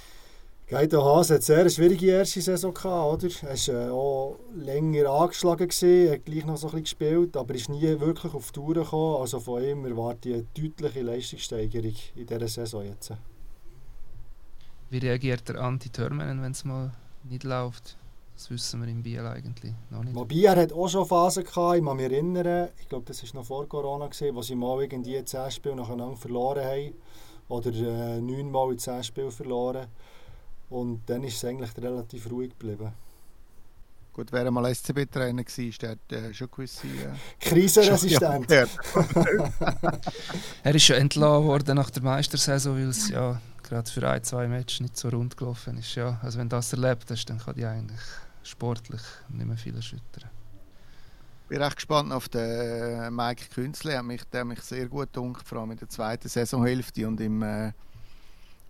Gaito 0.68 1.02
Haas 1.02 1.30
hat 1.30 1.42
sehr 1.42 1.60
eine 1.60 1.70
schwierige 1.70 2.08
erste 2.08 2.42
Saison 2.42 2.74
gehabt, 2.74 3.24
oder? 3.24 3.34
Er 3.40 3.56
war 3.56 3.86
äh, 3.86 3.90
auch 3.90 4.38
länger 4.54 5.08
angeschlagen, 5.08 5.66
gewesen, 5.66 6.12
hat 6.12 6.26
gleich 6.26 6.44
noch 6.44 6.58
so 6.58 6.66
ein 6.66 6.82
bisschen 6.82 6.82
gespielt, 6.82 7.36
aber 7.38 7.54
ist 7.54 7.70
nie 7.70 7.98
wirklich 7.98 8.34
auf 8.34 8.52
die 8.52 8.60
Tour 8.60 8.74
gekommen. 8.74 9.16
Also 9.18 9.40
von 9.40 9.64
ihm 9.64 9.86
erwarte 9.86 10.28
ich 10.28 10.34
eine 10.34 10.46
deutliche 10.54 11.00
Leistungssteigerung 11.00 11.94
in 12.16 12.26
dieser 12.26 12.48
Saison 12.48 12.84
jetzt. 12.84 13.14
Wie 14.90 14.98
reagiert 14.98 15.48
der 15.48 15.58
Anti 15.58 15.88
Törmänen, 15.88 16.42
wenn 16.42 16.52
es 16.52 16.66
mal 16.66 16.92
nicht 17.24 17.44
läuft? 17.44 17.96
Das 18.34 18.50
wissen 18.50 18.82
wir 18.82 18.88
im 18.88 19.02
Biel 19.02 19.24
eigentlich 19.24 19.72
noch 19.88 20.04
nicht. 20.04 20.14
Wobei, 20.14 20.42
er 20.42 20.56
hat 20.56 20.72
auch 20.74 20.88
schon 20.88 21.06
Phasen 21.06 21.44
gehabt, 21.44 21.78
ich 21.78 21.84
kann 21.84 21.96
mich 21.96 22.12
erinnern, 22.12 22.68
ich 22.78 22.88
glaube, 22.90 23.06
das 23.06 23.22
war 23.22 23.40
noch 23.40 23.46
vor 23.46 23.66
Corona, 23.66 24.06
gewesen, 24.06 24.36
wo 24.36 24.42
sie 24.42 24.54
mal 24.54 24.82
irgendwie 24.82 25.24
10 25.24 25.50
Spiele 25.50 25.76
nacheinander 25.76 26.16
verloren 26.16 26.62
haben. 26.62 26.92
Oder 27.48 27.72
äh, 27.72 28.20
9 28.20 28.50
Mal 28.50 28.72
in 28.72 28.78
10 28.78 29.02
Spielen 29.02 29.30
verloren. 29.30 29.86
Und 30.70 31.02
dann 31.06 31.24
ist 31.24 31.36
es 31.36 31.44
eigentlich 31.44 31.76
relativ 31.76 32.30
ruhig 32.30 32.50
geblieben. 32.50 32.92
Gut, 34.12 34.32
wer 34.32 34.50
mal 34.50 34.74
SCB-Trainer 34.74 35.42
war, 35.42 35.72
der 35.80 35.90
hat 35.90 36.12
äh, 36.12 36.34
schon 36.34 36.50
gewisse... 36.50 36.88
Äh, 36.88 37.12
Krisenresistent. 37.40 38.50
er 40.64 40.74
ist 40.74 40.82
schon 40.82 40.96
entlassen 40.96 41.44
worden 41.44 41.76
nach 41.76 41.90
der 41.90 42.02
Meistersaison, 42.02 42.76
weil 42.76 42.88
es 42.88 43.10
ja 43.10 43.40
gerade 43.62 43.88
für 43.90 44.08
ein, 44.08 44.24
zwei 44.24 44.48
Matches 44.48 44.80
nicht 44.80 44.96
so 44.96 45.08
rund 45.08 45.36
gelaufen 45.36 45.78
ist. 45.78 45.94
Ja, 45.94 46.18
also 46.22 46.38
wenn 46.38 46.48
du 46.48 46.56
das 46.56 46.72
erlebt 46.72 47.08
hast, 47.10 47.26
dann 47.26 47.38
kann 47.38 47.54
die 47.54 47.64
eigentlich 47.64 48.00
sportlich 48.42 49.02
nicht 49.28 49.46
mehr 49.46 49.56
viel 49.56 49.76
erschüttern. 49.76 50.30
Ich 51.44 51.50
bin 51.50 51.62
recht 51.62 51.76
gespannt 51.76 52.12
auf 52.12 52.28
den 52.28 52.40
äh, 52.40 53.10
Mike 53.10 53.44
Künzle. 53.54 53.92
Der 53.92 54.00
hat 54.00 54.06
mich, 54.06 54.24
der 54.24 54.44
mich 54.44 54.60
sehr 54.62 54.88
gut 54.88 55.12
gedacht, 55.12 55.46
vor 55.46 55.58
allem 55.58 55.70
in 55.70 55.78
der 55.78 55.88
zweiten 55.88 56.28
Saisonhälfte 56.28 57.06
und 57.06 57.20
im, 57.20 57.40
äh, 57.42 57.72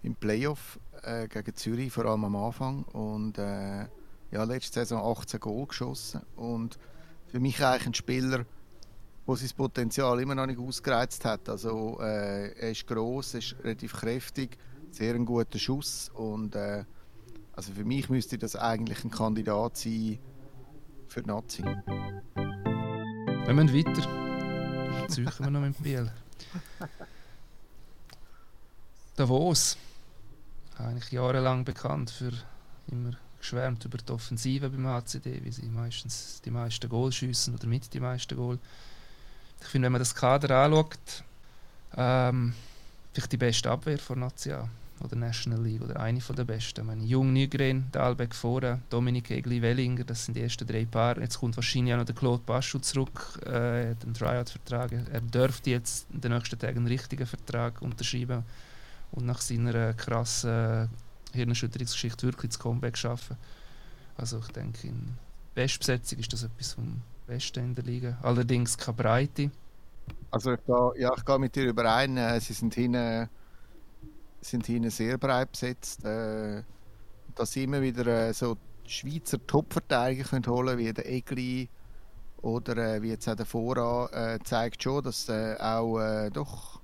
im 0.03 0.15
Playoff 0.15 0.79
äh, 1.03 1.29
gegen 1.29 1.55
Zürich, 1.55 1.93
vor 1.93 2.07
allem 2.07 2.25
am 2.25 2.37
Anfang. 2.37 2.83
Und 2.85 3.39
äh, 3.39 3.87
ja, 4.31 4.45
letzte 4.45 4.81
Saison 4.81 5.05
18 5.19 5.41
Goal 5.41 5.67
geschossen. 5.67 6.23
Und 6.37 6.79
für 7.27 7.41
mich 7.41 7.63
eigentlich 7.65 7.87
ein 7.87 7.95
Spieler, 7.95 8.45
der 9.27 9.37
sein 9.37 9.51
Potenzial 9.57 10.21
immer 10.21 10.35
noch 10.35 10.47
nicht 10.47 10.59
ausgereizt 10.59 11.25
hat. 11.25 11.49
Also, 11.49 11.99
äh, 12.01 12.53
er 12.59 12.71
ist 12.71 12.87
gross, 12.87 13.35
er 13.35 13.41
ist 13.41 13.57
relativ 13.63 13.93
kräftig, 13.93 14.59
sehr 14.91 15.15
ein 15.15 15.27
guter 15.27 15.59
Schuss. 15.59 16.11
Und 16.15 16.55
äh, 16.55 16.85
also 17.53 17.73
für 17.73 17.85
mich 17.85 18.09
müsste 18.09 18.39
das 18.39 18.57
eigentlich 18.57 19.05
ein 19.05 19.11
Kandidat 19.11 19.77
sein 19.77 20.19
für 21.09 21.23
die 21.23 21.29
Nazi. 21.29 21.65
Wir 21.65 23.55
müssen 23.55 23.75
weiter. 23.75 25.01
Jetzt 25.01 25.15
suchen 25.15 25.45
wir 25.45 25.51
noch 25.51 25.61
mit 25.61 25.83
Biel. 25.83 26.11
Davos. 29.17 29.77
Eigentlich 30.79 31.11
jahrelang 31.13 31.65
bekannt 31.65 32.11
für 32.11 32.33
immer 32.91 33.11
geschwärmt 33.39 33.85
über 33.85 33.99
die 33.99 34.13
Offensive 34.13 34.71
beim 34.71 34.87
HCD, 34.87 35.41
wie 35.45 35.51
sie 35.51 35.67
meistens 35.67 36.41
die 36.45 36.51
meisten 36.51 36.89
Goal 36.89 37.13
schiessen 37.13 37.55
oder 37.55 37.67
mit 37.67 37.93
die 37.93 38.01
meisten 38.01 38.37
Goal. 38.37 38.59
Ich 39.61 39.67
finde, 39.67 39.87
wenn 39.87 39.93
man 39.93 40.01
das 40.01 40.15
Kader 40.15 40.57
anschaut, 40.57 41.25
ähm, 41.97 42.55
vielleicht 43.13 43.33
die 43.33 43.37
beste 43.37 43.71
Abwehr 43.71 43.99
von 43.99 44.21
National 44.21 44.69
oder 45.01 45.17
National 45.17 45.63
League 45.63 45.83
oder 45.83 45.99
eine 46.01 46.21
von 46.21 46.35
der 46.35 46.45
besten. 46.45 46.81
Ich 46.81 46.87
meine, 46.87 47.05
Jung, 47.05 47.33
Nygren, 47.33 47.87
Dalbeck 47.93 48.35
vorne, 48.35 48.81
Dominik 48.91 49.31
Egli, 49.31 49.63
Wellinger, 49.63 50.05
das 50.05 50.25
sind 50.25 50.35
die 50.35 50.43
ersten 50.43 50.67
drei 50.67 50.85
Paare. 50.85 51.21
Jetzt 51.21 51.39
kommt 51.39 51.57
wahrscheinlich 51.57 51.95
auch 51.95 51.99
noch 51.99 52.05
der 52.05 52.15
Claude 52.15 52.43
Baschu 52.45 52.79
zurück, 52.79 53.41
äh, 53.47 53.95
den 53.95 54.15
Tryout-Vertrag. 54.15 54.93
Er 54.93 55.21
dürfte 55.21 55.71
jetzt 55.71 56.09
in 56.13 56.21
den 56.21 56.33
nächsten 56.33 56.59
Tagen 56.59 56.79
einen 56.79 56.89
richtigen 56.89 57.27
Vertrag 57.27 57.81
unterschreiben 57.81 58.45
und 59.13 59.27
nach 59.27 59.41
seiner 59.41 59.95
krassen 59.95 60.91
Hirnerschütterungsgeschichte 61.33 62.27
wirklich 62.27 62.51
das 62.51 62.59
Comeback 62.59 62.97
schaffen. 62.97 63.37
Also 64.17 64.39
ich 64.39 64.49
denke, 64.49 64.89
in 64.89 65.15
Bestbesetzung 65.55 66.19
ist 66.19 66.33
das 66.33 66.43
etwas 66.45 66.73
vom 66.73 67.03
Besten 67.27 67.65
in 67.65 67.75
der 67.75 67.85
Liga. 67.85 68.19
Allerdings 68.23 68.77
keine 68.77 68.97
Breite. 68.97 69.51
Also 70.31 70.53
ich 70.53 70.65
gehe, 70.65 70.93
ja, 70.99 71.13
ich 71.17 71.25
gehe 71.25 71.39
mit 71.39 71.55
dir 71.55 71.69
überein. 71.69 72.17
Äh, 72.17 72.41
sie 72.41 72.53
sind 72.53 72.75
hinten, 72.75 73.29
sind 74.41 74.67
hinten 74.67 74.91
sehr 74.91 75.19
breit 75.19 75.53
besetzt. 75.53 76.05
Äh, 76.05 76.63
dass 77.35 77.53
sie 77.53 77.65
immer 77.65 77.81
wieder 77.81 78.07
äh, 78.07 78.33
so 78.33 78.57
Schweizer 78.87 79.39
Topverteidiger 79.47 80.25
können 80.25 80.47
holen 80.47 80.79
wie 80.79 80.93
der 80.93 81.09
Egli 81.09 81.69
oder 82.43 82.77
äh, 82.77 83.03
wie 83.03 83.11
jetzt 83.11 83.29
auch 83.29 83.37
der 83.37 83.47
Vorrat, 83.47 84.13
äh, 84.13 84.39
zeigt 84.43 84.83
schon, 84.83 85.03
dass 85.03 85.29
äh, 85.29 85.57
auch 85.59 85.99
äh, 85.99 86.31
doch 86.31 86.81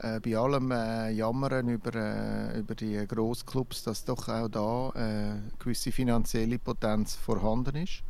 äh, 0.00 0.20
bei 0.20 0.36
allem 0.36 0.70
äh, 0.70 1.10
Jammern 1.10 1.68
über, 1.68 1.94
äh, 1.94 2.58
über 2.58 2.74
die 2.74 3.06
Grossclubs, 3.06 3.82
dass 3.82 4.04
doch 4.04 4.28
auch 4.28 4.48
da 4.48 4.90
äh, 4.94 5.40
gewisse 5.58 5.92
finanzielle 5.92 6.58
Potenz 6.58 7.14
vorhanden 7.14 7.76
ist. 7.76 8.02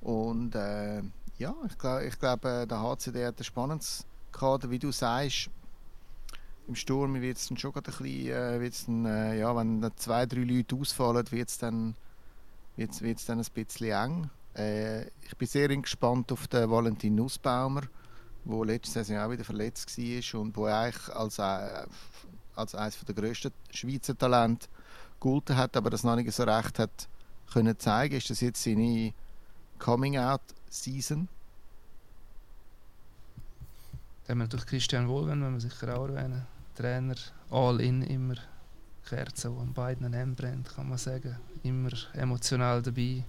Und 0.00 0.54
äh, 0.54 1.02
ja, 1.38 1.54
ich, 1.66 1.78
glaub, 1.78 2.02
ich 2.02 2.18
glaube, 2.18 2.66
der 2.68 2.82
HCD 2.82 3.26
hat 3.26 3.38
ein 3.38 3.44
spannendes 3.44 4.06
Kader, 4.32 4.70
wie 4.70 4.78
du 4.78 4.92
sagst. 4.92 5.50
Im 6.66 6.74
Sturm 6.74 7.20
wird 7.20 7.36
es 7.36 7.48
dann 7.48 7.58
schon 7.58 7.74
ein 7.74 7.82
bisschen, 7.82 8.26
äh, 8.28 8.60
wird's 8.60 8.86
dann, 8.86 9.04
äh, 9.04 9.38
ja, 9.38 9.54
wenn 9.56 9.90
zwei, 9.96 10.26
drei 10.26 10.40
Leute 10.40 10.76
ausfallen, 10.76 11.30
wird 11.30 11.48
es 11.48 11.58
dann, 11.58 11.94
wird's, 12.76 13.02
wird's 13.02 13.26
dann 13.26 13.38
ein 13.38 13.46
bisschen 13.52 13.90
eng. 13.92 14.30
Äh, 14.56 15.06
ich 15.22 15.36
bin 15.36 15.48
sehr 15.48 15.68
gespannt 15.68 16.32
auf 16.32 16.46
den 16.48 16.70
Valentin 16.70 17.14
Nussbaumer 17.14 17.82
wo 18.44 18.64
letzte 18.64 18.92
Saison 18.92 19.18
auch 19.18 19.30
wieder 19.30 19.44
verletzt 19.44 19.96
war 19.96 20.40
und 20.40 20.56
wo 20.56 20.66
eigentlich 20.66 21.08
als, 21.14 21.38
äh, 21.38 21.86
als 22.54 22.74
eines 22.74 22.98
der 23.04 23.14
grössten 23.14 23.52
Schweizer 23.70 24.16
Talente 24.16 24.68
gehalten 25.20 25.56
hat, 25.56 25.76
aber 25.76 25.90
das 25.90 26.04
noch 26.04 26.16
nicht 26.16 26.32
so 26.32 26.44
recht 26.44 26.78
hat 26.78 27.08
können 27.52 27.78
zeigen. 27.78 28.16
Ist 28.16 28.30
das 28.30 28.40
jetzt 28.40 28.62
seine 28.62 29.12
Coming-out-Season? 29.78 31.28
Da 34.24 34.30
haben 34.30 34.38
wir 34.38 34.48
durch 34.48 34.66
Christian 34.66 35.08
Wohlwen, 35.08 35.42
wenn 35.42 35.52
wir 35.52 35.60
sicher 35.60 35.96
auch 35.96 36.08
erwähnen, 36.08 36.46
Trainer, 36.74 37.16
all 37.50 37.80
in, 37.80 38.02
immer 38.02 38.36
Kerzen, 39.06 39.54
die 39.54 39.60
an 39.60 39.72
beiden 39.74 40.12
Enden 40.12 40.34
brennt, 40.34 40.74
kann 40.74 40.88
man 40.88 40.98
sagen. 40.98 41.36
Immer 41.62 41.90
emotional 42.14 42.82
dabei. 42.82 43.22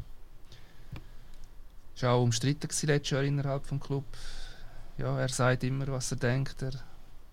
War 2.00 2.14
auch 2.14 2.24
umstritten 2.24 2.70
letztes 2.88 3.10
Jahr 3.12 3.24
innerhalb 3.24 3.68
des 3.68 3.80
Clubs 3.80 4.18
ja, 4.98 5.20
er 5.20 5.30
sagt 5.30 5.64
immer, 5.64 5.88
was 5.88 6.12
er 6.12 6.18
denkt. 6.18 6.62
Er 6.62 6.74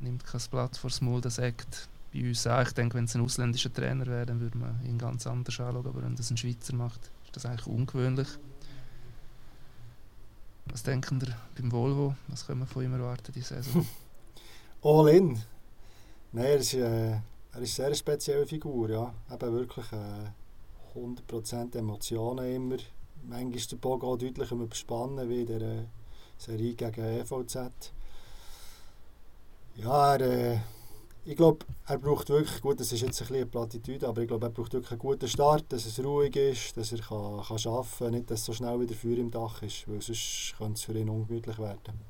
nimmt 0.01 0.25
kein 0.25 0.40
Blatt 0.51 0.77
vor 0.77 0.90
Maul, 1.01 1.20
das 1.20 1.37
sagt 1.37 1.88
bei 2.12 2.29
uns 2.29 2.46
auch. 2.46 2.62
Ich 2.62 2.72
denke, 2.72 2.96
wenn 2.96 3.05
es 3.05 3.14
ein 3.14 3.22
ausländischer 3.22 3.72
Trainer 3.72 4.07
wäre, 4.07 4.27
dann 4.27 4.40
würde 4.40 4.59
man 4.59 4.85
ihn 4.85 4.98
ganz 4.98 5.27
anders 5.27 5.61
anschauen. 5.61 5.77
Aber 5.77 6.03
wenn 6.03 6.16
das 6.16 6.31
ein 6.31 6.37
Schweizer 6.37 6.75
macht, 6.75 7.11
ist 7.25 7.37
das 7.37 7.46
eigentlich 7.46 7.66
ungewöhnlich. 7.66 8.29
Was 10.66 10.83
denken 10.83 11.20
ihr 11.20 11.35
beim 11.57 11.72
Volvo? 11.72 12.14
Was 12.29 12.46
können 12.46 12.61
wir 12.61 12.66
von 12.66 12.85
ihm 12.85 12.92
erwarten 12.92 13.33
diese 13.33 13.55
Saison? 13.57 13.87
All 14.83 15.09
in. 15.09 15.40
Nein, 16.33 16.44
er 16.44 16.57
ist, 16.57 16.75
äh, 16.75 17.11
er 17.11 17.16
ist 17.16 17.55
eine 17.55 17.66
sehr 17.66 17.94
spezielle 17.94 18.46
Figur. 18.46 18.90
Ja. 18.90 19.14
Eben 19.31 19.53
wirklich 19.53 19.87
äh, 19.92 20.98
100% 20.98 21.77
Emotionen 21.77 22.46
immer. 22.55 22.77
Manchmal 23.25 23.57
ist 23.57 23.70
der 23.70 23.77
Bogen 23.77 24.18
deutlich 24.18 24.51
überspannen, 24.51 25.29
wie 25.29 25.44
der 25.44 25.61
äh, 25.61 25.85
Serie 26.42 26.74
gegen 26.74 27.05
EVZ. 27.05 27.57
Ja, 29.76 30.16
er, 30.16 30.20
äh, 30.20 30.59
ich 31.24 31.37
glaube, 31.37 31.64
er 31.87 31.98
braucht 31.98 32.28
wirklich, 32.28 32.61
gut, 32.61 32.81
das 32.81 32.90
ist 32.92 33.00
jetzt 33.00 33.20
ein 33.20 33.26
bisschen 33.26 33.37
eine 33.37 33.46
Plattitüde, 33.46 34.09
aber 34.09 34.22
ich 34.22 34.28
glaube, 34.28 34.46
er 34.46 34.50
braucht 34.50 34.72
wirklich 34.72 34.90
einen 34.90 34.98
guten 34.98 35.28
Start, 35.28 35.64
dass 35.68 35.87
es 35.87 36.02
ruhig 36.02 36.35
ist, 36.35 36.76
dass 36.76 36.92
er 36.92 36.98
kann, 36.98 37.42
kann 37.42 37.59
arbeiten 37.64 37.88
kann, 37.98 38.11
nicht, 38.11 38.31
dass 38.31 38.44
so 38.44 38.52
schnell 38.52 38.81
wieder 38.81 38.94
Feuer 38.94 39.18
im 39.18 39.31
Dach 39.31 39.62
ist, 39.62 39.88
weil 39.88 40.02
sonst 40.02 40.55
könnte 40.59 40.74
es 40.74 40.83
für 40.83 40.98
ihn 40.98 41.09
ungemütlich 41.09 41.59
werden. 41.59 42.00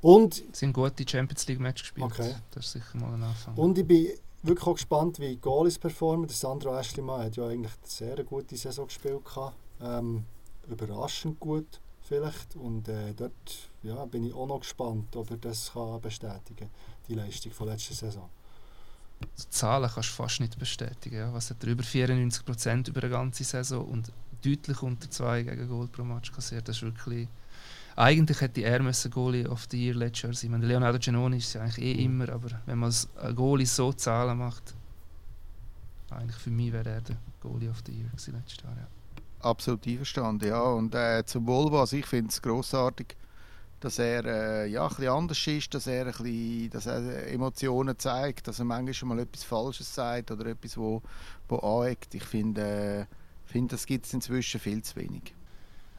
Und... 0.00 0.42
Es 0.50 0.60
sind 0.60 0.72
gute 0.72 1.06
Champions 1.06 1.46
League 1.46 1.60
Matches 1.60 1.82
gespielt, 1.82 2.06
okay. 2.06 2.34
das 2.52 2.66
ist 2.66 2.72
sicher 2.72 2.98
mal 2.98 3.12
ein 3.12 3.22
Anfang. 3.22 3.54
Und 3.54 3.76
ich 3.76 3.86
bin 3.86 4.08
wirklich 4.42 4.66
auch 4.66 4.74
gespannt, 4.74 5.20
wie 5.20 5.36
Goalies 5.36 5.78
performen. 5.78 6.26
Der 6.26 6.34
Sandro 6.34 6.74
Eschlimann 6.78 7.22
hat 7.22 7.36
ja 7.36 7.46
eigentlich 7.46 7.72
eine 7.72 8.16
sehr 8.16 8.24
gute 8.24 8.56
Saison 8.56 8.86
gespielt. 8.86 9.20
Ähm, 9.82 10.24
überraschend 10.68 11.38
gut 11.38 11.80
vielleicht. 12.10 12.56
Und 12.56 12.88
äh, 12.88 13.14
dort 13.14 13.70
ja, 13.82 14.04
bin 14.04 14.24
ich 14.24 14.34
auch 14.34 14.46
noch 14.46 14.60
gespannt, 14.60 15.14
ob 15.16 15.30
er 15.30 15.36
das 15.36 15.72
kann 15.72 16.00
bestätigen 16.00 16.56
kann, 16.58 16.70
die 17.08 17.14
Leistung 17.14 17.52
von 17.52 17.68
letzter 17.68 17.94
Saison. 17.94 18.28
Die 19.22 19.50
Zahlen 19.50 19.88
kannst 19.92 20.10
du 20.10 20.14
fast 20.14 20.40
nicht 20.40 20.58
bestätigen. 20.58 21.16
Ja. 21.16 21.32
Was 21.32 21.50
hat 21.50 21.62
er 21.62 21.70
über 21.70 21.84
94% 21.84 22.88
über 22.88 23.02
eine 23.02 23.10
ganze 23.10 23.44
Saison 23.44 23.84
und 23.86 24.12
deutlich 24.42 24.82
unter 24.82 25.10
2 25.10 25.42
gegen 25.42 25.68
Goal 25.68 25.86
pro 25.88 26.02
Match 26.02 26.32
kassiert. 26.32 26.68
Das 26.68 26.76
ist 26.76 26.82
wirklich... 26.82 27.28
Eigentlich 27.96 28.40
hätte 28.40 28.62
er 28.62 28.82
müssen 28.82 29.10
Goalie 29.10 29.46
of 29.46 29.66
the 29.70 29.84
Year 29.84 29.94
letztes 29.94 30.22
Jahr 30.22 30.32
sein. 30.32 30.62
Leonardo 30.62 30.98
Giannoni 30.98 31.36
ist 31.36 31.52
ja 31.52 31.60
eigentlich 31.60 31.84
eh 31.84 31.94
mhm. 31.94 32.22
immer, 32.22 32.32
aber 32.32 32.48
wenn 32.64 32.78
man 32.78 32.94
ein 33.22 33.34
Goalie 33.34 33.66
so 33.66 33.92
Zahlen 33.92 34.38
macht, 34.38 34.74
eigentlich 36.10 36.36
für 36.36 36.50
mich 36.50 36.72
wäre 36.72 36.88
er 36.88 37.00
der 37.02 37.16
Goalie 37.40 37.68
of 37.68 37.82
the 37.84 37.92
Year 37.92 38.08
letztes 38.14 38.62
Jahr. 38.62 38.74
Ja. 38.74 38.86
Absolut 39.40 39.86
einverstanden, 39.86 40.48
ja. 40.48 40.60
Und 40.62 40.94
äh, 40.94 41.24
zum 41.24 41.46
Volvo, 41.46 41.80
also 41.80 41.96
ich 41.96 42.06
finde 42.06 42.30
es 42.30 42.42
grossartig, 42.42 43.16
dass 43.80 43.98
er 43.98 44.24
äh, 44.26 44.66
ja, 44.66 44.86
ein 44.86 45.08
anders 45.08 45.46
ist, 45.46 45.72
dass 45.72 45.86
er, 45.86 46.06
ein 46.06 46.12
bisschen, 46.12 46.70
dass 46.70 46.86
er 46.86 47.28
Emotionen 47.28 47.98
zeigt, 47.98 48.46
dass 48.46 48.58
er 48.58 48.66
manchmal 48.66 49.16
mal 49.16 49.22
etwas 49.22 49.42
Falsches 49.42 49.94
sagt 49.94 50.30
oder 50.30 50.46
etwas, 50.46 50.76
wo, 50.76 51.02
wo 51.48 51.56
aneckt. 51.56 52.14
Ich 52.14 52.24
finde, 52.24 52.60
äh, 52.62 53.06
find, 53.46 53.72
das 53.72 53.86
gibt 53.86 54.06
es 54.06 54.12
inzwischen 54.12 54.60
viel 54.60 54.82
zu 54.82 54.96
wenig. 54.96 55.34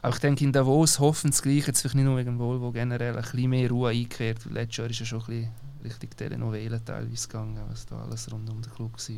Auch 0.04 0.16
ich 0.16 0.20
denke, 0.20 0.44
in 0.44 0.52
Davos 0.52 1.00
hoffen 1.00 1.32
sie 1.32 1.42
gleich, 1.42 1.68
jetzt 1.68 1.84
nicht 1.84 1.96
nur 1.96 2.18
wegen 2.18 2.40
Volvo, 2.40 2.72
generell 2.72 3.16
ein 3.16 3.22
bisschen 3.22 3.50
mehr 3.50 3.70
Ruhe 3.70 3.90
eingekehrt. 3.90 4.46
Letztes 4.46 4.78
Jahr 4.78 4.90
ist 4.90 5.00
ja 5.00 5.06
schon 5.06 5.22
ein 5.22 5.26
bisschen 5.26 5.52
richtig 5.84 6.18
Telenovela 6.18 6.80
teilweise 6.80 7.28
gegangen, 7.28 7.60
was 7.70 7.86
da 7.86 8.02
alles 8.02 8.32
rund 8.32 8.50
um 8.50 8.62
den 8.62 8.72
Club 8.72 8.94
war 8.94 9.16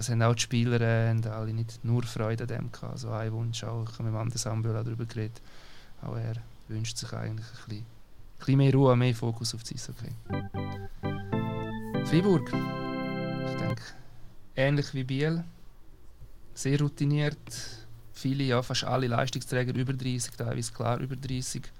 das 0.00 0.08
haben 0.08 0.22
auch 0.22 0.34
die 0.34 0.40
Spieler 0.40 0.80
äh, 0.80 1.08
haben 1.10 1.22
alle 1.26 1.52
nicht 1.52 1.84
nur 1.84 2.02
Freude 2.04 2.44
an 2.44 2.48
dem 2.48 2.72
gehabt. 2.72 2.92
Also 2.94 3.10
ein 3.10 3.30
Wunsch 3.32 3.62
auch, 3.64 3.86
ich 3.86 3.98
habe 3.98 4.04
mit 4.04 4.18
Anders 4.18 4.46
Ambel 4.46 4.72
darüber 4.72 5.04
geredet, 5.04 5.42
auch 6.00 6.16
er 6.16 6.36
wünscht 6.68 6.96
sich 6.96 7.12
eigentlich 7.12 7.46
ein 7.46 7.68
bisschen, 7.68 7.78
ein 7.80 8.38
bisschen 8.38 8.56
mehr 8.56 8.72
Ruhe, 8.72 8.96
mehr 8.96 9.14
Fokus 9.14 9.54
auf 9.54 9.62
das 9.62 9.72
Eishockey. 9.72 10.10
Freiburg, 12.06 12.50
ich 12.50 13.56
denke, 13.58 13.82
ähnlich 14.56 14.94
wie 14.94 15.04
Biel, 15.04 15.44
sehr 16.54 16.80
routiniert, 16.80 17.36
viele, 18.14 18.44
ja 18.44 18.62
fast 18.62 18.84
alle 18.84 19.06
Leistungsträger 19.06 19.74
über 19.74 19.92
30, 19.92 20.34
teilweise 20.34 20.72
klar 20.72 20.98
über 20.98 21.16
30. 21.16 21.70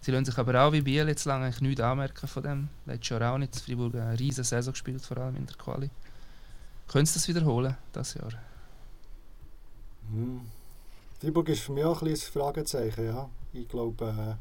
Sie 0.00 0.10
lassen 0.10 0.24
sich 0.24 0.38
aber 0.38 0.58
auch 0.64 0.72
wie 0.72 0.80
Biel 0.80 1.06
jetzt 1.06 1.26
lange 1.26 1.52
nichts 1.60 1.80
anmerken 1.82 2.26
von 2.26 2.42
dem. 2.42 2.68
Letztes 2.86 3.10
Jahr 3.10 3.34
auch 3.34 3.38
nicht. 3.38 3.54
Freiburg 3.54 3.94
eine 3.94 4.18
riesige 4.18 4.42
Saison 4.42 4.72
gespielt, 4.72 5.04
vor 5.04 5.18
allem 5.18 5.36
in 5.36 5.46
der 5.46 5.54
Quali. 5.56 5.90
Können 6.88 7.06
Sie 7.06 7.14
das 7.14 7.28
wiederholen, 7.28 7.76
das 7.92 8.14
Jahr? 8.14 8.32
Hm. 10.10 10.42
Freiburg 11.20 11.48
ist 11.48 11.62
für 11.62 11.72
mich 11.72 11.84
auch 11.84 12.02
ein, 12.02 12.16
Fragezeichen. 12.16 13.06
Ja. 13.06 13.30
Ich 13.52 13.68
glaube, 13.68 14.04
äh, 14.06 14.34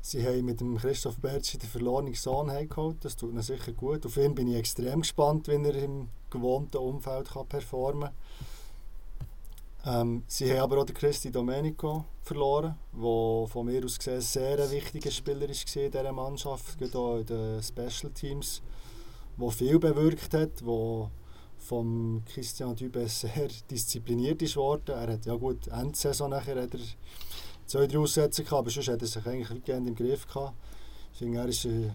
sie 0.00 0.26
haben 0.26 0.44
mit 0.44 0.60
dem 0.60 0.76
Christoph 0.76 1.18
Bertschi 1.18 1.58
den 1.58 1.68
verlorenen 1.68 2.14
Sohn 2.14 2.50
heimgeholt. 2.50 2.96
Das 3.04 3.16
tut 3.16 3.32
ihnen 3.32 3.42
sicher 3.42 3.72
gut. 3.72 4.04
Auf 4.04 4.16
ihn 4.16 4.34
bin 4.34 4.48
ich 4.48 4.56
extrem 4.56 5.00
gespannt, 5.00 5.48
wie 5.48 5.52
er 5.52 5.74
im 5.74 6.08
gewohnten 6.28 6.78
Umfeld 6.78 7.30
kann 7.30 7.46
performen 7.46 8.10
kann. 8.10 8.14
Ähm, 9.84 10.24
sie 10.26 10.50
haben 10.50 10.60
aber 10.60 10.78
auch 10.78 10.84
den 10.84 10.94
Christi 10.94 11.30
Domenico 11.30 12.04
verloren, 12.22 12.74
der 12.92 13.46
von 13.48 13.66
mir 13.66 13.84
aus 13.84 13.98
gesehen 13.98 14.20
sehr 14.20 14.58
ein 14.58 14.70
wichtiger 14.70 15.10
Spieler 15.10 15.48
war 15.48 15.48
in 15.48 15.90
dieser 15.90 16.12
Mannschaft, 16.12 16.78
gerade 16.78 16.98
auch 16.98 17.16
in 17.18 17.26
den 17.26 17.62
Special 17.62 18.12
Teams, 18.12 18.60
der 19.38 19.50
viel 19.50 19.78
bewirkt 19.78 20.34
hat, 20.34 20.60
der 20.60 21.10
von 21.60 22.22
Christian 22.24 22.74
Dubes 22.74 23.20
sehr 23.20 23.48
diszipliniert 23.70 24.42
ist 24.42 24.56
worden. 24.56 24.94
Er 24.94 25.12
hat 25.12 25.26
ja 25.26 25.34
gut 25.34 25.68
Endsaison 25.68 26.30
nachher 26.30 26.60
hat 26.60 26.74
er 26.74 26.80
zwei, 27.66 27.86
drei 27.86 27.98
Aussätze 27.98 28.42
gehabt, 28.42 28.60
aber 28.60 28.70
sonst 28.70 28.88
hat 28.88 29.00
er 29.00 29.06
sich 29.06 29.24
eigentlich 29.26 29.50
weitgehend 29.50 29.88
im 29.88 29.94
Griff 29.94 30.26
gehabt. 30.26 30.54
Ich 31.12 31.18
finde, 31.18 31.38
er 31.38 31.48
ist, 31.48 31.64
äh, 31.66 31.90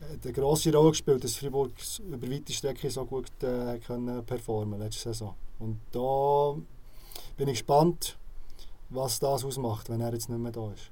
hat 0.00 0.24
eine 0.24 0.32
grosse 0.32 0.72
Rolle 0.72 0.90
gespielt, 0.90 1.24
dass 1.24 1.36
Fribourg 1.36 1.72
über 2.06 2.30
weite 2.30 2.52
Strecken 2.52 2.90
so 2.90 3.04
gut 3.06 3.30
äh, 3.42 3.78
können 3.78 4.24
performen 4.26 4.78
letzte 4.78 5.10
Saison. 5.10 5.34
Und 5.58 5.80
da 5.92 6.54
bin 7.36 7.48
ich 7.48 7.60
gespannt, 7.60 8.18
was 8.90 9.18
das 9.18 9.44
ausmacht, 9.44 9.88
wenn 9.88 10.00
er 10.00 10.12
jetzt 10.12 10.28
nicht 10.28 10.38
mehr 10.38 10.52
da 10.52 10.72
ist. 10.72 10.90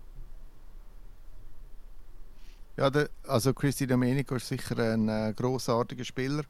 Ja, 2.77 2.91
der, 2.91 3.09
also 3.27 3.55
Christi 3.55 3.87
Domenico 3.87 4.35
ist 4.35 4.49
sicher 4.49 4.79
ein 4.79 5.09
äh, 5.09 5.33
großartiger 5.35 6.05
Spieler, 6.05 6.43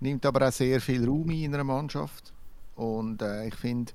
nimmt 0.00 0.26
aber 0.26 0.48
auch 0.48 0.52
sehr 0.52 0.80
viel 0.80 1.06
Raum 1.06 1.30
in 1.30 1.54
einer 1.54 1.62
Mannschaft. 1.62 2.32
Und 2.74 3.22
äh, 3.22 3.46
ich 3.46 3.54
finde, 3.54 3.92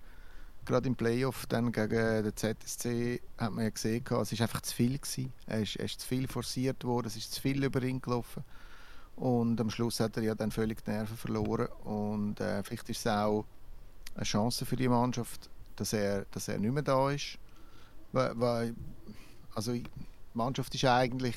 gerade 0.65 0.87
im 0.87 0.95
Playoff 0.95 1.45
dann 1.47 1.73
gegen 1.73 2.23
den 2.23 2.35
ZSC 2.35 3.21
hat 3.37 3.51
man 3.51 3.65
ja 3.65 3.69
gesehen, 3.69 4.01
es 4.05 4.09
war 4.09 4.41
einfach 4.41 4.61
zu 4.61 4.73
viel. 4.73 4.97
Gewesen. 4.97 5.33
Er, 5.45 5.61
ist, 5.61 5.75
er 5.75 5.85
ist 5.85 5.99
zu 5.99 6.07
viel 6.07 6.27
forciert 6.27 6.85
worden, 6.85 7.07
es 7.07 7.17
ist 7.17 7.33
zu 7.33 7.41
viel 7.41 7.61
über 7.61 7.83
ihn 7.83 8.01
gelaufen. 8.01 8.45
Und 9.17 9.59
am 9.59 9.69
Schluss 9.69 9.99
hat 9.99 10.15
er 10.15 10.23
ja 10.23 10.35
dann 10.35 10.51
völlig 10.51 10.83
die 10.85 10.91
Nerven 10.91 11.17
verloren. 11.17 11.67
Und 11.83 12.39
äh, 12.39 12.63
vielleicht 12.63 12.89
ist 12.89 12.99
es 12.99 13.07
auch 13.07 13.45
eine 14.15 14.23
Chance 14.23 14.65
für 14.65 14.77
die 14.77 14.87
Mannschaft, 14.87 15.49
dass 15.75 15.91
er, 15.91 16.25
dass 16.31 16.47
er 16.47 16.59
nicht 16.59 16.73
mehr 16.73 16.83
da 16.83 17.11
ist. 17.11 17.37
Weil 18.13 18.73
also 19.53 19.73
die 19.73 19.83
Mannschaft 20.33 20.73
ist 20.75 20.85
eigentlich 20.85 21.35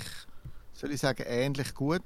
soll 0.79 0.93
ich 0.93 1.01
sagen, 1.01 1.25
ähnlich 1.27 1.75
gut. 1.75 2.03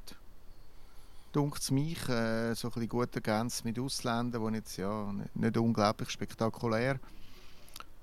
Dunkt 1.32 1.60
es 1.60 1.70
mich, 1.70 2.08
äh, 2.08 2.54
so 2.54 2.68
ein 2.68 2.72
bisschen 2.74 2.88
gut 2.88 3.14
ergänzt 3.14 3.64
mit 3.64 3.78
Ausländern, 3.78 4.52
die 4.52 4.58
jetzt 4.58 4.76
ja 4.76 5.12
nicht 5.34 5.56
unglaublich 5.56 6.10
spektakulär 6.10 6.98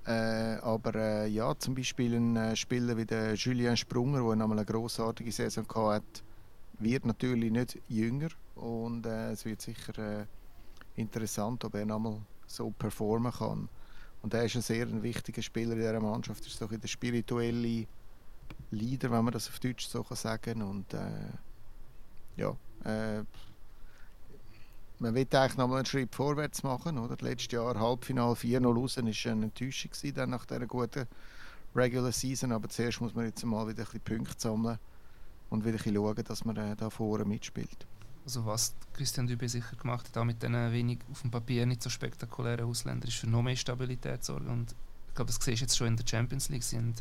äh, 0.08 0.56
aber 0.62 0.96
äh, 0.96 1.28
ja, 1.28 1.54
zum 1.60 1.76
Beispiel 1.76 2.16
ein 2.16 2.38
äh, 2.38 2.56
Spieler 2.56 2.96
wie 2.96 3.06
der 3.06 3.34
Julien 3.34 3.76
Sprunger, 3.76 4.22
der 4.22 4.32
einmal 4.32 4.52
eine 4.54 4.66
grossartige 4.66 5.34
Saison 5.34 5.66
hatte, 5.76 6.22
wird 6.80 7.06
natürlich 7.06 7.52
nicht 7.52 7.78
jünger 7.90 8.30
und 8.56 9.06
äh, 9.06 9.32
es 9.32 9.44
wird 9.44 9.62
sicher 9.62 10.22
äh, 10.22 10.26
interessant, 10.96 11.66
ob 11.66 11.76
er 11.76 11.86
nochmal 11.86 12.22
so 12.46 12.70
performen 12.72 13.34
kann. 13.34 13.68
Und 14.22 14.34
er 14.34 14.46
ist 14.46 14.56
ein 14.56 14.62
sehr 14.62 15.04
wichtiger 15.04 15.42
Spieler 15.42 15.74
in 15.74 15.80
dieser 15.80 16.00
Mannschaft, 16.00 16.48
ist 16.48 16.58
so 16.58 16.68
der 16.68 16.88
spirituelle 16.88 17.86
Leader, 18.72 19.12
wenn 19.12 19.24
man 19.24 19.34
das 19.34 19.48
auf 19.48 19.60
Deutsch 19.60 19.88
so 19.88 20.04
kann 20.04 20.18
sagen 20.18 20.62
Und 20.62 20.94
äh, 20.94 21.32
ja, 22.36 22.56
äh, 22.84 23.24
man 25.00 25.14
will 25.14 25.28
eigentlich 25.32 25.58
noch 25.58 25.68
mal 25.68 25.78
einen 25.78 25.86
Schritt 25.86 26.14
vorwärts 26.14 26.64
machen. 26.64 26.98
Oder? 26.98 27.16
Letztes 27.22 27.52
Jahr 27.52 27.80
Halbfinale 27.80 28.34
4-0 28.34 28.76
raus 28.76 28.98
war 28.98 29.04
eine 29.04 29.46
Enttäuschung 29.46 29.92
gewesen, 29.92 30.16
dann 30.16 30.30
nach 30.32 30.46
dieser 30.46 30.66
guten 30.66 31.08
Regular 31.76 32.12
Season. 32.12 32.52
Aber 32.52 32.68
zuerst 32.70 33.02
muss 33.02 33.14
man 33.14 33.26
jetzt 33.26 33.44
mal 33.46 33.68
wieder 33.68 33.84
ein 33.84 33.86
bisschen 33.86 34.02
Punkte 34.02 34.36
sammeln 34.38 34.80
und 35.50 35.64
wieder 35.64 35.74
ein 35.74 35.78
bisschen 35.78 35.96
schauen, 35.96 36.24
dass 36.24 36.46
man 36.46 36.58
äh, 36.58 36.76
da 36.76 36.90
vorne 36.90 37.26
mitspielt. 37.26 37.86
Also 38.26 38.46
was 38.46 38.76
Christian 38.94 39.28
Dübe 39.28 39.48
sicher 39.48 39.76
gemacht 39.78 40.08
hat, 40.08 40.18
auch 40.18 40.26
mit 40.26 40.42
diesen 40.42 40.74
wenig 40.74 41.00
auf 41.10 41.22
dem 41.22 41.32
Papier 41.32 41.66
nicht 41.66 41.82
so 41.82 41.90
spektakulären 41.90 42.66
Ausländern, 42.66 43.08
ist 43.08 43.18
für 43.18 43.28
noch 43.28 43.42
mehr 43.42 43.56
Stabilität 43.56 44.26
sorgen. 44.26 44.48
Und 44.48 44.76
ich 45.08 45.16
glaube, 45.16 45.32
das 45.32 45.36
siehst 45.36 45.62
du 45.62 45.64
jetzt 45.64 45.78
schon 45.78 45.88
in 45.88 45.96
der 45.96 46.06
Champions 46.06 46.50
League. 46.50 46.64
Sie 46.64 46.76
haben 46.76 46.94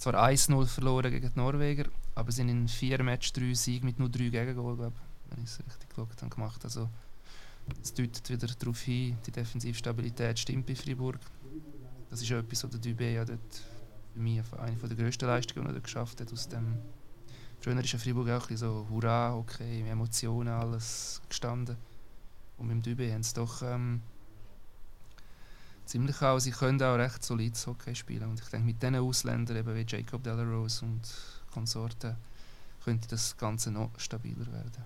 zwar 0.00 0.14
1-0 0.14 0.66
verloren 0.66 1.10
gegen 1.10 1.30
die 1.30 1.38
Norweger, 1.38 1.84
aber 2.14 2.32
sind 2.32 2.48
in 2.48 2.68
vier 2.68 3.02
Matches 3.02 3.32
drei 3.32 3.52
Siege 3.54 3.84
mit 3.84 3.98
nur 3.98 4.08
drei 4.08 4.30
Gegengol, 4.30 4.78
wenn 4.78 5.44
ich 5.44 5.50
es 5.50 5.58
richtig 5.58 5.90
geschaut 5.90 6.22
habe, 6.22 6.34
gemacht. 6.34 6.64
Also 6.64 6.88
es 7.82 7.92
deutet 7.92 8.28
wieder 8.30 8.46
darauf 8.46 8.80
hin, 8.80 9.18
die 9.26 9.30
Defensivstabilität 9.30 10.38
stimmt 10.38 10.66
bei 10.66 10.74
Fribourg. 10.74 11.18
Das 12.08 12.22
ist 12.22 12.30
etwas, 12.30 12.64
was 12.64 12.70
der 12.70 12.80
Dubé 12.80 13.12
ja 13.12 13.24
dort 13.24 13.62
für 14.14 14.18
mich 14.18 14.42
eine 14.58 14.76
der 14.76 14.96
grössten 14.96 15.26
Leistungen 15.26 15.68
die 15.68 15.74
er 15.74 15.80
geschafft 15.80 16.20
hat. 16.20 16.32
Aus 16.32 16.48
dem 16.48 16.78
Früher 17.60 17.78
ist 17.78 17.92
ja 17.92 17.98
Fribourg 17.98 18.30
auch 18.30 18.48
ein 18.48 18.56
so 18.56 18.86
Hurra, 18.88 19.36
okay, 19.36 19.84
Emotionen, 19.88 20.48
alles 20.48 21.20
gestanden. 21.28 21.76
Und 22.56 22.68
mit 22.68 22.86
dem 22.86 22.96
Dubé 22.96 23.12
haben 23.12 23.22
sie 23.22 23.34
doch 23.34 23.62
ähm, 23.62 24.00
ziemlich 25.90 26.22
auch, 26.22 26.38
sie 26.38 26.52
können 26.52 26.80
auch 26.82 26.94
recht 26.94 27.22
solides 27.24 27.66
Hockey 27.66 27.94
spielen. 27.94 28.30
Und 28.30 28.40
ich 28.40 28.48
denke, 28.48 28.66
mit 28.66 28.80
diesen 28.80 28.94
Ausländern 28.94 29.56
eben 29.56 29.74
wie 29.74 29.84
Jacob 29.86 30.22
Delarose 30.22 30.84
und 30.84 31.02
Konsorten 31.52 32.16
könnte 32.84 33.08
das 33.08 33.36
Ganze 33.36 33.72
noch 33.72 33.90
stabiler 33.98 34.46
werden. 34.52 34.84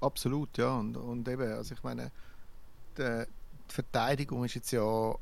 Absolut, 0.00 0.58
ja. 0.58 0.74
Und, 0.74 0.96
und 0.96 1.26
eben, 1.28 1.52
also 1.52 1.74
ich 1.74 1.82
meine, 1.84 2.10
die, 2.98 3.24
die 3.70 3.74
Verteidigung 3.74 4.44
ist 4.44 4.56
jetzt 4.56 4.72
ja 4.72 5.14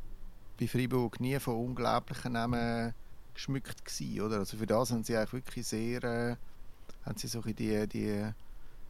bei 0.59 0.67
Freiburg 0.67 1.21
nie 1.21 1.39
von 1.39 1.57
unglaublichen 1.57 2.33
Namen 2.33 2.95
geschmückt 3.35 3.85
gewesen, 3.85 4.21
oder? 4.23 4.39
Also 4.39 4.57
für 4.57 4.67
das 4.67 4.91
haben 4.91 5.05
sie 5.05 5.17
eigentlich 5.17 5.33
wirklich 5.35 5.67
sehr, 5.67 6.03
äh, 6.03 6.37
haben 7.05 7.19
sie 7.19 7.29
so 7.29 7.43
die, 7.43 7.87
die 7.87 8.33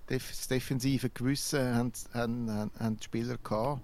das 0.07 0.49
defensive 0.49 1.11
Gewissen 1.11 1.75
haben, 1.75 1.93
haben, 2.15 2.51
haben, 2.51 2.71
haben 2.79 2.97
die 2.97 3.05
Spieler 3.05 3.39
gehabt 3.39 3.83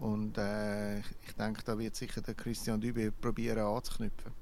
und 0.00 0.38
äh, 0.38 0.98
ich 0.98 1.34
denke, 1.38 1.62
da 1.62 1.78
wird 1.78 1.94
sicher 1.94 2.22
der 2.22 2.34
Christian 2.34 2.80
Dübe 2.80 3.12
probieren 3.12 3.58
anzuknüpfen. 3.58 4.32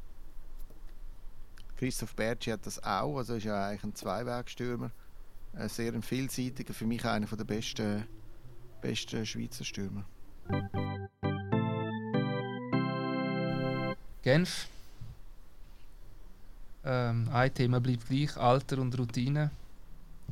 Christoph 1.77 2.15
Bertschi 2.15 2.51
hat 2.51 2.65
das 2.65 2.83
auch, 2.83 3.19
also 3.19 3.35
ist 3.35 3.45
ja 3.45 3.67
eigentlich 3.67 3.85
ein 3.85 3.95
Zweiwegstürmer. 3.95 4.91
ein 5.55 5.69
sehr 5.69 6.01
vielseitiger, 6.03 6.73
für 6.73 6.87
mich 6.87 7.05
einer 7.05 7.27
der 7.27 7.45
besten, 7.45 8.05
besten 8.81 9.27
Schweizer 9.27 9.65
Stürmer. 9.65 10.05
Genf. 14.23 14.69
Ähm, 16.85 17.29
ein 17.33 17.55
Thema 17.55 17.81
bleibt 17.81 18.09
gleich, 18.09 18.37
Alter 18.37 18.79
und 18.79 18.97
Routine. 18.99 19.51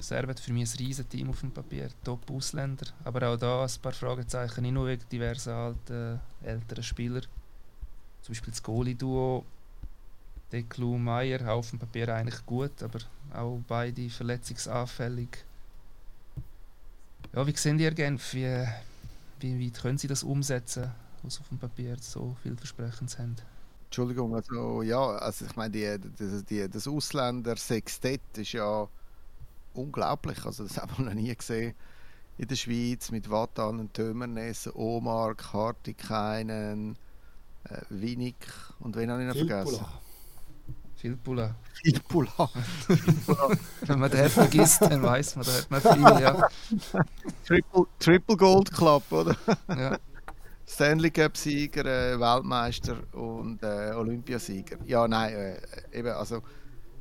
Servet 0.01 0.41
für 0.41 0.53
mich 0.53 0.75
ein 0.75 0.79
riesen 0.79 1.09
Team 1.09 1.31
auf 1.31 1.41
dem 1.41 1.51
Papier, 1.51 1.89
top 2.05 2.31
Ausländer, 2.31 2.87
aber 3.05 3.29
auch 3.29 3.37
da 3.37 3.65
ein 3.65 3.81
paar 3.81 3.93
Fragezeichen, 3.93 4.63
nicht 4.63 4.73
nur 4.73 4.87
wegen 4.87 5.09
diversen 5.11 5.53
alten, 5.53 6.21
älteren 6.43 6.83
Spieler. 6.83 7.23
Zum 8.23 8.33
Beispiel 8.33 8.53
das 8.53 8.63
Goalie-Duo 8.63 9.45
Deklu 10.53 10.99
Meier, 10.99 11.49
auf 11.53 11.71
dem 11.71 11.79
Papier 11.79 12.15
eigentlich 12.15 12.45
gut, 12.45 12.83
aber 12.83 12.99
auch 13.35 13.61
beide 13.67 14.09
verletzungsanfällig. 14.11 15.45
Ja, 17.33 17.47
wie 17.47 17.57
sehen 17.57 17.79
die 17.79 17.91
Genf? 17.91 18.35
Wie, 18.35 18.67
wie 19.41 19.67
weit 19.67 19.81
können 19.81 19.99
sie 19.99 20.09
das 20.09 20.23
umsetzen, 20.23 20.91
was 21.23 21.41
auf 21.41 21.49
dem 21.49 21.59
Papier 21.59 21.97
so 22.01 22.37
viel 22.43 22.57
Versprechens 22.57 23.19
haben? 23.19 23.37
Entschuldigung, 23.87 24.35
also 24.35 24.83
ja, 24.83 25.01
also 25.01 25.47
ich 25.47 25.57
meine, 25.57 25.71
die, 25.71 25.99
die, 26.19 26.45
die, 26.45 26.69
das 26.69 26.87
Ausländer-Sextett 26.87 28.21
ist 28.37 28.53
ja 28.53 28.89
unglaublich. 29.77 30.45
Also 30.45 30.65
das 30.65 30.79
haben 30.79 30.93
wir 30.97 31.05
noch 31.07 31.15
nie 31.15 31.35
gesehen 31.35 31.75
in 32.39 32.49
der 32.49 32.57
Schweiz 32.57 33.11
mit 33.11 33.31
Watan, 33.31 33.93
Tömernes, 33.93 34.69
Omar, 34.75 35.35
Kartikeinen, 35.35 36.97
äh, 37.65 37.81
Winik 37.89 38.37
und 38.81 38.97
wen 38.97 39.11
habe 39.11 39.23
ich 39.23 39.29
noch 39.29 39.37
vergessen? 39.37 39.85
Filpula. 40.97 41.55
Filpula. 41.75 42.51
Wenn 43.83 43.99
man 43.99 44.11
den 44.11 44.29
vergisst, 44.29 44.83
dann 44.83 45.03
weiß 45.03 45.37
man, 45.37 45.47
da 45.47 45.53
hat 45.53 45.71
man 45.71 45.81
viel, 45.81 46.23
ja. 46.23 46.49
Triple, 47.47 47.85
Triple 47.99 48.37
Gold 48.37 48.73
Club, 48.73 49.03
oder? 49.11 49.37
Ja. 49.69 49.99
Stanley 50.67 51.11
Cup-Sieger, 51.11 51.85
äh, 51.85 52.19
Weltmeister 52.19 52.97
und 53.13 53.63
äh, 53.63 53.93
Olympiasieger. 53.95 54.79
Ja, 54.85 55.07
nein, 55.07 55.33
äh, 55.33 55.61
eben, 55.93 56.09
also 56.09 56.43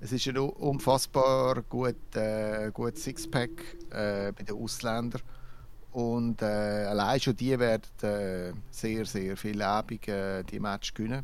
es 0.01 0.11
ist 0.11 0.27
ein 0.27 0.37
unfassbar 0.37 1.61
gut, 1.63 2.15
äh, 2.15 2.71
gut 2.71 2.97
Sixpack 2.97 3.51
äh, 3.91 4.31
bei 4.31 4.43
den 4.43 4.55
Ausländern. 4.55 5.21
Und 5.91 6.41
äh, 6.41 6.45
allein 6.45 7.19
schon 7.19 7.35
die 7.35 7.57
werden 7.57 7.83
äh, 8.01 8.53
sehr, 8.69 9.05
sehr 9.05 9.37
viel 9.37 9.57
lebig 9.57 10.07
äh, 10.07 10.43
die 10.43 10.59
Match 10.59 10.93
gewinnen. 10.93 11.23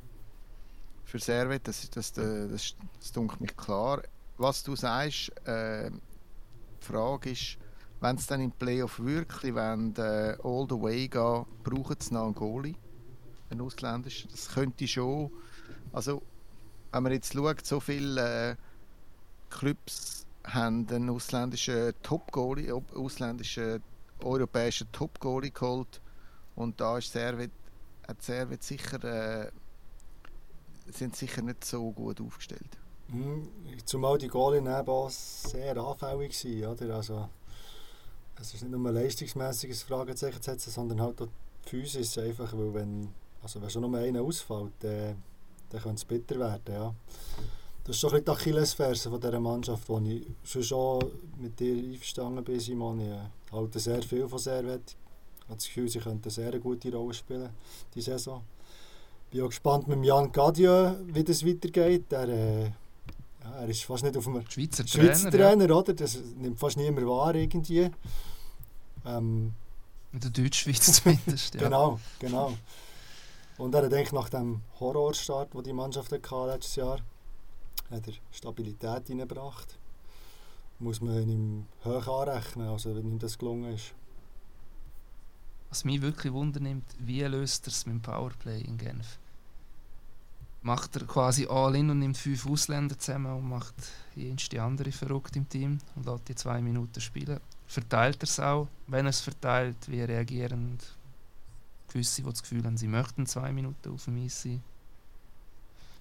Für 1.04 1.20
Servet, 1.20 1.68
das, 1.68 1.90
das, 1.90 2.14
das, 2.14 2.50
das, 2.50 2.76
das 3.00 3.12
dunkelt 3.12 3.42
mich 3.42 3.58
klar. 3.58 4.02
Was 4.38 4.64
du 4.64 4.76
sagst, 4.78 5.32
äh, 5.46 5.92
die 5.92 6.86
Frage 6.86 7.32
ist, 7.32 7.58
wenn 8.00 8.16
es 8.16 8.26
dann 8.28 8.42
im 8.42 8.52
Playoff 8.52 9.00
wirklich 9.00 9.54
wenn 9.54 9.94
äh, 9.98 10.38
all 10.44 10.66
the 10.70 10.82
way 10.82 11.08
gehen, 11.08 11.46
brauchen 11.64 11.98
sie 12.00 12.14
noch 12.14 12.26
einen 12.26 12.36
Goalie, 12.36 12.76
einen 13.50 13.62
ausländischen. 13.62 14.32
Das 14.32 14.50
könnte 14.50 14.88
schon, 14.88 15.32
also 15.92 16.24
wenn 16.92 17.04
man 17.04 17.12
jetzt 17.12 17.34
schaut, 17.34 17.66
so 17.66 17.80
viele 17.80 18.52
äh, 18.52 18.56
Clubs 19.50 20.26
haben 20.44 20.88
einen 20.90 21.10
ausländischen 21.10 21.94
Top-Goalie, 22.02 22.74
ausländischen 22.96 23.84
europäischen 24.24 24.92
Top-Goalie 24.92 25.52
geholt 25.52 26.02
und 26.56 26.80
da 26.80 26.98
ist 26.98 27.12
Servet, 27.12 27.52
hat 28.08 28.22
Servet 28.22 28.64
sicher, 28.64 29.04
äh, 29.04 29.52
sind 30.92 31.16
sicher 31.16 31.42
nicht 31.42 31.64
so 31.64 31.92
gut 31.92 32.20
aufgestellt. 32.22 32.78
Mhm. 33.08 33.48
Zumal 33.86 34.18
die 34.18 34.28
Goalie 34.28 34.62
neben 34.62 35.10
sehr 35.10 35.78
anfällig 35.78 36.46
waren, 36.46 36.74
oder? 36.74 36.96
Also, 36.96 37.30
es 38.40 38.54
ist 38.54 38.64
nicht 38.64 38.72
nur 38.72 38.90
ein 38.90 38.96
leistungsmäßiges 38.96 39.84
Fragezeichen 39.84 40.42
zu 40.42 40.52
setzen, 40.52 40.72
sondern 40.72 41.02
halt 41.02 41.22
auch 41.22 41.28
physisch 41.66 42.18
einfach, 42.18 42.54
weil 42.54 42.74
wenn, 42.74 43.10
also 43.44 43.62
wenn 43.62 43.70
schon 43.70 43.90
nur 43.90 44.00
einer 44.00 44.22
ausfällt, 44.22 44.72
dann, 44.80 45.22
dann 45.72 45.82
könnte 45.82 45.98
es 45.98 46.06
bitter 46.06 46.40
werden, 46.40 46.74
ja. 46.74 46.94
Das 47.84 47.96
ist 47.96 48.04
doch 48.04 48.14
ein 48.14 48.24
die 48.24 48.30
Achillesferse 48.30 49.10
von 49.10 49.20
dieser 49.20 49.40
Mannschaft, 49.40 49.90
wo 49.90 50.00
ich 50.00 50.28
schon, 50.44 50.64
schon 50.64 51.00
mit 51.40 51.60
dir 51.60 51.74
einverstanden 51.74 52.44
bin, 52.44 52.60
Simon. 52.60 53.00
Ich 53.00 53.52
halte 53.52 53.80
sehr 53.80 54.04
viel 54.04 54.28
von 54.28 54.38
Servet. 54.38 54.84
Ich 54.86 55.44
habe 55.46 55.56
das 55.56 55.66
Gefühl, 55.66 55.90
sie 55.90 56.00
könnten 56.00 56.24
eine 56.24 56.32
sehr 56.32 56.60
gute 56.60 56.94
Rolle 56.94 57.14
spielen 57.14 57.50
die 57.96 58.02
Saison. 58.02 58.44
Ich 59.26 59.32
bin 59.32 59.42
auch 59.42 59.50
gespannt 59.50 59.88
mit 59.88 60.06
Jan 60.06 60.32
Gadieu, 60.32 60.94
wie 61.08 61.24
das 61.24 61.46
weitergeht. 61.46 62.12
Der, 62.12 62.30
äh, 62.30 62.64
ja, 62.66 63.52
er 63.62 63.70
ist 63.70 63.84
fast 63.84 64.04
nicht 64.04 64.16
auf 64.16 64.26
dem 64.26 64.46
Schweizer, 64.48 64.86
Schweizer 64.86 65.32
Trainer, 65.32 65.50
Trainer 65.50 65.70
ja. 65.70 65.76
oder? 65.76 65.94
Das 65.94 66.20
nimmt 66.38 66.60
fast 66.60 66.78
niemand 66.78 67.08
wahr 67.08 67.34
irgendwie. 67.34 67.90
Ähm, 69.06 69.54
in 70.14 70.20
der 70.20 70.30
Deutschschweiz 70.30 71.02
zumindest, 71.02 71.56
ja. 71.56 71.62
Genau, 71.62 72.00
genau. 72.20 72.54
Und 73.62 73.76
er 73.76 73.88
denkt 73.90 74.12
nach 74.12 74.28
dem 74.28 74.64
Horrorstart, 74.80 75.54
den 75.54 75.64
die 75.64 75.72
Mannschaft 75.72 76.12
hatte 76.12 76.48
letztes 76.48 76.78
Jahr, 76.78 76.98
hat 77.92 78.08
er 78.08 78.14
Stabilität 78.32 79.06
hineingebracht. 79.06 79.78
Muss 80.80 81.00
man 81.00 81.30
ihm 81.30 81.68
hoch 81.86 82.08
anrechnen, 82.08 82.70
also 82.70 82.96
wenn 82.96 83.06
ihm 83.06 83.20
das 83.20 83.38
gelungen 83.38 83.76
ist. 83.76 83.94
Was 85.70 85.86
mich 85.86 86.02
wirklich 86.02 86.34
wundernimmt, 86.34 86.86
wie 86.98 87.22
löst 87.22 87.68
er 87.68 87.72
es 87.72 87.86
mit 87.86 87.94
dem 87.94 88.02
Powerplay 88.02 88.62
in 88.62 88.80
Genf? 88.80 89.20
Macht 90.64 90.96
er 90.96 91.06
quasi 91.06 91.46
all 91.46 91.76
in 91.76 91.92
und 91.92 92.00
nimmt 92.00 92.18
fünf 92.18 92.48
Ausländer 92.48 92.98
zusammen 92.98 93.32
und 93.32 93.48
macht 93.48 93.76
die 94.16 94.60
andere 94.60 94.92
verrückt 94.92 95.36
im 95.36 95.48
Team 95.48 95.78
und 95.96 96.08
lässt 96.08 96.30
die 96.30 96.36
zwei 96.36 96.64
Minuten 96.64 97.00
spielen? 97.00 97.40
Verteilt 97.68 98.24
er 98.24 98.28
es 98.28 98.40
auch? 98.40 98.68
Wenn 98.88 99.06
er 99.06 99.12
es 99.12 99.22
verteilt, 99.22 99.78
wie 99.88 100.02
reagieren 100.02 100.80
gewisse, 101.94 102.22
die 102.22 102.30
das 102.30 102.42
Gefühl 102.42 102.64
haben, 102.64 102.78
sie 102.78 102.88
möchten 102.88 103.26
zwei 103.26 103.52
Minuten 103.52 103.92
auf 103.92 104.06
dem 104.06 104.24
Eis 104.24 104.42
sein? 104.42 104.64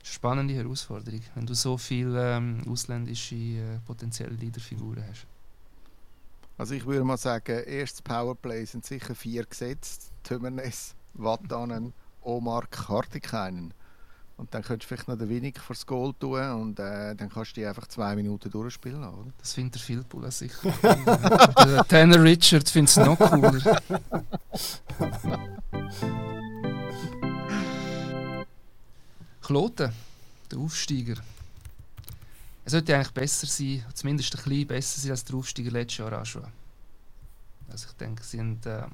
spannende 0.03 0.55
Herausforderung, 0.55 1.21
wenn 1.35 1.47
du 1.47 1.55
so 1.55 1.77
viele 1.77 2.37
ähm, 2.37 2.63
ausländische 2.69 3.35
äh, 3.35 3.79
potenzielle 3.87 4.35
Leaderfiguren 4.35 5.05
hast. 5.09 5.27
Also 6.57 6.75
ich 6.75 6.85
würde 6.85 7.05
mal 7.05 7.17
sagen, 7.17 7.65
erstes 7.65 8.03
Powerplay 8.03 8.65
sind 8.65 8.85
sicher 8.85 9.15
vier 9.15 9.45
gesetzt. 9.45 10.13
Tömernes, 10.23 10.95
Wattanen, 11.15 11.93
Omar, 12.21 12.67
Kartikeinen. 12.67 13.73
Und 14.41 14.53
dann 14.55 14.63
könntest 14.63 14.91
du 14.91 14.95
vielleicht 14.95 15.07
noch 15.07 15.19
den 15.19 15.29
Wenig 15.29 15.57
das 15.69 15.85
Goal 15.85 16.15
tun 16.19 16.41
und 16.53 16.79
äh, 16.79 17.15
dann 17.15 17.29
kannst 17.29 17.51
du 17.51 17.61
die 17.61 17.67
einfach 17.67 17.87
zwei 17.89 18.17
Minuten 18.17 18.51
durchspielen. 18.51 19.05
Oder? 19.05 19.31
Das 19.37 19.53
findet 19.53 19.75
der 19.75 19.83
Philpula 19.83 20.31
sicher. 20.31 20.73
der 20.83 21.85
Tanner 21.87 22.23
Richard 22.23 22.67
findet 22.67 22.89
es 22.89 22.97
noch 22.97 23.19
cooler. 23.19 23.83
Kloten, 29.43 29.93
der 30.51 30.59
Aufsteiger. 30.59 31.17
Er 32.65 32.71
sollte 32.71 32.95
eigentlich 32.95 33.13
besser 33.13 33.47
sein, 33.47 33.85
zumindest 33.93 34.35
ein 34.35 34.43
bisschen 34.43 34.67
besser 34.67 35.01
sein 35.03 35.11
als 35.11 35.23
der 35.23 35.37
Aufsteiger 35.37 35.71
letztes 35.71 35.99
Jahr 35.99 36.19
auch 36.19 36.25
schon. 36.25 36.47
Also 37.69 37.89
ich 37.89 37.97
denke, 37.99 38.23
sie 38.25 38.39
sind 38.39 38.65
ähm, 38.65 38.91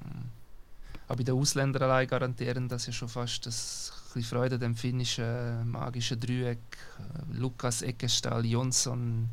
auch 1.06 1.14
bei 1.14 1.22
den 1.22 1.36
Ausländern 1.36 1.84
allein 1.84 2.08
garantieren, 2.08 2.68
dass 2.68 2.82
sie 2.82 2.92
schon 2.92 3.08
fast 3.08 3.46
das 3.46 3.92
bisschen 4.16 4.38
Freude 4.38 4.58
dem 4.58 4.74
finnischen 4.74 5.70
magischen 5.70 6.18
Dreieck. 6.18 6.58
Äh, 6.98 7.38
Lukas 7.38 7.82
Eckestall, 7.82 8.44
Jonsson, 8.46 9.28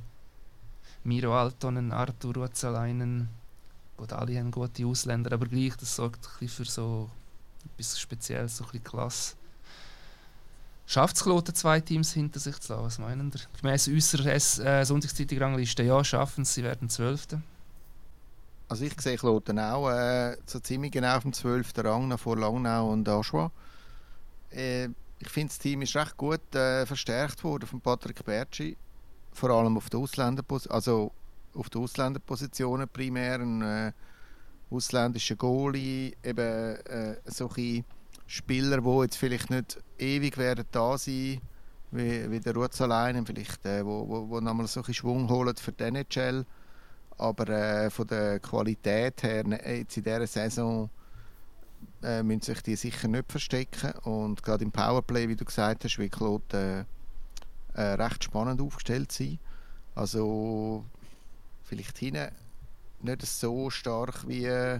Miro 1.04 1.38
Altonen, 1.38 1.92
Artur 1.92 2.36
Ruotsalainen. 2.36 3.30
Gut, 3.96 4.12
alle 4.14 4.38
haben 4.38 4.52
gute 4.52 4.86
Ausländer, 4.86 5.32
aber 5.32 5.46
gleich, 5.46 5.76
das 5.78 5.96
sorgt 5.96 6.28
ein 6.42 6.48
für 6.48 6.66
so 6.66 7.10
etwas 7.66 8.00
Spezielles, 8.00 8.58
so 8.58 8.66
ein 8.74 8.84
Klasse. 8.84 9.36
Schafft 10.86 11.16
es 11.16 11.24
Kloten, 11.24 11.56
zwei 11.56 11.80
Teams 11.80 12.12
hinter 12.12 12.40
sich 12.40 12.60
zu 12.60 12.74
lassen? 12.74 12.86
Was 12.86 13.00
meinen 13.00 13.32
ihr? 13.32 13.62
Gemäss 13.62 13.88
unserer 13.88 14.34
äh, 14.34 14.86
Sonntagszeitung-Rangliste, 14.86 15.84
ja, 15.84 16.04
schaffen 16.04 16.44
sie 16.44 16.64
werden 16.64 16.90
Zwölfte. 16.90 17.42
Also 18.68 18.84
ich 18.84 19.00
sehe 19.00 19.18
Kloten 19.18 19.60
auch 19.60 19.90
äh, 19.90 20.36
so 20.46 20.60
ziemlich 20.60 20.92
genau 20.92 21.16
auf 21.16 21.24
dem 21.24 21.32
12. 21.32 21.72
Rang 21.78 22.10
nach 22.10 22.20
vor 22.20 22.38
Langnau 22.38 22.92
und 22.92 23.08
Aschua. 23.08 23.52
Äh, 24.54 24.90
ich 25.20 25.30
finde, 25.30 25.50
das 25.50 25.60
Team 25.60 25.82
ist 25.82 25.96
recht 25.96 26.18
gut 26.18 26.54
äh, 26.56 26.86
verstärkt 26.86 27.44
worden 27.44 27.68
von 27.68 27.82
Patrick 27.82 28.24
Bertschi. 28.26 28.78
Vor 29.32 29.50
allem 29.50 29.78
auf 29.78 29.90
der 29.90 30.00
Ausländerposition, 30.00 30.76
also 30.76 31.12
auf 31.54 31.70
der 31.70 31.82
Ausländerpositionen 31.82 32.88
primär. 32.90 33.40
Ein 33.40 33.62
äh, 33.62 33.92
ausländischer 34.70 35.36
Goalie, 35.36 36.14
eben 36.24 36.76
äh, 36.86 37.18
solche 37.26 37.84
Spieler, 38.26 38.82
die 38.82 39.02
jetzt 39.02 39.18
vielleicht 39.18 39.50
nicht 39.50 39.82
ewig 39.98 40.38
werden 40.38 40.66
da 40.72 40.98
sein 40.98 41.42
wie, 41.94 42.30
wie 42.32 42.40
der 42.40 42.56
Rutz 42.56 42.82
allein, 42.82 43.26
vielleicht, 43.26 43.66
äh, 43.66 43.86
wo, 43.86 44.08
wo, 44.08 44.30
wo 44.30 44.40
nochmal 44.40 44.68
so 44.68 44.82
ein 44.82 44.94
Schwung 44.94 45.30
holen 45.30 45.56
für 45.56 45.72
die 45.72 45.84
NHL. 45.84 46.46
Aber 47.18 47.48
äh, 47.50 47.90
von 47.90 48.08
der 48.08 48.40
Qualität 48.40 49.22
her, 49.24 49.46
ne, 49.46 49.60
jetzt 49.78 49.98
in 49.98 50.04
dieser 50.04 50.28
Saison, 50.28 50.90
äh, 52.04 52.24
müssen 52.24 52.42
sich 52.42 52.62
die 52.62 52.76
sicher 52.76 53.08
nicht 53.08 53.32
verstecken. 53.32 53.92
Und 54.04 54.44
gerade 54.44 54.64
im 54.64 54.72
Powerplay, 54.72 55.28
wie 55.28 55.36
du 55.36 55.46
gesagt 55.46 55.84
hast, 55.84 55.98
wird 55.98 56.12
Claude 56.12 56.86
äh, 57.76 57.82
äh, 57.82 57.94
recht 57.94 58.24
spannend 58.24 58.62
aufgestellt 58.62 59.12
sein. 59.12 59.40
Also 59.96 60.86
vielleicht 61.64 61.98
hinten 61.98 62.32
nicht 63.02 63.26
so 63.26 63.70
stark 63.70 64.28
wie, 64.28 64.80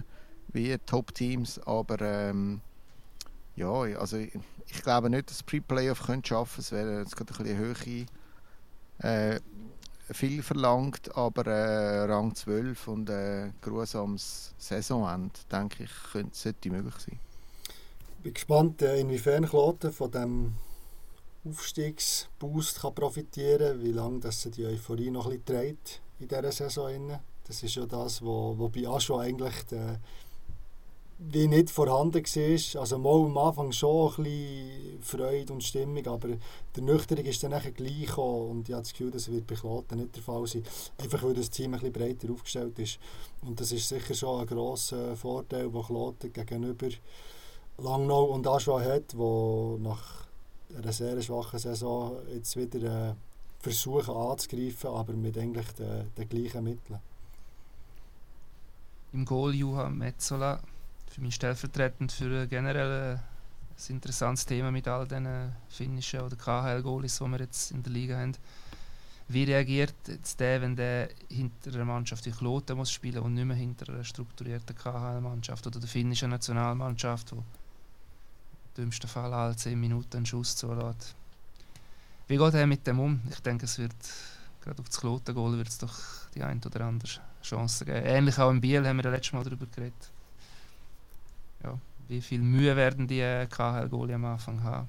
wie 0.52 0.78
Top-Teams, 0.78 1.60
aber 1.66 2.00
ähm, 2.00 2.60
ja, 3.56 3.70
also 3.70 4.16
ich, 4.16 4.32
ich, 4.66 4.82
glaube 4.82 5.10
nicht, 5.10 5.30
dass 5.30 5.42
Pre-Playoff 5.42 5.98
schaffen 5.98 6.22
können. 6.22 6.48
Es 6.58 6.72
wäre 6.72 6.98
jetzt 7.00 7.16
gerade 7.16 7.32
ein 7.34 7.44
bisschen 7.44 7.58
Höhe 7.58 8.06
äh, 8.98 9.40
viel 10.10 10.42
verlangt, 10.42 11.16
aber 11.16 11.46
äh, 11.46 12.04
Rang 12.04 12.34
12 12.34 12.88
und 12.88 13.10
äh, 13.10 13.50
grusames 13.60 14.54
Saisonende, 14.58 15.40
denke 15.50 15.84
ich, 15.84 15.90
könnte, 16.12 16.36
sollte 16.36 16.70
möglich 16.70 16.94
sein. 16.94 17.18
Ich 18.18 18.22
bin 18.22 18.34
gespannt, 18.34 18.82
äh, 18.82 19.00
inwiefern 19.00 19.46
Kloten 19.46 19.92
von 19.92 20.10
dem 20.10 20.54
Aufstiegsboost 21.46 22.80
kann 22.80 22.94
profitieren 22.94 23.78
kann, 23.78 23.82
wie 23.82 23.92
lange 23.92 24.20
das 24.20 24.42
die 24.42 24.64
Euphorie 24.64 25.10
noch 25.10 25.26
ein 25.26 25.40
bisschen 25.40 25.44
trägt 25.44 26.00
in 26.18 26.28
dieser 26.28 26.52
Saison. 26.52 27.20
Das 27.46 27.62
ist 27.62 27.74
ja 27.74 27.84
das, 27.84 28.22
wo 28.22 28.70
bei 28.74 28.86
Aschua 28.88 29.20
eigentlich 29.22 29.64
der, 29.70 30.00
wie 31.18 31.46
nicht 31.46 31.70
vorhanden 31.70 32.24
war. 32.24 32.80
Also 32.80 32.98
mal 32.98 33.24
am 33.24 33.38
Anfang 33.38 33.72
schon 33.72 34.10
ein 34.10 34.24
bisschen 34.24 35.02
Freude 35.02 35.52
und 35.52 35.62
Stimmung, 35.62 36.06
aber 36.06 36.28
der 36.74 36.82
Nüchterung 36.82 37.24
ist 37.24 37.42
dann 37.42 37.52
nachher 37.52 37.72
gleich 37.72 38.16
und 38.16 38.68
ich 38.68 38.74
habe 38.74 38.82
das 38.82 38.92
Gefühl, 38.92 39.10
das 39.10 39.30
wird 39.30 39.46
bei 39.46 39.54
Kloten 39.54 39.98
nicht 39.98 40.16
der 40.16 40.22
Fall 40.22 40.46
sein. 40.46 40.64
Einfach 40.98 41.22
weil 41.22 41.34
das 41.34 41.50
Team 41.50 41.74
ein 41.74 41.80
bisschen 41.80 41.92
breiter 41.92 42.32
aufgestellt 42.32 42.78
ist. 42.78 42.98
Und 43.42 43.60
das 43.60 43.72
ist 43.72 43.88
sicher 43.88 44.14
schon 44.14 44.40
ein 44.40 44.46
grosser 44.46 45.16
Vorteil, 45.16 45.70
den 45.70 45.82
Kloten 45.82 46.32
gegenüber 46.32 46.88
Langnau 47.78 48.24
und 48.24 48.46
Aschua 48.46 48.82
hat, 48.82 49.16
wo 49.16 49.78
nach 49.80 50.26
einer 50.76 50.92
sehr 50.92 51.20
schwachen 51.20 51.58
Saison 51.58 52.16
jetzt 52.32 52.56
wieder 52.56 53.10
äh, 53.10 53.14
versuchen 53.60 54.14
anzugreifen, 54.14 54.90
aber 54.90 55.12
mit 55.14 55.36
eigentlich 55.38 55.66
den, 55.72 56.12
den 56.16 56.28
gleichen 56.28 56.64
Mitteln. 56.64 57.00
Im 59.12 59.24
Goal 59.24 59.54
Juha 59.54 59.88
Metzola 59.88 60.60
für 61.14 61.20
mich 61.20 61.36
stellvertretend 61.36 62.10
für 62.10 62.48
generell 62.48 63.14
ein 63.14 63.84
interessantes 63.88 64.46
Thema 64.46 64.72
mit 64.72 64.88
all 64.88 65.06
diesen 65.06 65.52
finnischen 65.68 66.20
oder 66.20 66.34
KHL-Goalies, 66.34 67.18
die 67.18 67.24
wir 67.28 67.38
jetzt 67.38 67.70
in 67.70 67.84
der 67.84 67.92
Liga 67.92 68.18
haben. 68.18 68.32
Wie 69.28 69.44
reagiert 69.44 69.94
jetzt 70.08 70.40
der, 70.40 70.60
wenn 70.60 70.74
der 70.74 71.08
hinter 71.28 71.72
einer 71.72 71.84
Mannschaft 71.84 72.26
wie 72.26 72.32
Kloten 72.32 72.76
muss 72.76 72.90
spielen 72.90 73.20
und 73.20 73.34
nicht 73.34 73.44
mehr 73.44 73.56
hinter 73.56 73.92
einer 73.92 74.02
strukturierten 74.02 74.74
KHL-Mannschaft 74.74 75.64
oder 75.68 75.78
der 75.78 75.88
finnischen 75.88 76.30
Nationalmannschaft, 76.30 77.30
wo 77.30 77.36
im 77.36 77.44
dümmsten 78.76 79.08
Fall 79.08 79.32
alle 79.32 79.54
10 79.54 79.78
Minuten 79.78 80.16
einen 80.16 80.26
Schuss 80.26 80.56
zulässt? 80.56 81.14
Wie 82.26 82.36
geht 82.36 82.54
er 82.54 82.66
mit 82.66 82.84
dem 82.88 82.98
um? 82.98 83.20
Ich 83.30 83.40
denke, 83.40 83.66
es 83.66 83.78
wird 83.78 83.94
gerade 84.62 84.80
auf 84.80 84.88
das 84.88 84.98
Kloten-Goal 84.98 85.58
wird 85.58 85.68
es 85.68 85.78
doch 85.78 85.96
die 86.34 86.42
ein 86.42 86.60
oder 86.64 86.80
andere 86.80 87.08
Chance 87.40 87.84
geben. 87.84 88.04
Ähnlich 88.04 88.36
auch 88.36 88.50
im 88.50 88.60
Biel 88.60 88.84
haben 88.84 88.96
wir 88.96 89.10
letztes 89.12 89.32
Mal 89.32 89.44
darüber 89.44 89.66
geredet 89.66 90.10
ja, 91.64 91.78
wie 92.08 92.20
viel 92.20 92.40
Mühe 92.40 92.76
werden 92.76 93.06
die 93.08 93.20
äh, 93.20 93.46
KHL-Goalie 93.46 94.14
am 94.14 94.24
Anfang 94.26 94.62
haben? 94.62 94.88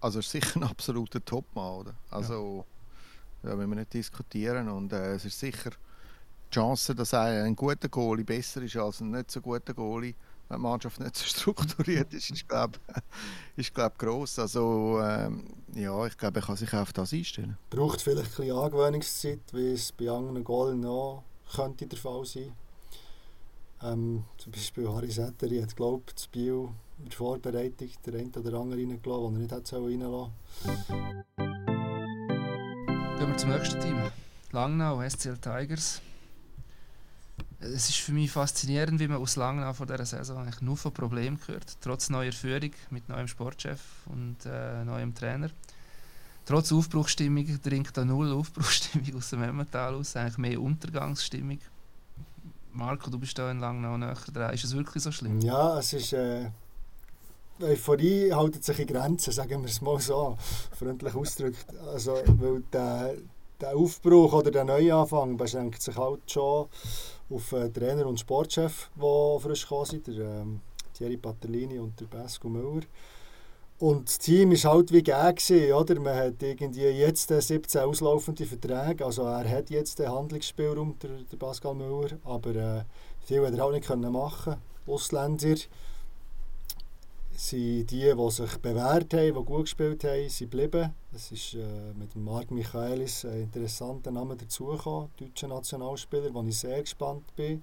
Also 0.00 0.20
ist 0.20 0.30
sicher 0.30 0.56
ein 0.56 0.64
absoluter 0.64 1.24
Topmann, 1.24 1.74
oder? 1.74 1.94
Also 2.10 2.64
ja. 3.42 3.50
da 3.50 3.56
müssen 3.56 3.70
wir 3.70 3.76
nicht 3.76 3.94
diskutieren 3.94 4.68
und 4.68 4.92
äh, 4.92 5.14
es 5.14 5.24
ist 5.24 5.38
sicher 5.38 5.70
die 5.70 6.54
Chance, 6.54 6.94
dass 6.94 7.12
ein, 7.14 7.44
ein 7.44 7.56
guter 7.56 7.88
Goalie 7.88 8.24
besser 8.24 8.62
ist 8.62 8.76
als 8.76 9.00
ein 9.00 9.10
nicht 9.10 9.30
so 9.30 9.40
guter 9.40 9.74
Goalie, 9.74 10.14
wenn 10.48 10.58
die 10.58 10.62
Mannschaft 10.62 11.00
nicht 11.00 11.16
so 11.16 11.24
strukturiert 11.26 12.14
ist, 12.14 12.30
ist 12.30 12.48
glaube 12.48 12.78
ich 13.56 13.74
glaub, 13.74 13.98
gross. 13.98 14.38
Also 14.38 15.00
ähm, 15.02 15.44
ja, 15.74 16.06
ich 16.06 16.16
glaube, 16.16 16.40
er 16.40 16.46
kann 16.46 16.56
sich 16.56 16.72
auf 16.72 16.92
das 16.92 17.12
einstellen. 17.12 17.58
Braucht 17.68 18.00
vielleicht 18.00 18.30
ein 18.30 18.36
bisschen 18.36 18.56
Angewöhnungszeit, 18.56 19.40
wie 19.52 19.72
es 19.72 19.92
bei 19.92 20.08
anderen 20.08 20.42
Goalen 20.44 20.80
noch 20.80 21.24
könnte 21.54 21.86
der 21.86 21.98
Fall 21.98 22.24
sein 22.24 22.52
ähm, 23.82 24.24
zum 24.36 24.52
Beispiel 24.52 24.88
Harry 24.88 25.10
Setteri 25.10 25.60
hat, 25.60 25.76
glaube 25.76 26.02
ich, 26.08 26.14
das 26.14 26.28
in 26.34 27.04
der 27.04 27.12
Vorbereitung 27.12 27.88
der 28.04 28.14
eine 28.14 28.30
oder 28.30 28.58
andere 28.58 28.80
reingelassen, 28.80 29.34
den 29.34 29.34
er 29.34 29.38
nicht 29.38 29.52
hätte 29.52 29.76
reinlassen 29.76 30.32
Gehen 33.18 33.28
wir 33.28 33.36
zum 33.36 33.50
nächsten 33.50 33.80
Team. 33.80 33.96
Langnau, 34.52 35.02
SCL 35.08 35.38
Tigers. 35.38 36.00
Es 37.60 37.88
ist 37.88 37.96
für 37.96 38.12
mich 38.12 38.30
faszinierend, 38.30 39.00
wie 39.00 39.08
man 39.08 39.18
aus 39.20 39.34
Langnau 39.36 39.72
vor 39.72 39.86
dieser 39.86 40.06
Saison 40.06 40.38
eigentlich 40.38 40.60
nur 40.60 40.76
von 40.76 40.92
Problemen 40.92 41.38
hört. 41.46 41.76
Trotz 41.80 42.08
neuer 42.08 42.32
Führung 42.32 42.70
mit 42.90 43.08
neuem 43.08 43.26
Sportchef 43.26 43.80
und 44.06 44.36
äh, 44.46 44.84
neuem 44.84 45.14
Trainer. 45.14 45.50
Trotz 46.46 46.72
Aufbruchstimmung 46.72 47.46
dringt 47.60 47.96
da 47.96 48.04
null 48.04 48.32
Aufbruchstimmung 48.32 49.14
aus 49.16 49.30
dem 49.30 49.42
Emmental 49.42 49.94
aus, 49.94 50.16
eigentlich 50.16 50.38
mehr 50.38 50.60
Untergangsstimmung. 50.60 51.58
Marco, 52.78 53.10
du 53.10 53.18
bist 53.18 53.36
da 53.36 53.50
in 53.50 53.58
Langnau 53.58 53.96
näher 53.96 54.14
dran. 54.32 54.54
Ist 54.54 54.62
es 54.62 54.76
wirklich 54.76 55.02
so 55.02 55.10
schlimm? 55.10 55.40
Ja, 55.40 55.78
es 55.80 55.92
ist... 55.92 56.12
Äh, 56.12 56.50
Euphorie 57.60 58.32
hält 58.32 58.62
sich 58.62 58.78
in 58.78 58.86
Grenzen, 58.86 59.32
sagen 59.32 59.62
wir 59.62 59.68
es 59.68 59.80
mal 59.80 59.98
so, 59.98 60.38
freundlich 60.78 61.12
ausgedrückt. 61.12 61.66
Also, 61.92 62.12
weil 62.38 62.62
der, 62.72 63.16
der 63.60 63.76
Aufbruch 63.76 64.32
oder 64.32 64.52
der 64.52 64.64
Neuanfang 64.64 65.36
beschränkt 65.36 65.82
sich 65.82 65.96
halt 65.96 66.20
schon 66.30 66.68
auf 67.28 67.48
den 67.50 67.74
Trainer 67.74 68.06
und 68.06 68.20
Sportchef, 68.20 68.90
die 68.94 69.40
frisch 69.40 69.62
gekommen 69.62 69.84
sind, 69.86 70.06
der 70.06 70.42
ähm, 70.42 70.60
Thierry 70.94 71.16
Patellini 71.16 71.80
und 71.80 71.98
der 71.98 72.06
Pesco 72.06 72.48
Müller. 72.48 72.86
Und 73.80 74.08
das 74.08 74.18
Team 74.18 74.50
war 74.50 74.72
halt 74.72 74.92
wie 74.92 75.02
gegeben, 75.04 75.72
oder? 75.72 76.00
Man 76.00 76.16
hat 76.16 76.42
irgendwie 76.42 76.82
jetzt 76.82 77.28
17 77.28 77.80
auslaufende 77.82 78.44
Verträge, 78.44 79.04
also 79.04 79.22
er 79.22 79.48
hat 79.48 79.70
jetzt 79.70 80.00
den 80.00 80.10
Handlungsspielraum, 80.10 80.96
der, 81.00 81.10
der 81.30 81.36
Pascal 81.36 81.74
Müller, 81.74 82.18
aber 82.24 82.56
äh, 82.56 82.84
viel 83.24 83.46
hat 83.46 83.54
er 83.54 83.64
auch 83.64 83.70
nicht 83.70 83.86
können 83.86 84.10
machen 84.12 84.56
Ausländer 84.86 85.56
sind 87.38 87.92
die, 87.92 88.14
die 88.14 88.30
sich 88.30 88.56
bewährt 88.58 89.14
haben, 89.14 89.34
die 89.34 89.44
gut 89.44 89.62
gespielt 89.62 90.02
haben, 90.02 90.28
sind 90.28 90.50
geblieben. 90.50 90.92
Es 91.14 91.30
ist 91.30 91.54
äh, 91.54 91.92
mit 91.96 92.16
Marc 92.16 92.50
Michaelis 92.50 93.24
ein 93.24 93.42
interessanter 93.42 94.10
Name 94.10 94.34
dazugekommen, 94.34 95.10
deutscher 95.16 95.46
Nationalspieler, 95.46 96.34
wo 96.34 96.42
ich 96.42 96.58
sehr 96.58 96.80
gespannt 96.80 97.24
bin. 97.36 97.62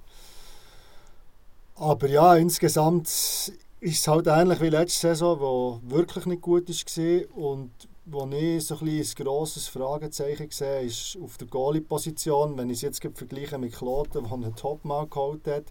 Aber 1.75 2.07
ja, 2.07 2.35
insgesamt 2.35 3.51
ist 3.85 3.99
es 3.99 4.07
halt 4.07 4.25
ähnlich 4.25 4.59
wie 4.61 4.69
letzte 4.69 5.09
Saison, 5.09 5.39
wo 5.39 5.79
wirklich 5.83 6.25
nicht 6.25 6.41
gut 6.41 6.67
war 6.67 7.37
und 7.37 7.69
wo 8.05 8.27
ich 8.31 8.65
so 8.65 8.79
ein, 8.79 8.87
ein 8.87 9.05
grosses 9.15 9.67
Fragezeichen 9.67 10.49
sehe, 10.49 10.81
ist 10.81 11.15
auf 11.23 11.37
der 11.37 11.47
Goalie-Position. 11.47 12.57
Wenn 12.57 12.71
ich 12.71 12.77
es 12.77 12.81
jetzt 12.81 13.07
vergleiche 13.13 13.59
mit 13.59 13.73
Kloten, 13.73 14.23
der 14.23 14.31
einen 14.31 14.55
Topmann 14.55 15.07
geholt 15.09 15.45
hat, 15.47 15.65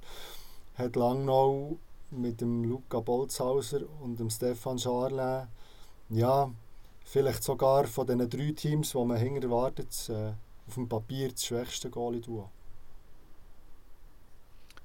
hat 0.76 0.94
Langnau 0.94 1.76
mit 2.12 2.40
dem 2.40 2.62
Luca 2.62 3.00
Bolzhauser 3.00 3.80
und 4.00 4.20
dem 4.20 4.30
Stefan 4.30 4.78
Scharle 4.78 5.48
ja, 6.10 6.52
vielleicht 7.04 7.42
sogar 7.42 7.84
von 7.88 8.06
den 8.06 8.30
drei 8.30 8.52
Teams, 8.52 8.92
die 8.92 9.04
man 9.04 9.16
hinter 9.16 9.48
erwartet, 9.48 10.08
äh, 10.08 10.34
auf 10.68 10.74
dem 10.74 10.88
Papier 10.88 11.32
das 11.32 11.44
schwächste 11.44 11.90
Goalie-Duo. 11.90 12.48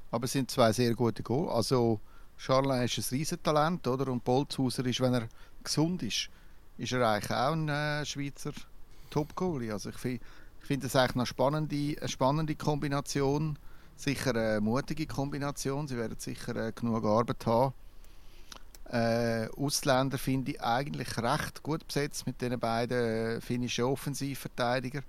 Aber 0.10 0.26
es 0.26 0.32
sind 0.32 0.50
zwei 0.50 0.72
sehr 0.72 0.96
gute 0.96 1.22
Goal. 1.22 1.50
Also 1.50 2.00
Charlin 2.40 2.84
ist 2.84 2.98
ein 2.98 3.18
Riesentalent, 3.18 3.86
oder? 3.86 4.10
Und 4.10 4.24
Bolzhauser 4.24 4.86
ist, 4.86 5.02
wenn 5.02 5.14
er 5.14 5.28
gesund 5.62 6.02
ist, 6.04 6.30
ist 6.78 6.94
er 6.94 7.06
eigentlich 7.06 7.32
auch 7.32 7.52
ein 7.52 7.68
äh, 7.68 8.06
Schweizer 8.06 8.54
Top-Goalie. 9.10 9.74
Also 9.74 9.90
ich 9.90 9.98
finde 9.98 10.22
ich 10.62 10.66
find 10.66 10.84
das 10.86 10.96
eigentlich 10.96 11.16
eine 11.18 11.26
spannende, 11.26 11.96
eine 12.00 12.08
spannende 12.08 12.56
Kombination. 12.56 13.60
Sicher 13.98 14.34
eine 14.34 14.62
mutige 14.62 15.06
Kombination. 15.06 15.90
Sie 15.90 15.98
werden 15.98 16.16
sicher 16.18 16.56
äh, 16.56 16.72
genug 16.72 17.04
Arbeit 17.04 17.46
haben. 17.46 17.74
Äh, 18.86 19.50
Ausländer 19.58 20.18
finde 20.18 20.52
ich 20.52 20.62
eigentlich 20.62 21.18
recht 21.18 21.62
gut 21.62 21.86
besetzt 21.86 22.26
mit 22.26 22.42
den 22.42 22.58
beiden 22.58 22.98
äh, 22.98 23.42
finnischen 23.42 23.84
Offensivverteidigern. 23.84 25.04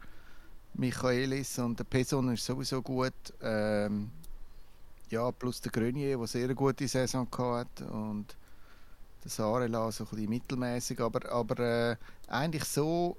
Michaelis 0.74 1.60
und 1.60 1.78
der 1.78 1.84
Peson 1.84 2.32
ist 2.32 2.44
sowieso 2.44 2.82
gut. 2.82 3.14
Ähm, 3.40 4.10
ja, 5.10 5.30
plus 5.32 5.60
der 5.60 5.72
Grenier, 5.72 6.16
der 6.16 6.26
sehr 6.26 6.54
gute 6.54 6.86
Saison 6.88 7.28
hatte 7.38 7.86
und 7.86 8.36
der 9.22 9.30
Sarela 9.30 9.90
so 9.92 10.06
ein 10.12 10.28
mittelmäßig, 10.28 11.00
aber, 11.00 11.30
aber 11.30 11.58
äh, 11.58 11.96
eigentlich 12.28 12.64
so, 12.64 13.16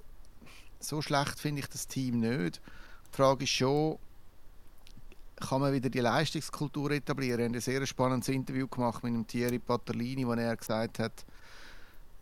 so 0.80 1.00
schlecht 1.00 1.38
finde 1.38 1.60
ich 1.60 1.68
das 1.68 1.86
Team 1.86 2.20
nicht. 2.20 2.60
Die 3.12 3.16
Frage 3.16 3.44
ist 3.44 3.50
schon, 3.50 3.98
kann 5.36 5.60
man 5.60 5.72
wieder 5.72 5.90
die 5.90 6.00
Leistungskultur 6.00 6.92
etablieren? 6.92 7.38
Wir 7.38 7.44
haben 7.46 7.54
ein 7.54 7.60
sehr 7.60 7.84
spannendes 7.86 8.28
Interview 8.28 8.66
gemacht 8.66 9.02
mit 9.04 9.12
dem 9.12 9.26
Thierry 9.26 9.58
Patterlini, 9.58 10.26
wo 10.26 10.32
er 10.32 10.56
gesagt 10.56 10.98
hat, 10.98 11.24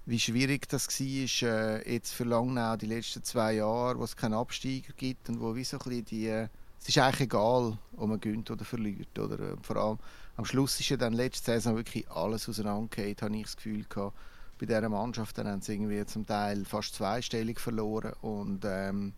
wie 0.07 0.19
schwierig 0.19 0.69
das 0.69 0.89
war, 0.89 1.49
äh, 1.49 1.95
jetzt 1.95 2.13
für 2.13 2.25
Langnau 2.25 2.77
die 2.77 2.87
letzten 2.87 3.23
zwei 3.23 3.55
Jahre, 3.55 3.99
wo 3.99 4.05
es 4.05 4.17
keinen 4.17 4.35
Absteiger 4.35 4.93
gibt 4.97 5.29
und 5.29 5.41
wo 5.41 5.55
wie 5.55 5.65
so 5.65 5.79
ein 5.79 5.85
bisschen 5.85 6.05
die 6.07 6.27
äh, 6.27 6.49
es 6.81 6.89
ist 6.89 6.99
eigentlich 6.99 7.23
egal, 7.23 7.77
ob 7.97 8.09
man 8.09 8.21
gewinnt 8.21 8.51
oder 8.51 8.65
verliert. 8.65 9.19
Oder? 9.19 9.57
Vor 9.63 9.77
allem 9.77 9.99
am 10.37 10.45
Schluss 10.45 10.81
ist 10.81 10.89
ja 10.89 10.97
dann 10.97 11.13
letzte 11.13 11.53
Saison 11.53 11.77
wirklich 11.77 12.11
alles 12.11 12.49
auseinandergefallen, 12.49 13.17
habe 13.21 13.37
ich 13.37 13.43
das 13.43 13.57
Gefühl 13.57 13.85
gehabt. 13.89 14.17
Bei 14.59 14.67
dieser 14.67 14.89
Mannschaft 14.89 15.37
dann 15.39 15.47
haben 15.49 15.61
sie 15.61 15.75
irgendwie 15.75 16.05
zum 16.07 16.27
Teil 16.27 16.65
fast 16.65 16.95
zweistellig 16.95 17.61
verloren. 17.61 18.13
Und 18.23 18.65
ähm, 18.65 19.13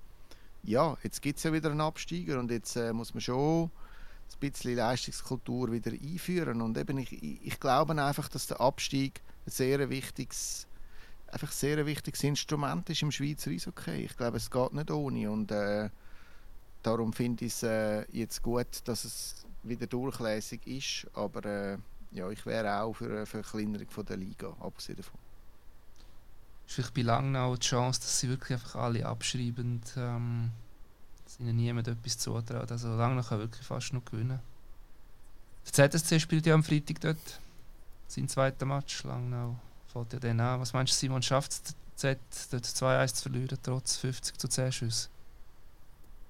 ja, 0.65 0.97
jetzt 1.03 1.23
gibt 1.23 1.39
es 1.39 1.45
ja 1.45 1.53
wieder 1.53 1.71
einen 1.71 1.81
Absteiger 1.81 2.39
und 2.39 2.51
jetzt 2.51 2.77
äh, 2.77 2.93
muss 2.93 3.15
man 3.15 3.21
schon 3.21 3.65
ein 3.65 3.71
bisschen 4.41 4.77
Leistungskultur 4.77 5.71
wieder 5.71 5.93
einführen. 5.93 6.63
Und 6.63 6.79
eben 6.79 6.99
ich, 6.99 7.13
ich 7.45 7.61
glaube 7.61 8.01
einfach, 8.03 8.29
dass 8.29 8.47
der 8.47 8.61
Abstieg 8.61 9.21
ein 9.47 9.51
sehr 9.51 9.91
wichtiges, 9.91 10.67
einfach 11.29 11.53
sehr 11.53 11.85
wichtiges 11.87 12.23
Instrument 12.25 12.89
ist 12.91 13.03
im 13.03 13.13
Schweizer 13.13 13.51
Eishockey. 13.51 14.05
Ich 14.05 14.17
glaube, 14.17 14.37
es 14.37 14.51
geht 14.51 14.73
nicht 14.73 14.91
ohne. 14.91 15.31
Und 15.31 15.51
äh, 15.51 15.91
darum 16.83 17.12
finde 17.12 17.45
ich 17.45 17.53
es 17.53 17.62
äh, 17.62 18.05
jetzt 18.12 18.43
gut, 18.43 18.66
dass 18.85 19.05
es 19.05 19.47
wieder 19.62 19.87
durchlässig 19.87 20.66
ist. 20.66 21.07
Aber 21.14 21.45
äh, 21.45 21.78
ja, 22.11 22.28
ich 22.30 22.45
wäre 22.47 22.83
auch 22.83 22.95
für 22.95 23.07
eine 23.07 23.26
Verkleinerung 23.26 23.89
von 23.89 24.05
der 24.05 24.16
Liga, 24.16 24.55
abgesehen 24.61 24.97
davon. 24.97 25.18
Ist 26.66 26.74
vielleicht 26.74 26.95
bei 26.95 27.03
Langnau 27.03 27.57
die 27.57 27.66
Chance, 27.66 28.01
dass 28.01 28.20
sie 28.20 28.28
wirklich 28.28 28.59
einfach 28.59 28.76
alle 28.76 29.07
abschreiben, 29.07 29.80
ähm, 29.97 30.51
dass 31.24 31.41
ihnen 31.41 31.57
niemand 31.57 31.89
etwas 31.89 32.18
zutraut. 32.18 32.70
Also 32.70 32.95
Langnau 32.95 33.22
kann 33.22 33.39
wirklich 33.39 33.66
fast 33.66 33.93
noch 33.93 34.05
gewinnen. 34.05 34.41
Der 35.76 35.91
ZSC 35.91 36.20
spielt 36.20 36.47
ja 36.47 36.55
am 36.55 36.64
Freitag 36.64 37.01
dort 37.01 37.41
sein 38.09 38.28
zweiter 38.28 38.66
Match. 38.66 39.05
Langnau 39.05 39.57
fällt 39.93 40.12
ja 40.12 40.18
dann 40.18 40.41
an. 40.41 40.61
Was 40.61 40.72
meinst 40.72 40.93
du, 40.93 40.97
Simon, 40.97 41.22
schafft 41.22 41.53
es 41.53 41.62
Z 41.97 42.18
dort 42.51 42.64
2-1 42.64 43.14
zu 43.14 43.22
verlieren, 43.22 43.59
trotz 43.62 43.97
50 43.97 44.39
zu 44.39 44.49
10 44.49 44.72
Schüsse? 44.72 45.09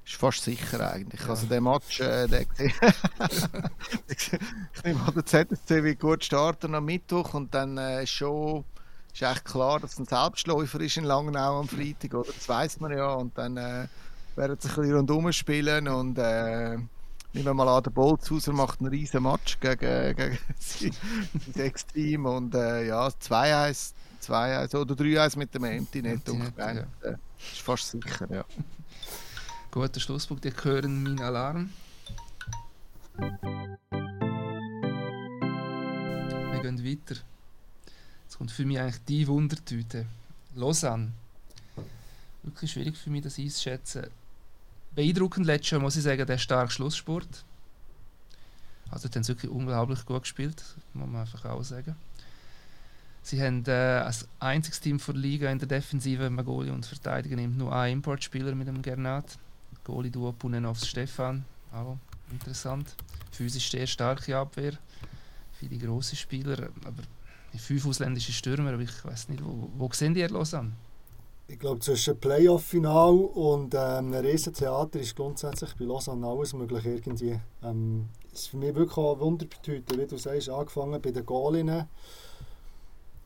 Ist 0.04 0.16
fast 0.16 0.42
sicher 0.42 0.92
eigentlich. 0.92 1.20
Ja. 1.20 1.28
Also 1.28 1.46
der 1.46 1.60
Match, 1.60 2.00
äh, 2.00 2.26
der, 2.26 2.40
ich 4.08 4.30
nehme 4.84 5.00
an, 5.06 5.14
der 5.14 5.24
ZSC 5.24 5.84
wird 5.84 6.00
gut 6.00 6.24
starten 6.24 6.74
am 6.74 6.84
Mittwoch 6.84 7.34
und 7.34 7.54
dann 7.54 7.78
äh, 7.78 8.06
schon 8.06 8.64
ist 9.12 9.22
echt 9.22 9.44
klar, 9.44 9.78
dass 9.78 9.92
es 9.92 9.98
ein 9.98 10.06
Selbstläufer 10.06 10.80
ist 10.80 10.96
in 10.96 11.04
Langnau 11.04 11.60
am 11.60 11.68
Freitag, 11.68 12.14
oder? 12.14 12.32
Das 12.32 12.48
weiß 12.48 12.80
man 12.80 12.96
ja. 12.96 13.12
Und 13.12 13.36
dann 13.36 13.56
äh, 13.56 13.86
werden 14.36 14.56
sie 14.58 14.68
ein 14.68 14.74
bisschen 14.74 14.96
rundum 14.96 15.32
spielen 15.32 15.86
und 15.86 16.18
äh, 16.18 16.76
nehmen 16.76 17.46
wir 17.46 17.54
mal 17.54 17.68
an, 17.68 17.82
der 17.82 17.90
Bolzhauser 17.90 18.52
macht 18.52 18.80
einen 18.80 18.88
riesen 18.88 19.22
Match 19.22 19.58
gegen, 19.60 20.16
gegen 20.16 20.38
sein 20.58 20.94
Ex-Team 21.54 22.26
und 22.26 22.54
äh, 22.54 22.86
ja, 22.86 23.06
2-1 23.06 23.92
oder 24.30 24.94
3-1 24.94 25.38
mit 25.38 25.54
dem 25.54 25.64
Empty 25.64 26.02
Net 26.02 26.20
ja. 26.26 26.66
Äh, 26.66 26.84
ist 27.52 27.60
fast 27.60 27.90
sicher, 27.90 28.26
ja. 28.30 28.44
Guter 29.72 30.00
Schlusspunkt, 30.00 30.44
ihr 30.44 30.52
hören 30.62 31.02
meinen 31.02 31.22
Alarm. 31.22 31.70
Wir 33.16 33.38
gehen 36.60 36.84
weiter. 36.84 37.18
Jetzt 38.24 38.36
kommt 38.36 38.50
für 38.50 38.66
mich 38.66 38.78
eigentlich 38.78 39.02
die 39.08 39.26
Wundertüte. 39.26 40.04
Lausanne. 40.56 41.12
Wirklich 42.42 42.70
schwierig 42.70 42.98
für 42.98 43.08
mich, 43.08 43.22
das 43.22 43.38
einzuschätzen. 43.38 44.08
Beeindruckend 44.94 45.46
letztes 45.46 45.70
Jahr, 45.70 45.80
muss 45.80 45.96
ich 45.96 46.02
sagen, 46.02 46.26
der 46.26 46.36
starke 46.36 46.70
Schlusssport. 46.70 47.42
Also, 48.90 49.08
die 49.08 49.18
haben 49.18 49.26
wirklich 49.26 49.50
unglaublich 49.50 50.04
gut 50.04 50.24
gespielt, 50.24 50.62
muss 50.92 51.08
man 51.08 51.22
einfach 51.22 51.46
auch 51.46 51.64
sagen. 51.64 51.96
Sie 53.22 53.42
haben 53.42 53.64
äh, 53.66 53.70
als 53.70 54.28
einziges 54.38 54.80
Team 54.80 54.98
der 54.98 55.14
Liga 55.14 55.50
in 55.50 55.58
der 55.58 55.68
Defensive 55.68 56.28
Magoli 56.28 56.68
und 56.68 56.84
Verteidiger 56.84 57.36
nimmt 57.36 57.56
nur 57.56 57.74
einen 57.74 58.00
Importspieler 58.00 58.54
mit 58.54 58.68
dem 58.68 58.82
Gernat. 58.82 59.38
Goalie-Duo 59.84 60.32
Punenovs 60.32 60.86
Stefan, 60.86 61.44
auch 61.72 61.96
interessant. 62.30 62.94
Physisch 63.30 63.70
sehr 63.70 63.86
starke 63.86 64.36
Abwehr, 64.36 64.72
viele 65.52 65.78
grosse 65.78 66.16
Spieler, 66.16 66.68
aber 66.84 67.02
fünf 67.58 67.86
ausländische 67.86 68.32
Stürmer, 68.32 68.72
aber 68.72 68.82
ich 68.82 69.04
weiß 69.04 69.28
nicht, 69.28 69.44
wo, 69.44 69.70
wo 69.76 69.90
sehen 69.92 70.14
die 70.14 70.22
Lausanne? 70.22 70.72
Ich 71.48 71.58
glaube, 71.58 71.80
zwischen 71.80 72.18
Playoff-Final 72.18 73.14
und 73.14 73.74
ähm, 73.74 73.80
einem 73.80 74.14
Riesentheater 74.14 75.00
ist 75.00 75.16
grundsätzlich 75.16 75.74
bei 75.74 75.84
Lausanne 75.84 76.26
alles 76.26 76.54
möglich 76.54 76.86
irgendwie. 76.86 77.38
Ähm, 77.62 78.08
ist 78.32 78.48
für 78.48 78.56
mich 78.56 78.74
wirklich 78.74 78.96
auch 78.96 79.20
Wunderbedeutend, 79.20 79.98
wie 79.98 80.06
du 80.06 80.16
sagst, 80.16 80.48
angefangen 80.48 81.02
bei 81.02 81.10
den 81.10 81.26
Goalinnen. 81.26 81.86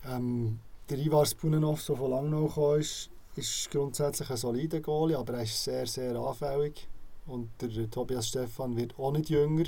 Ähm, 0.08 0.58
der 0.88 0.98
Ivar 0.98 1.26
Spunenov, 1.26 1.84
der 1.84 1.96
von 1.96 2.10
Langnau 2.10 2.48
kam, 2.48 2.80
ist, 2.80 3.10
ist 3.36 3.70
grundsätzlich 3.70 4.30
ein 4.30 4.36
solider 4.36 4.80
Goalie, 4.80 5.18
aber 5.18 5.34
er 5.34 5.42
ist 5.42 5.62
sehr, 5.62 5.86
sehr 5.86 6.16
anfällig. 6.16 6.88
Und 7.26 7.50
der 7.60 7.90
Tobias 7.90 8.28
Stefan 8.28 8.76
wird 8.76 8.98
auch 8.98 9.12
nicht 9.12 9.30
jünger. 9.30 9.64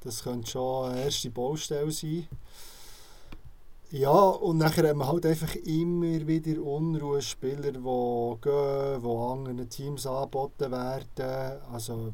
Das 0.00 0.22
könnte 0.22 0.50
schon 0.50 0.90
eine 0.90 1.04
erste 1.04 1.30
Baustelle 1.30 1.90
sein. 1.90 2.28
Ja, 3.90 4.10
und 4.10 4.58
nachher 4.58 4.88
haben 4.88 4.98
wir 4.98 5.08
halt 5.08 5.24
einfach 5.24 5.54
immer 5.54 6.26
wieder 6.26 6.62
Unruhespieler, 6.62 7.72
die 7.72 7.78
gehen, 7.78 9.02
die 9.02 9.08
anderen 9.08 9.70
Teams 9.70 10.06
angeboten 10.06 10.70
werden. 10.70 11.62
Also, 11.72 12.12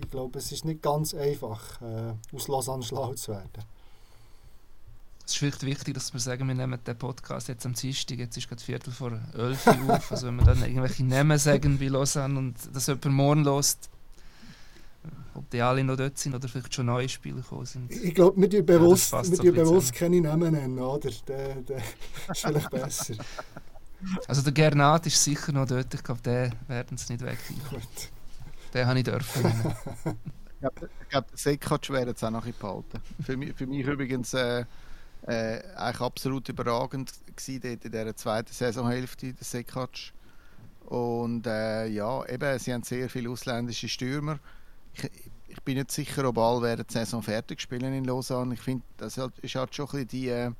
ich 0.00 0.08
glaube, 0.08 0.38
es 0.38 0.52
ist 0.52 0.64
nicht 0.64 0.82
ganz 0.82 1.14
einfach, 1.14 1.82
äh, 1.82 2.14
aus 2.34 2.46
Lausanne 2.46 2.84
schlau 2.84 3.12
zu 3.14 3.32
werden. 3.32 3.64
Es 5.26 5.32
ist 5.32 5.38
vielleicht 5.38 5.66
wichtig, 5.66 5.94
dass 5.94 6.12
wir 6.12 6.20
sagen, 6.20 6.46
wir 6.46 6.54
nehmen 6.54 6.78
den 6.86 6.96
Podcast 6.96 7.48
jetzt 7.48 7.66
am 7.66 7.74
Dienstag, 7.74 8.18
jetzt 8.18 8.36
ist 8.36 8.48
gerade 8.48 8.62
Viertel 8.62 8.92
vor 8.92 9.18
elf 9.34 9.66
auf. 9.66 10.10
Also 10.12 10.28
wenn 10.28 10.36
wir 10.36 10.44
dann 10.44 10.62
irgendwelche 10.62 11.04
Namen 11.04 11.36
sagen 11.36 11.80
bei 11.80 11.88
Lausanne 11.88 12.38
und 12.38 12.54
das 12.72 12.86
jemand 12.86 13.06
morgen 13.06 13.42
lost, 13.42 13.90
ob 15.34 15.50
die 15.50 15.60
alle 15.60 15.82
noch 15.82 15.96
dort 15.96 16.16
sind 16.16 16.32
oder 16.32 16.48
vielleicht 16.48 16.72
schon 16.72 16.86
neue 16.86 17.08
Spieler 17.08 17.40
gekommen 17.40 17.66
sind. 17.66 17.90
Ich 17.90 18.14
glaube, 18.14 18.40
wir 18.40 18.48
tun 18.48 18.64
bewusst, 18.64 19.12
ja, 19.12 19.24
wir 19.24 19.36
so 19.36 19.42
bewusst 19.42 19.94
keine 19.94 20.20
Namen 20.20 20.52
nennen, 20.52 20.78
oder? 20.78 21.10
Der, 21.26 21.56
der 21.56 21.78
ist 22.30 22.40
vielleicht 22.42 22.70
besser. 22.70 23.14
Also 24.28 24.42
der 24.42 24.52
Gernat 24.52 25.06
ist 25.06 25.22
sicher 25.22 25.50
noch 25.50 25.66
dort, 25.66 25.92
ich 25.92 26.04
glaube, 26.04 26.22
den 26.22 26.52
werden 26.68 26.96
sie 26.96 27.14
nicht 27.14 27.24
weg. 27.24 27.38
Den 28.74 28.86
habe 28.86 28.98
ich 28.98 29.04
dürfen 29.04 29.42
nennen. 29.42 29.74
ich 31.02 31.08
glaube, 31.08 31.26
der 31.30 31.38
Sekatsch 31.38 31.88
wäre 31.90 32.08
jetzt 32.08 32.22
auch 32.22 32.30
noch 32.30 32.44
behalten. 32.44 33.00
Für 33.24 33.36
mich, 33.36 33.54
für 33.54 33.66
mich 33.66 33.86
übrigens 33.86 34.34
äh, 34.34 34.66
äh, 35.22 35.60
eigentlich 35.76 36.00
absolut 36.00 36.48
überragend 36.48 37.12
in 37.48 37.60
dieser 37.60 38.16
zweiten 38.16 38.52
Saisonhälfte, 38.52 39.32
der 39.32 39.44
Sekatsch. 39.44 40.12
Und 40.86 41.46
äh, 41.46 41.86
ja, 41.86 42.24
eben, 42.26 42.58
sie 42.58 42.72
haben 42.72 42.82
sehr 42.82 43.10
viele 43.10 43.30
ausländische 43.30 43.88
Stürmer 43.88 44.38
ich, 44.96 45.10
ich 45.48 45.62
bin 45.62 45.76
nicht 45.76 45.90
sicher, 45.90 46.28
ob 46.28 46.38
alle 46.38 46.62
während 46.62 46.94
der 46.94 47.04
Saison 47.04 47.22
fertig 47.22 47.60
spielen 47.60 47.92
in 47.92 48.04
Lausanne. 48.04 48.54
Ich 48.54 48.60
finde, 48.60 48.84
das 48.96 49.18
ist 49.42 49.54
halt 49.54 49.74
schon 49.74 49.86
ein 49.86 49.90
bisschen 49.90 50.08
die, 50.08 50.28
äh, 50.28 50.50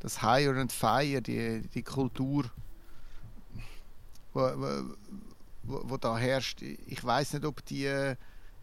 das 0.00 0.22
Higher 0.22 0.56
and 0.56 0.72
Fire, 0.72 1.20
die, 1.20 1.62
die 1.74 1.82
Kultur, 1.82 2.44
wo, 4.32 4.40
wo, 5.62 5.82
wo 5.90 5.96
da 5.96 6.16
herrscht. 6.16 6.62
Ich 6.62 7.02
weiß 7.04 7.34
nicht, 7.34 7.44
ob 7.44 7.64
die 7.66 7.86
äh, 7.86 8.16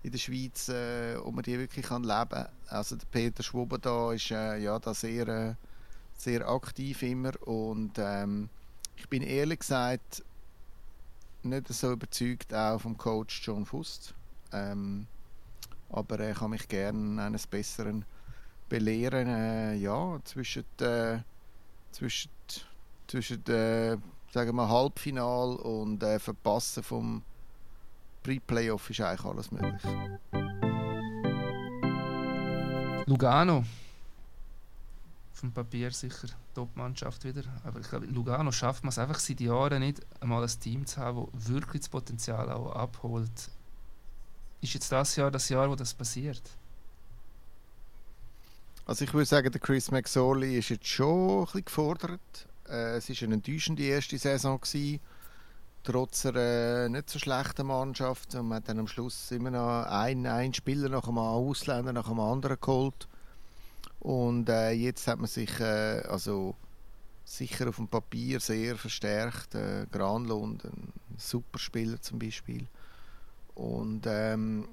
in 0.05 0.11
der 0.11 0.19
Schweiz, 0.19 0.69
äh, 0.69 1.15
ob 1.15 1.33
man 1.33 1.43
die 1.43 1.57
wirklich 1.57 1.85
kann 1.87 2.03
leben 2.03 2.29
kann. 2.29 2.47
Also 2.67 2.95
der 2.95 3.07
Peter 3.07 3.41
Schwober 3.41 3.79
da 3.79 4.13
ist 4.13 4.29
äh, 4.29 4.57
ja 4.57 4.77
da 4.77 4.93
sehr, 4.93 5.27
äh, 5.27 5.55
sehr 6.15 6.47
aktiv 6.47 7.01
immer 7.01 7.31
und 7.47 7.93
ähm, 7.97 8.49
ich 8.97 9.09
bin 9.09 9.23
ehrlich 9.23 9.59
gesagt 9.59 10.23
nicht 11.41 11.67
so 11.69 11.91
überzeugt 11.91 12.53
auch 12.53 12.79
vom 12.79 12.97
Coach 12.97 13.41
John 13.43 13.65
Fust. 13.65 14.13
Ähm, 14.51 15.07
aber 15.89 16.19
ich 16.19 16.37
kann 16.37 16.51
mich 16.51 16.67
gerne 16.67 17.21
eines 17.23 17.47
Besseren 17.47 18.05
belehren. 18.69 19.27
Äh, 19.27 19.75
ja, 19.75 20.19
zwischen, 20.23 20.65
äh, 20.81 21.19
zwischen, 21.91 22.31
zwischen 23.07 23.43
äh, 23.47 23.97
sagen 24.31 24.55
wir 24.55 24.69
Halbfinal 24.69 25.55
und 25.55 26.03
äh, 26.03 26.19
Verpassen 26.19 26.83
vom 26.83 27.23
Pre-Playoff 28.26 28.89
ist 28.89 29.01
eigentlich 29.01 29.26
alles 29.26 29.51
möglich. 29.51 29.82
Lugano. 33.05 33.63
Vom 35.34 35.51
Papier 35.51 35.91
sicher 35.91 36.30
Top-Mannschaft 36.55 37.23
wieder. 37.23 37.43
Aber 37.63 37.80
ich 37.80 37.88
glaube, 37.88 38.07
Lugano 38.07 38.51
schafft 38.51 38.84
man 38.84 38.89
es 38.89 38.97
einfach 38.97 39.19
seit 39.19 39.39
Jahren 39.41 39.80
nicht, 39.80 40.01
einmal 40.19 40.43
ein 40.43 40.59
Team 40.59 40.86
zu 40.86 40.99
haben, 40.99 41.28
das 41.34 41.49
wirklich 41.49 41.82
das 41.82 41.89
Potenzial 41.89 42.51
auch 42.51 42.76
abholt 42.76 43.51
ist 44.65 44.73
jetzt 44.73 44.91
das 44.91 45.15
Jahr 45.15 45.32
das 45.32 45.47
Jahr, 45.49 45.69
wo 45.69 45.76
das 45.76 45.93
passiert? 45.93 46.41
Also 48.86 49.05
ich 49.05 49.13
würde 49.13 49.26
sagen, 49.26 49.51
der 49.51 49.61
Chris 49.61 49.91
McSorley 49.91 50.57
ist 50.57 50.69
jetzt 50.69 50.88
schon 50.88 51.39
ein 51.39 51.45
bisschen 51.45 51.65
gefordert. 51.65 52.47
Äh, 52.67 52.97
es 52.97 53.09
war 53.09 53.15
eine 53.23 53.36
enttäuschende 53.36 53.84
erste 53.84 54.17
Saison 54.17 54.59
gewesen, 54.59 54.99
trotz 55.86 56.25
einer 56.25 56.89
nicht 56.89 57.09
so 57.09 57.19
schlechten 57.19 57.67
Mannschaft. 57.67 58.36
Und 58.36 58.49
man 58.49 58.57
hat 58.57 58.69
dann 58.69 58.79
am 58.79 58.88
Schluss 58.88 59.31
immer 59.31 59.51
noch 59.51 59.83
einen, 59.86 60.25
einen 60.25 60.53
Spieler 60.53 60.89
nach 60.89 61.07
einem 61.07 61.19
Ausländer 61.19 61.93
nach 61.93 62.09
einem 62.09 62.19
anderen 62.19 62.57
geholt. 62.59 63.07
Und 63.99 64.49
äh, 64.49 64.71
jetzt 64.71 65.07
hat 65.07 65.19
man 65.19 65.27
sich 65.27 65.59
äh, 65.59 66.01
also 66.07 66.55
sicher 67.23 67.69
auf 67.69 67.77
dem 67.77 67.88
Papier 67.88 68.39
sehr 68.39 68.75
verstärkt. 68.75 69.55
Äh, 69.55 69.88
Granlund, 69.91 70.65
ein 70.65 70.93
super 71.17 71.59
Spieler 71.59 72.01
zum 72.01 72.19
Beispiel. 72.19 72.67
Und 73.55 74.03
ähm, 74.05 74.67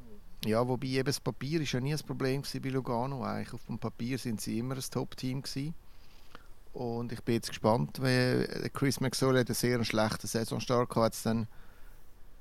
ja, 0.45 0.67
wobei 0.67 0.89
eben 0.89 1.07
das 1.07 1.21
Papier 1.21 1.61
ist 1.61 1.73
ja 1.73 1.81
nie 1.81 1.93
ein 1.93 2.01
Problem 2.01 2.43
bei 2.43 2.69
Lugano. 2.69 3.23
Eigentlich 3.23 3.55
auf 3.55 3.65
dem 3.67 3.79
Papier 3.79 4.19
sind 4.19 4.41
sie 4.41 4.59
immer 4.59 4.75
ein 4.75 4.83
Top-Team 4.91 5.43
gewesen. 5.43 5.75
Und 6.73 7.13
ich 7.13 7.23
bin 7.23 7.35
jetzt 7.35 7.49
gespannt, 7.49 8.01
weil 8.01 8.71
Chris 8.73 9.01
McSorley 9.01 9.41
hat 9.41 9.49
einen 9.49 9.55
sehr 9.55 9.85
schlechten 9.85 10.27
Saisonstart 10.27 10.95
hat 10.97 11.13
es 11.13 11.23
dann 11.23 11.47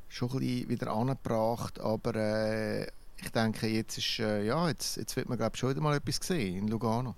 schon 0.08 0.30
ein 0.30 0.40
bisschen 0.40 0.70
wieder 0.70 0.92
angebracht, 0.92 1.80
aber 1.80 2.16
äh, 2.16 2.84
ich 3.18 3.30
denke, 3.34 3.68
jetzt, 3.68 3.98
ist, 3.98 4.20
äh, 4.20 4.44
ja, 4.46 4.68
jetzt, 4.70 4.98
jetzt 4.98 5.16
wird 5.16 5.30
man 5.30 5.38
glaub, 5.38 5.56
schon 5.58 5.70
wieder 5.70 5.82
mal 5.82 5.96
etwas 5.96 6.20
sehen 6.22 6.58
in 6.58 6.68
Lugano. 6.68 7.16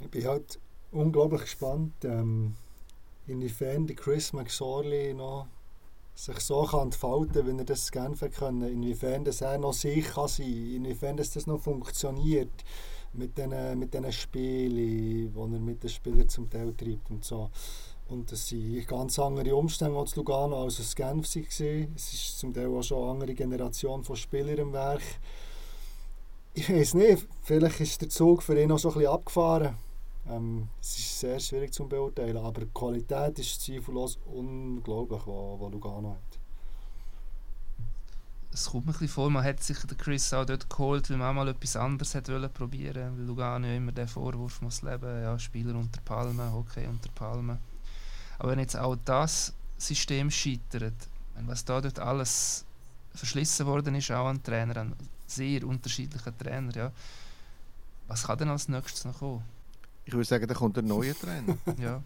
Ich 0.00 0.10
bin 0.10 0.26
halt 0.26 0.58
unglaublich 0.92 1.42
gespannt, 1.42 1.92
ähm, 2.04 2.54
inwiefern 3.26 3.86
Chris 3.86 4.32
McSorley 4.32 5.14
noch 5.14 5.46
sich 6.14 6.38
so 6.40 6.64
kann 6.64 6.82
entfalten 6.82 7.46
wenn 7.46 7.58
er 7.58 7.64
das 7.64 7.90
gerne 7.90 8.14
können, 8.14 8.62
inwiefern 8.62 9.24
das 9.24 9.40
er 9.40 9.58
noch 9.58 9.72
sich 9.72 10.04
kann 10.04 10.28
sein, 10.28 10.74
inwiefern 10.76 11.16
das, 11.16 11.30
das 11.32 11.46
noch 11.46 11.60
funktioniert 11.60 12.52
mit 13.14 13.36
diesen 13.36 13.78
mit 13.78 13.94
den 13.94 14.12
Spielen, 14.12 14.76
die 14.76 15.30
er 15.34 15.46
mit 15.46 15.82
den 15.82 15.90
Spielern 15.90 16.28
zum 16.28 16.48
Teil 16.50 16.74
treibt 16.74 17.10
und 17.10 17.24
so. 17.24 17.50
Und 18.08 18.30
das 18.30 18.48
sind 18.48 18.86
ganz 18.86 19.18
andere 19.18 19.56
Umstände 19.56 19.98
als 19.98 20.14
Lugano 20.16 20.62
als 20.62 20.78
es 20.78 20.94
Genf 20.94 21.34
war. 21.34 21.42
Es 21.96 22.12
ist 22.12 22.38
zum 22.38 22.52
Teil 22.52 22.66
auch 22.66 22.82
schon 22.82 23.02
eine 23.02 23.10
andere 23.12 23.34
Generation 23.34 24.04
von 24.04 24.16
Spielern 24.16 24.58
im 24.58 24.72
Werk. 24.72 25.02
Ich 26.52 26.68
weiß 26.68 26.94
nicht, 26.94 27.26
vielleicht 27.42 27.80
ist 27.80 28.00
der 28.00 28.08
Zug 28.10 28.42
für 28.42 28.60
ihn 28.60 28.70
auch 28.70 28.78
schon 28.78 28.92
ein 28.92 28.98
bisschen 28.98 29.12
abgefahren. 29.12 29.76
Ähm, 30.28 30.68
es 30.80 30.98
ist 30.98 31.20
sehr 31.20 31.40
schwierig 31.40 31.72
zu 31.72 31.86
beurteilen, 31.88 32.36
aber 32.36 32.60
die 32.62 32.70
Qualität 32.72 33.38
ist 33.38 33.60
zweifellos 33.60 34.18
unglaublich, 34.26 35.22
die 35.22 35.72
Lugano 35.72 36.10
hat. 36.10 36.33
Es 38.54 38.66
kommt 38.66 38.86
mir 38.86 38.92
ein 38.92 38.98
bisschen 38.98 39.08
vor, 39.08 39.30
man 39.30 39.42
hat 39.42 39.60
sich 39.64 39.76
den 39.80 39.98
Chris 39.98 40.32
auch 40.32 40.46
dort 40.46 40.70
geholt, 40.70 41.10
weil 41.10 41.16
man 41.16 41.30
auch 41.30 41.34
mal 41.34 41.48
etwas 41.48 41.74
anderes 41.74 42.14
hat 42.14 42.28
wollen 42.28 42.48
probieren. 42.52 43.18
Weil 43.18 43.26
Lugano 43.26 43.66
immer 43.66 43.90
den 43.90 44.06
Vorwurf 44.06 44.62
muss 44.62 44.80
leben, 44.82 45.22
ja, 45.22 45.36
Spieler 45.40 45.74
unter 45.74 46.00
Palmen, 46.02 46.52
Hockey 46.52 46.86
unter 46.86 47.10
Palmen. 47.10 47.58
Aber 48.38 48.52
wenn 48.52 48.60
jetzt 48.60 48.76
auch 48.76 48.96
das 49.04 49.52
System 49.76 50.30
scheitert, 50.30 50.94
was 51.46 51.64
da 51.64 51.80
dort 51.80 51.98
alles 51.98 52.64
verschlissen 53.12 53.66
worden 53.66 53.96
ist, 53.96 54.12
auch 54.12 54.28
an 54.28 54.40
Trainer, 54.40 54.76
an 54.76 54.94
sehr 55.26 55.66
unterschiedlichen 55.66 56.38
Trainer, 56.38 56.76
ja, 56.76 56.92
was 58.06 58.22
kann 58.22 58.38
denn 58.38 58.50
als 58.50 58.68
nächstes 58.68 59.04
noch 59.04 59.18
kommen? 59.18 59.42
Ich 60.04 60.12
würde 60.12 60.26
sagen, 60.26 60.46
da 60.46 60.54
kommt 60.54 60.78
ein 60.78 60.86
neuer 60.86 61.14
Trainer. 61.14 61.58
ja, 61.78 62.00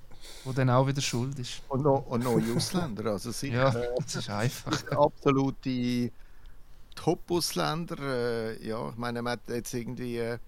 wo 0.44 0.53
dann 0.53 0.70
auch 0.70 0.86
wieder 0.86 1.03
schuld 1.03 1.38
ist. 1.38 1.61
Und, 1.68 1.82
noch, 1.82 2.07
und 2.07 2.24
neue 2.24 2.57
Ausländer. 2.57 3.11
Also 3.11 3.32
sicher, 3.32 3.74
ja, 3.74 4.01
das 4.03 4.16
ist 4.16 4.30
einfach. 4.30 4.82
Absolute 4.92 6.11
Top-Ausländer. 6.99 7.96
Äh, 8.01 8.66
ja, 8.66 8.90
ich 8.90 8.96
meine, 8.96 9.22
man 9.22 9.34
hat 9.34 9.49
jetzt 9.49 9.72
irgendwie 9.72 10.18
äh, 10.18 10.38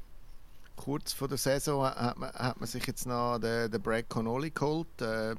kurz 0.74 1.12
vor 1.12 1.28
der 1.28 1.38
Saison 1.38 1.84
hat 1.84 2.18
man, 2.18 2.32
hat 2.32 2.58
man 2.58 2.66
sich 2.66 2.84
jetzt 2.86 3.06
noch 3.06 3.38
den, 3.38 3.70
den 3.70 3.80
Brad 3.80 4.08
Connolly 4.08 4.50
geholt. 4.50 5.00
Äh, 5.00 5.36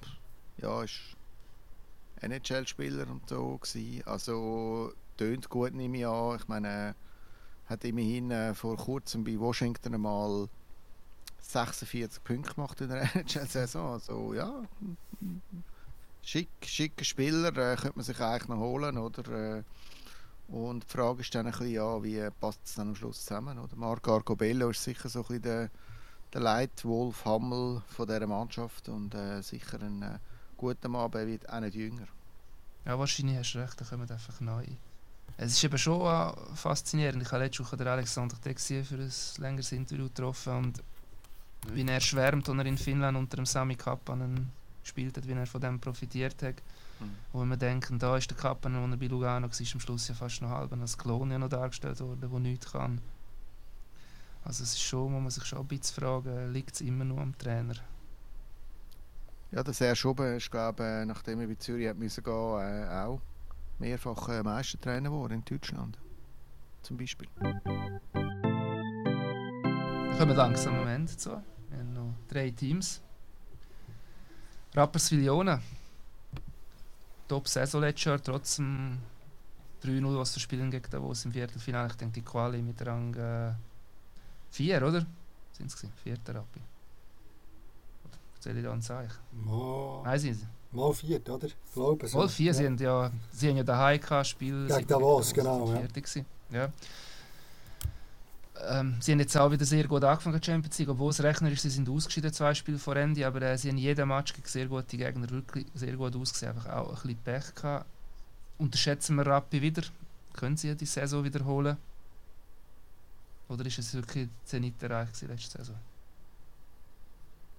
ja, 0.58 0.84
ist 0.84 1.18
NHL-Spieler 2.22 3.10
und 3.10 3.28
so 3.28 3.58
gewesen. 3.58 4.04
Also 4.08 4.94
tönt 5.18 5.50
gut, 5.50 5.74
nehme 5.74 5.98
ich 5.98 6.08
an. 6.08 6.38
Ich 6.38 6.48
meine, 6.48 6.96
hat 7.66 7.84
immerhin 7.84 8.32
äh, 8.32 8.54
vor 8.54 8.78
kurzem 8.78 9.26
bei 9.26 9.38
Washington 9.38 9.96
einmal 9.96 10.48
46 11.40 12.24
Punkte 12.24 12.54
gemacht 12.54 12.80
in 12.80 12.88
der 12.88 13.02
NHL-Saison. 13.16 13.94
Also 13.94 14.34
ja, 14.34 14.64
schick, 16.22 16.48
schicker 16.64 17.04
Spieler 17.04 17.50
äh, 17.50 17.76
könnte 17.76 17.98
man 17.98 18.06
sich 18.06 18.20
eigentlich 18.22 18.48
noch 18.48 18.60
holen, 18.60 18.98
oder? 18.98 19.58
Äh, 19.58 19.64
und 20.52 20.84
die 20.84 20.88
Frage 20.88 21.22
ist 21.22 21.34
dann 21.34 21.46
ein 21.46 21.52
bisschen, 21.52 21.72
ja, 21.72 22.04
wie 22.04 22.30
passt 22.40 22.60
es 22.66 22.76
dann 22.76 22.90
am 22.90 22.96
Schluss 22.96 23.24
zusammen? 23.24 23.58
Oder? 23.58 23.76
Marco 23.76 24.16
Arcobello 24.16 24.70
ist 24.70 24.84
sicher 24.84 25.08
so 25.08 25.20
ein 25.20 25.26
bisschen 25.26 25.42
der, 25.44 25.70
der 26.34 26.42
Leitwolf 26.42 27.24
Hammel 27.24 27.82
von 27.88 28.06
dieser 28.06 28.28
Mannschaft 28.28 28.90
und 28.90 29.16
äh, 29.16 29.42
sicher 29.42 29.82
ein 29.82 30.02
äh, 30.02 30.20
guter 30.58 30.90
Mann, 30.90 31.02
aber 31.02 31.22
er 31.22 31.28
wird 31.28 31.50
auch 31.50 31.62
nicht 31.62 31.76
jünger. 31.76 32.08
Ja, 32.86 33.00
wahrscheinlich 33.00 33.38
hast 33.38 33.54
du 33.54 33.60
recht, 33.60 33.80
da 33.80 33.86
kommen 33.86 34.10
einfach 34.10 34.42
neu. 34.42 34.66
Es 35.38 35.54
ist 35.54 35.64
eben 35.64 35.78
schon 35.78 36.02
äh, 36.02 36.34
faszinierend. 36.56 37.24
Ich 37.24 37.32
habe 37.32 37.44
letzte 37.44 37.64
Woche 37.64 37.78
den 37.78 37.88
Alexander 37.88 38.36
Texier 38.42 38.84
für 38.84 38.96
ein 38.96 39.12
längeres 39.38 39.72
Interview 39.72 40.06
getroffen 40.06 40.58
und 40.58 40.84
wie 41.70 41.88
er 41.88 42.02
schwärmt, 42.02 42.50
als 42.50 42.58
er 42.58 42.66
in 42.66 42.78
Finnland 42.78 43.18
unter 43.18 43.38
dem 43.38 43.46
Sami 43.46 43.76
Kappanen 43.76 44.52
gespielt 44.84 45.16
hat, 45.16 45.28
wie 45.28 45.32
er 45.32 45.48
von 45.48 45.62
dem 45.62 45.80
profitiert 45.80 46.42
hat. 46.44 46.56
Mhm. 47.02 47.16
Wo 47.34 47.44
wir 47.46 47.58
denken, 47.58 48.00
da 48.00 48.16
ist 48.18 48.30
der 48.30 48.38
Kappanen, 48.38 48.90
der 48.92 48.98
bei 48.98 49.08
Lugano 49.08 49.48
war, 49.48 49.74
am 49.74 49.80
Schluss 49.80 50.08
ja 50.08 50.14
fast 50.14 50.42
noch 50.42 50.50
halb 50.50 50.72
als 50.74 50.98
Klon 50.98 51.32
ja 51.32 51.40
noch 51.40 51.50
dargestellt 51.50 52.00
worden, 52.00 52.22
der 52.22 52.40
nichts 52.40 52.72
kann. 52.72 53.02
Also 54.44 54.64
es 54.64 54.74
ist 54.74 54.82
schon, 54.82 55.12
muss 55.12 55.22
man 55.22 55.30
sich 55.30 55.46
schon 55.46 55.60
ein 55.60 55.68
bisschen 55.68 56.02
fragen, 56.02 56.52
liegt 56.52 56.76
es 56.76 56.82
immer 56.82 57.06
nur 57.06 57.20
am 57.20 57.38
Trainer? 57.38 57.76
Ja, 59.52 59.64
der 59.64 59.74
Serge 59.74 59.98
Schoben 59.98 60.38
ist, 60.38 60.50
glaube 60.50 61.02
ich, 61.02 61.08
nachdem 61.08 61.42
er 61.42 61.48
bei 61.48 61.56
Zürich 61.56 61.88
hat 61.88 61.98
müssen 61.98 62.24
gehen, 62.24 62.34
äh, 62.34 62.88
auch 62.90 63.20
mehrfach 63.80 64.30
äh, 64.30 64.42
Meistertrainer 64.42 65.10
geworden 65.10 65.34
in 65.34 65.46
Deutschland. 65.46 65.98
Zum 66.82 66.98
Beispiel. 66.98 67.28
Wir 67.38 68.02
kommen 70.18 70.36
langsam 70.36 70.76
am 70.76 70.88
Ende 70.88 71.16
zu. 71.16 71.30
Wir 71.70 71.80
haben 71.80 71.94
noch 71.94 72.14
drei 72.28 72.50
Teams. 72.52 73.02
Rapperswil-Jona. 74.74 75.60
Top-Saison 77.32 77.80
letztes 77.80 78.04
Jahr, 78.04 78.22
trotzdem 78.22 78.98
3-0, 79.86 80.18
was 80.18 80.36
wir 80.36 80.42
spielen 80.42 80.70
gegen 80.70 80.90
Davos 80.90 81.24
im 81.24 81.32
Viertelfinale. 81.32 81.88
Ich 81.88 81.96
denke, 81.96 82.16
die 82.16 82.24
Quali 82.24 82.62
mit 82.62 82.86
Rang 82.86 83.56
4, 84.50 84.76
äh, 84.76 84.84
oder? 84.84 85.06
Sind 85.54 85.68
es 85.68 85.86
Vierter 86.04 86.36
Rappi. 86.36 86.60
Soll 88.38 88.58
ich 88.58 88.64
da 88.64 88.74
ein 88.74 88.82
Zeichen? 88.82 89.16
Mo. 89.32 90.02
Nein, 90.04 90.20
sie 90.20 90.36
Mal 90.74 90.94
vier, 90.94 91.22
oder? 91.30 91.48
Glaube 91.74 92.08
so. 92.08 92.18
Mal 92.18 92.28
vier, 92.28 92.48
ja. 92.48 92.54
sie 92.54 92.66
haben 92.66 92.78
ja, 92.78 93.12
sie 93.32 93.50
haben 93.50 93.58
ja 93.58 93.64
daheim 93.64 94.02
gehabt, 94.02 94.28
Spiel. 94.28 94.68
Gegen 94.68 94.88
Davos, 94.88 95.34
genau. 95.34 95.68
Fertig 95.68 96.08
ja. 96.16 96.24
ja. 96.52 96.70
Ähm, 98.68 98.98
sie 99.00 99.12
haben 99.12 99.20
jetzt 99.20 99.36
auch 99.38 99.52
wieder 99.52 99.66
sehr 99.66 99.88
gut 99.88 100.04
angefangen, 100.04 100.40
die 100.40 100.46
Champions 100.46 100.78
League, 100.78 100.90
obwohl 100.90 101.10
es 101.10 101.22
rechnerisch 101.24 101.62
sie 101.62 101.70
sind 101.70 101.90
ausgeschieden, 101.90 102.32
zwei 102.34 102.54
Spiele 102.54 102.78
vor 102.78 102.96
Ende, 102.96 103.26
aber 103.26 103.42
äh, 103.42 103.58
sie 103.58 103.70
haben 103.70 103.78
jeden 103.78 104.08
Match 104.08 104.34
gegen 104.34 104.48
sehr 104.48 104.68
gute 104.68 104.98
Gegner 104.98 105.30
wirklich 105.30 105.66
sehr 105.74 105.96
gut 105.96 106.16
ausgesehen, 106.16 106.56
einfach 106.56 106.72
auch 106.72 106.90
ein 106.90 106.94
bisschen 106.94 107.18
Pech 107.24 107.56
gehabt. 107.56 107.86
Unterschätzen 108.58 109.16
wir 109.16 109.26
Rappi 109.26 109.62
wieder? 109.62 109.84
Können 110.34 110.58
sie 110.58 110.76
die 110.76 110.86
Saison 110.86 111.24
wiederholen? 111.24 111.78
Oder 113.50 113.66
ist 113.66 113.80
es 113.80 113.94
wirklich 113.94 114.30
Zenit 114.46 114.82
erreicht 114.82 115.22
letzte 115.24 115.58
Saison? 115.58 115.76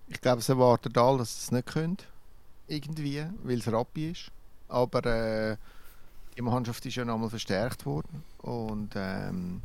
Ich 0.08 0.20
glaube, 0.20 0.40
es 0.40 0.48
erwartet 0.48 0.96
alle, 0.96 1.18
dass 1.18 1.34
sie 1.34 1.44
es 1.44 1.52
nicht 1.52 1.66
können. 1.66 1.98
Irgendwie, 2.66 3.24
weil 3.42 3.58
es 3.58 3.70
Rappi 3.70 4.10
ist. 4.10 4.30
Aber 4.68 5.04
äh, 5.04 5.56
die 6.36 6.42
Mannschaft 6.42 6.84
ist 6.86 6.94
ja 6.94 7.04
nochmal 7.04 7.30
verstärkt 7.30 7.84
worden. 7.84 8.22
Und 8.38 8.92
ähm, 8.94 9.62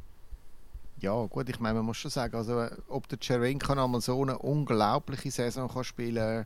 ja, 1.00 1.26
gut, 1.26 1.50
ich 1.50 1.60
meine, 1.60 1.76
man 1.76 1.86
muss 1.86 1.98
schon 1.98 2.12
sagen, 2.12 2.36
also, 2.36 2.68
ob 2.88 3.08
der 3.08 3.20
Cervenka 3.22 3.76
nochmal 3.76 4.02
so 4.02 4.22
eine 4.22 4.38
unglaubliche 4.40 5.30
Saison 5.30 5.70
kann 5.70 5.84
spielen 5.84 6.46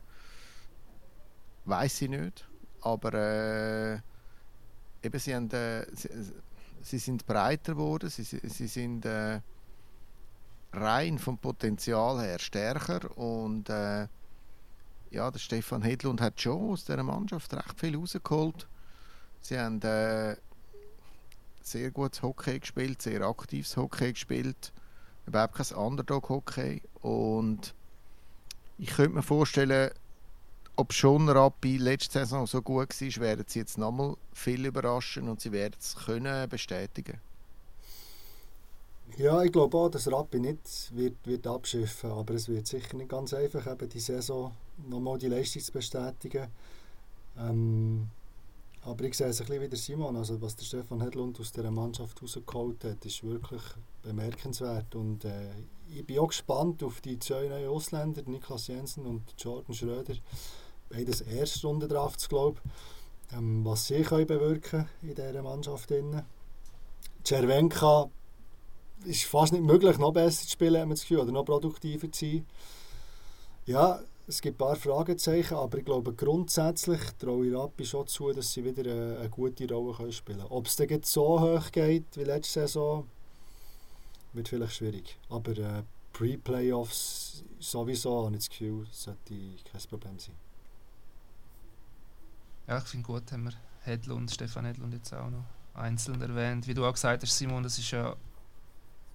weiß 1.64 2.02
ich 2.02 2.10
nicht. 2.10 2.48
Aber 2.82 3.14
äh, 3.14 3.94
eben, 5.02 5.18
sie, 5.18 5.34
haben, 5.34 5.50
äh, 5.50 5.86
sie, 5.94 6.08
sie, 6.82 6.98
sind 6.98 7.26
breiter 7.26 7.72
geworden, 7.72 8.10
sie, 8.10 8.24
sie 8.24 8.66
sind 8.66 9.06
äh, 9.06 9.40
rein 10.72 11.18
vom 11.18 11.38
Potenzial 11.38 12.20
her 12.20 12.38
stärker 12.38 13.16
und 13.16 13.70
äh, 13.70 14.08
ja, 15.10 15.30
der 15.30 15.38
Stefan 15.38 15.82
Hedlund 15.82 16.20
hat 16.20 16.40
schon 16.40 16.72
aus 16.72 16.84
dieser 16.84 17.02
Mannschaft 17.02 17.52
recht 17.54 17.78
viel 17.78 17.96
rausgeholt. 17.96 18.66
Sie 19.42 19.58
haben 19.58 19.80
äh, 19.82 20.36
sehr 21.66 21.90
gutes 21.90 22.22
Hockey 22.22 22.58
gespielt, 22.58 23.02
sehr 23.02 23.22
aktives 23.22 23.76
Hockey 23.76 24.12
gespielt, 24.12 24.72
überhaupt 25.26 25.54
kein 25.54 25.76
Underdog-Hockey. 25.76 26.82
Und 27.00 27.74
ich 28.78 28.88
könnte 28.88 29.16
mir 29.16 29.22
vorstellen, 29.22 29.90
ob 30.76 30.92
schon 30.92 31.28
Rappi 31.28 31.76
letzte 31.76 32.20
Saison 32.20 32.46
so 32.46 32.62
gut 32.62 32.88
war, 33.00 33.22
werden 33.22 33.44
sie 33.46 33.58
jetzt 33.58 33.78
nochmal 33.78 34.16
viel 34.32 34.64
überraschen 34.64 35.28
und 35.28 35.40
sie 35.40 35.52
werden 35.52 35.76
es 35.78 35.94
können 35.94 36.48
bestätigen. 36.48 37.20
Ja, 39.18 39.42
ich 39.42 39.52
glaube 39.52 39.76
auch, 39.76 39.90
dass 39.90 40.10
Rappi 40.10 40.40
nicht 40.40 40.90
wird, 40.96 41.16
wird 41.24 41.46
abschiffen 41.46 42.10
aber 42.10 42.34
es 42.34 42.48
wird 42.48 42.66
sicher 42.66 42.96
nicht 42.96 43.10
ganz 43.10 43.34
einfach, 43.34 43.66
eben 43.66 43.88
die 43.88 44.00
Saison 44.00 44.52
nochmal 44.88 45.18
die 45.18 45.28
Leistung 45.28 45.60
zu 45.60 45.72
bestätigen. 45.72 46.48
Ähm, 47.38 48.08
aber 48.82 49.04
ich 49.04 49.14
sehe 49.16 49.28
es 49.28 49.40
ein 49.40 49.46
bisschen 49.46 49.62
wie 49.62 49.68
der 49.68 49.78
Simon, 49.78 50.16
also 50.16 50.40
was 50.42 50.56
der 50.56 50.64
Stefan 50.64 51.00
Hedlund 51.00 51.38
aus 51.40 51.52
dieser 51.52 51.70
Mannschaft 51.70 52.20
rausgeholt 52.20 52.84
hat, 52.84 53.04
ist 53.04 53.22
wirklich 53.22 53.62
bemerkenswert 54.02 54.94
und 54.94 55.24
äh, 55.24 55.50
ich 55.88 56.04
bin 56.04 56.18
auch 56.18 56.28
gespannt 56.28 56.82
auf 56.82 57.00
die 57.00 57.18
zwei 57.18 57.48
neuen 57.48 57.68
Ausländer, 57.68 58.22
Niklas 58.26 58.66
Jensen 58.66 59.06
und 59.06 59.22
Jordan 59.38 59.74
Schröder, 59.74 60.14
beides 60.88 61.20
Erstrunde 61.20 61.86
draft, 61.86 62.28
glaube 62.28 62.60
ähm, 63.32 63.64
was 63.64 63.86
sie 63.86 64.02
können 64.02 64.26
bewirken 64.26 64.88
in 65.02 65.14
dieser 65.14 65.42
Mannschaft. 65.42 65.92
Cervenka 67.24 68.10
ist 69.04 69.24
fast 69.24 69.52
nicht 69.52 69.64
möglich, 69.64 69.98
noch 69.98 70.12
besser 70.12 70.44
zu 70.44 70.50
spielen, 70.50 70.80
haben 70.80 70.88
wir 70.88 70.94
das 70.94 71.02
Gefühl, 71.02 71.20
oder 71.20 71.32
noch 71.32 71.44
produktiver 71.44 72.10
zu 72.10 72.24
sein. 72.26 72.46
Ja, 73.64 74.00
es 74.32 74.40
gibt 74.40 74.54
ein 74.54 74.66
paar 74.66 74.76
Fragezeichen, 74.76 75.54
aber 75.54 75.78
ich 75.78 75.84
glaube 75.84 76.14
grundsätzlich 76.14 77.00
traue 77.18 77.46
ich 77.46 77.54
Rappi 77.54 77.84
schon 77.84 78.06
zu, 78.06 78.32
dass 78.32 78.50
sie 78.52 78.64
wieder 78.64 78.90
eine, 78.90 79.18
eine 79.18 79.28
gute 79.28 79.68
Rolle 79.68 79.94
können 79.94 80.12
spielen 80.12 80.38
können. 80.38 80.50
Ob 80.50 80.66
es 80.66 80.76
dann 80.76 81.02
so 81.02 81.40
hoch 81.40 81.70
geht 81.70 82.16
wie 82.16 82.24
letzte 82.24 82.60
Saison, 82.60 83.06
wird 84.32 84.48
vielleicht 84.48 84.74
schwierig. 84.74 85.18
Aber 85.28 85.52
äh, 85.58 85.82
Pre-Playoffs 86.14 87.44
sowieso, 87.58 88.24
habe 88.24 88.34
ich 88.34 88.40
das 88.40 88.48
Gefühl, 88.48 88.86
sollte 88.90 89.34
kein 89.70 89.80
Problem 89.88 90.18
sein. 90.18 90.34
Ja, 92.68 92.78
ich 92.78 92.84
finde 92.84 93.06
gut, 93.06 93.30
haben 93.32 93.44
wir 93.44 93.52
Hedlund, 93.82 94.30
Stefan 94.30 94.64
Hedlund 94.64 94.94
jetzt 94.94 95.12
auch 95.12 95.28
noch 95.28 95.44
einzeln 95.74 96.22
erwähnt. 96.22 96.66
Wie 96.66 96.74
du 96.74 96.86
auch 96.86 96.92
gesagt 96.94 97.22
hast, 97.22 97.36
Simon, 97.36 97.62
das 97.62 97.78
ist 97.78 97.90
ja, 97.90 98.16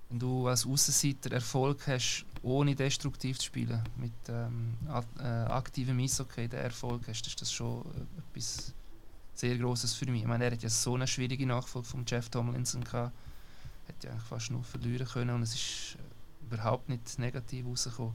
wenn 0.10 0.20
du 0.20 0.48
als 0.48 0.66
Außenseiter 0.66 1.32
Erfolg 1.34 1.86
hast, 1.88 2.26
ohne 2.42 2.76
destruktiv 2.76 3.38
zu 3.40 3.46
spielen, 3.46 3.82
mit 3.98 4.14
ähm, 4.30 4.78
äh, 5.20 5.24
aktivem 5.24 6.00
Eishockey 6.00 6.48
den 6.48 6.60
Erfolg 6.60 7.08
hast, 7.08 7.28
ist 7.28 7.42
das 7.42 7.52
schon 7.52 7.82
äh, 7.82 8.20
etwas 8.20 8.74
sehr 9.34 9.58
Großes 9.58 9.94
für 9.94 10.10
mich. 10.10 10.22
Ich 10.22 10.28
meine, 10.28 10.46
er 10.46 10.52
hat 10.52 10.64
ja 10.64 10.70
so 10.70 10.96
eine 10.96 11.08
schwierige 11.08 11.46
Nachfolge 11.46 11.88
von 11.88 12.06
Jeff 12.08 12.30
Tomlinson 12.30 12.84
gehabt, 12.84 13.12
hätte 13.88 14.08
ja 14.08 14.14
eigentlich 14.14 14.28
fast 14.28 14.52
nur 14.52 14.64
verlieren 14.64 15.08
können 15.08 15.36
und 15.36 15.42
es 15.42 15.54
ist 15.54 15.98
äh, 16.00 16.46
überhaupt 16.46 16.90
nicht 16.90 17.20
negativ 17.20 17.66
rausgekommen. 17.66 18.14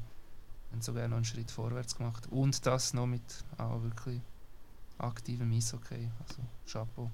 Hat 0.73 0.83
sogar 0.83 1.07
noch 1.09 1.17
einen 1.17 1.25
Schritt 1.27 1.51
vorwärts 1.51 1.95
gemacht 1.97 2.27
und 2.31 2.65
das 2.65 2.95
noch 2.95 3.07
mit 3.07 3.23
auch 3.59 3.83
wirklich 3.83 4.23
aktivem 4.97 5.53
Eishockey, 5.53 6.09
also 6.27 6.43
Chapeau. 6.67 7.11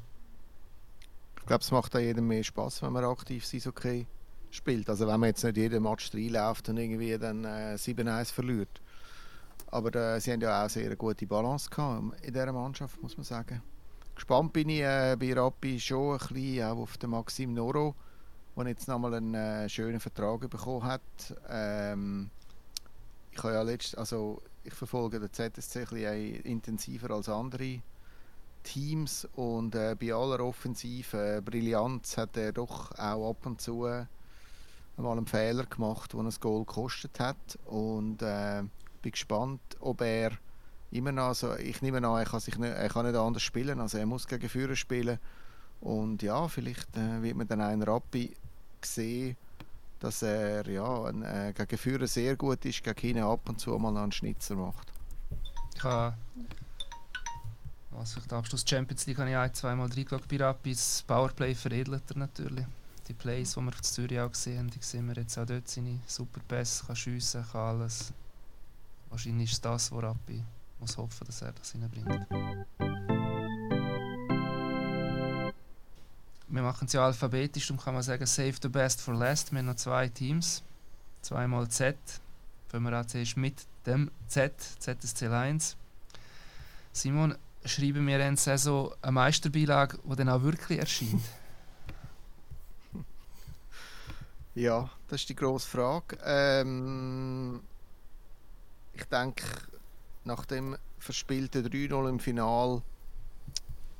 Ich 1.40 1.46
glaube, 1.46 1.62
es 1.62 1.70
macht 1.72 1.96
auch 1.96 2.00
jedem 2.00 2.28
mehr 2.28 2.44
Spaß, 2.44 2.82
wenn 2.82 2.92
man 2.92 3.04
aktiv 3.04 3.44
Eishockey 3.52 4.06
spielt. 4.50 4.88
Also 4.88 5.06
wenn 5.06 5.20
man 5.20 5.28
jetzt 5.28 5.44
nicht 5.44 5.56
jeden 5.56 5.82
Match 5.82 6.12
reinläuft 6.14 6.68
und 6.68 6.78
irgendwie 6.78 7.16
dann 7.18 7.44
äh, 7.44 7.74
7-1 7.76 8.32
verliert. 8.32 8.80
Aber 9.70 9.94
äh, 9.94 10.20
sie 10.20 10.32
haben 10.32 10.40
ja 10.40 10.64
auch 10.64 10.70
sehr 10.70 10.86
eine 10.86 10.96
gute 10.96 11.26
Balance 11.26 11.68
gehabt 11.68 12.14
in 12.22 12.32
dieser 12.32 12.52
Mannschaft, 12.52 13.02
muss 13.02 13.16
man 13.16 13.24
sagen. 13.24 13.62
Gespannt 14.14 14.52
bin 14.52 14.68
ich 14.70 14.80
äh, 14.80 15.16
bei 15.18 15.32
Rappi 15.32 15.78
schon 15.78 16.18
ein 16.18 16.18
bisschen 16.18 16.64
auch 16.64 16.78
auf 16.78 16.98
den 16.98 17.10
Maxim 17.10 17.54
Noro, 17.54 17.94
der 18.56 18.66
jetzt 18.66 18.88
nochmal 18.88 19.14
einen 19.14 19.34
äh, 19.34 19.68
schönen 19.68 20.00
Vertrag 20.00 20.48
bekommen 20.48 20.84
hat. 20.84 21.02
Ähm, 21.48 22.30
ich 23.30 23.42
habe 23.42 23.54
ja 23.54 23.62
letzt, 23.62 23.96
also 23.96 24.42
ich 24.64 24.74
verfolge 24.74 25.20
den 25.20 25.32
ZSC 25.32 25.80
ein 25.80 25.86
bisschen 25.86 26.42
intensiver 26.42 27.10
als 27.10 27.28
andere 27.28 27.80
Teams 28.64 29.28
und 29.36 29.74
äh, 29.74 29.94
bei 29.98 30.12
aller 30.12 30.40
offensiven 30.40 31.20
äh, 31.20 31.40
Brillanz 31.44 32.16
hat 32.16 32.36
er 32.36 32.52
doch 32.52 32.90
auch 32.98 33.30
ab 33.30 33.46
und 33.46 33.60
zu 33.60 33.86
äh, 33.86 34.06
mal 35.02 35.16
einen 35.16 35.26
Fehler 35.26 35.64
gemacht, 35.64 36.12
der 36.12 36.20
ein 36.20 36.30
Goal 36.40 36.64
gekostet 36.64 37.18
hat 37.20 37.58
und 37.66 38.22
äh, 38.22 38.62
bin 39.02 39.12
gespannt, 39.12 39.60
ob 39.80 40.00
er 40.00 40.32
immer 40.90 41.12
noch, 41.12 41.28
also 41.28 41.54
ich 41.56 41.82
nehme 41.82 41.98
an, 41.98 42.04
er 42.04 42.24
kann, 42.24 42.40
sich 42.40 42.58
nicht, 42.58 42.72
er 42.72 42.88
kann 42.88 43.06
nicht 43.06 43.16
anders 43.16 43.42
spielen, 43.42 43.80
also 43.80 43.98
er 43.98 44.06
muss 44.06 44.26
gegen 44.26 44.48
Führer 44.48 44.76
spielen 44.76 45.18
und 45.80 46.22
ja, 46.22 46.48
vielleicht 46.48 46.96
äh, 46.96 47.22
wird 47.22 47.36
man 47.36 47.46
dann 47.46 47.60
einen 47.60 47.82
Rappi 47.82 48.34
sehen, 48.82 49.36
dass 50.00 50.22
er 50.22 50.68
ja, 50.68 51.04
ein, 51.04 51.22
äh, 51.22 51.52
gegen 51.56 51.78
Führer 51.78 52.06
sehr 52.06 52.36
gut 52.36 52.64
ist, 52.64 52.82
gegen 52.82 53.00
hinten 53.00 53.22
ab 53.22 53.48
und 53.48 53.60
zu 53.60 53.78
mal 53.78 53.96
einen 53.96 54.12
Schnitzer 54.12 54.56
macht. 54.56 54.92
Ich 55.74 55.84
habe 55.84 56.14
also 57.98 58.20
der 58.20 58.38
Abschluss 58.38 58.64
Champions 58.66 59.06
League 59.06 59.18
habe 59.18 59.30
ich 59.30 59.36
ein, 59.36 59.52
zweimal 59.54 59.88
reingeschaut 59.88 60.28
bei 60.28 60.36
Rapis. 60.36 61.02
Powerplay 61.06 61.54
veredelt 61.54 62.04
er 62.10 62.18
natürlich. 62.18 62.64
Die 63.08 63.14
Plays, 63.14 63.54
die 63.54 63.60
wir 63.60 63.68
auf 63.68 63.80
Zürich 63.80 64.20
auch 64.20 64.30
gesehen 64.30 64.58
haben, 64.58 64.70
die 64.70 64.82
sehen 64.82 65.08
wir 65.08 65.14
jetzt 65.14 65.38
auch 65.38 65.46
dort 65.46 65.66
seine 65.66 65.98
super 66.06 66.40
Pässe, 66.46 66.84
kann 66.84 66.94
schiessen, 66.94 67.42
kann 67.50 67.80
alles. 67.80 68.12
Wahrscheinlich 69.08 69.50
ist 69.50 69.64
das, 69.64 69.90
was 69.90 70.02
Rappi 70.02 70.44
muss 70.78 70.96
hoffen, 70.98 71.26
dass 71.26 71.40
er 71.40 71.52
das 71.52 71.72
hineinbringt. 71.72 72.26
Wir 76.48 76.62
machen 76.62 76.86
es 76.86 76.92
ja 76.92 77.04
alphabetisch, 77.04 77.68
darum 77.68 77.82
kann 77.82 77.94
man 77.94 78.02
sagen, 78.02 78.26
save 78.26 78.54
the 78.60 78.68
best 78.68 79.00
for 79.00 79.14
last. 79.14 79.52
Wir 79.52 79.60
haben 79.60 79.66
noch 79.66 79.76
zwei 79.76 80.08
Teams, 80.08 80.62
zweimal 81.22 81.68
Z. 81.68 81.96
Fangen 82.68 82.84
wir 82.84 82.92
an 82.92 83.08
zuerst 83.08 83.38
mit 83.38 83.66
dem 83.86 84.10
Z, 84.26 84.52
ZSC 84.78 85.28
1. 85.28 85.76
Simon, 86.92 87.34
schreiben 87.64 88.06
wir 88.06 88.20
in 88.26 88.36
Saison 88.36 88.92
eine 89.00 89.12
Meisterbeilage, 89.12 89.98
die 90.04 90.16
dann 90.16 90.28
auch 90.28 90.42
wirklich 90.42 90.78
erscheint? 90.78 91.22
Ja, 94.58 94.90
das 95.06 95.20
ist 95.20 95.28
die 95.28 95.36
grosse 95.36 95.68
Frage. 95.68 96.18
Ähm, 96.24 97.60
ich 98.92 99.04
denke, 99.04 99.44
nach 100.24 100.44
dem 100.46 100.76
verspielten 100.98 101.64
3-0 101.64 102.08
im 102.08 102.18
Final 102.18 102.82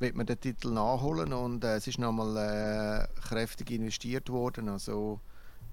wird 0.01 0.17
man 0.17 0.27
den 0.27 0.41
Titel 0.41 0.71
nachholen 0.71 1.33
und 1.33 1.63
äh, 1.63 1.77
es 1.77 1.87
ist 1.87 2.01
nochmal 2.01 2.37
äh, 2.37 3.21
kräftig 3.21 3.71
investiert 3.71 4.31
worden. 4.31 4.69
Also 4.69 5.21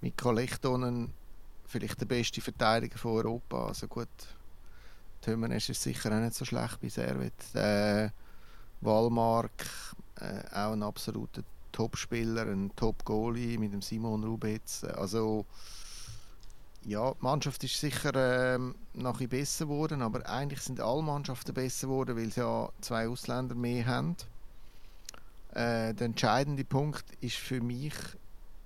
Mikko 0.02 0.32
Lechtonen, 0.32 1.12
vielleicht 1.66 2.00
der 2.00 2.06
beste 2.06 2.42
Verteidiger 2.42 3.00
von 3.00 3.14
Europa. 3.14 3.70
Also 3.70 3.88
gut, 3.88 4.08
Tömen 5.20 5.52
ist 5.52 5.66
sicher 5.66 6.12
auch 6.16 6.22
nicht 6.22 6.36
so 6.36 6.46
schlecht 6.46 6.80
bei 6.80 6.90
Servet. 6.90 7.56
Äh, 7.56 8.12
Walmark, 8.82 9.66
äh, 10.20 10.44
auch 10.52 10.74
ein 10.74 10.84
absoluter 10.84 11.42
Top-Spieler, 11.76 12.44
ein 12.44 12.72
Top-Goalie 12.78 13.58
mit 13.58 13.74
dem 13.74 13.82
Simon 13.82 14.24
Rubetz. 14.24 14.86
Also 14.86 15.46
ja, 16.86 17.12
die 17.12 17.18
Mannschaft 17.24 17.66
ist 17.66 17.78
sicher 17.78 18.16
äh, 18.56 18.60
noch 18.94 19.20
ein 19.20 19.28
besser 19.28 19.66
geworden, 19.66 20.02
aber 20.02 20.26
eigentlich 20.30 20.62
sind 20.62 20.80
alle 20.80 21.02
Mannschaften 21.02 21.54
besser 21.54 21.88
geworden, 21.88 22.16
weil 22.16 22.32
sie 22.32 22.40
ja 22.40 22.70
zwei 22.80 23.10
Ausländer 23.10 23.56
mehr 23.56 23.86
haben. 23.88 24.16
Äh, 25.52 25.94
der 25.94 26.06
entscheidende 26.06 26.64
Punkt 26.64 27.04
ist 27.20 27.36
für 27.36 27.60
mich 27.60 27.94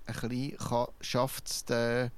ein 0.06 0.88
schafft 1.02 1.48
es 1.48 1.66
der 1.66 2.12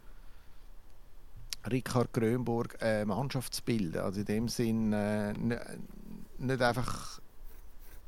Ricard 1.72 2.10
eine 2.18 3.06
Mannschaft 3.06 3.56
zu 3.56 3.64
bilden. 3.64 4.02
Also 4.02 4.20
in 4.20 4.26
dem 4.26 4.50
Sinn 4.50 4.92
äh, 4.92 5.34
nicht 5.34 6.62
einfach 6.62 7.21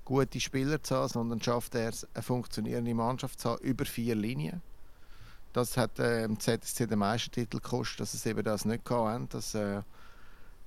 gute 0.05 0.39
Spieler 0.39 0.81
zu 0.81 0.95
haben, 0.95 1.09
sondern 1.09 1.41
schafft 1.41 1.75
er 1.75 1.89
es, 1.89 2.07
eine 2.13 2.23
funktionierende 2.23 2.93
Mannschaft 2.93 3.39
zu 3.39 3.51
haben 3.51 3.61
über 3.63 3.85
vier 3.85 4.15
Linien. 4.15 4.61
Das 5.53 5.77
hat 5.77 5.99
äh, 5.99 6.23
im 6.23 6.39
ZSC 6.39 6.87
den 6.87 6.99
Meistertitel 6.99 7.57
gekostet, 7.57 7.99
dass 8.01 8.13
es 8.13 8.25
eben 8.25 8.43
das 8.43 8.65
nicht 8.65 8.89
hatten, 8.89 9.29
dass 9.29 9.53
äh, 9.53 9.81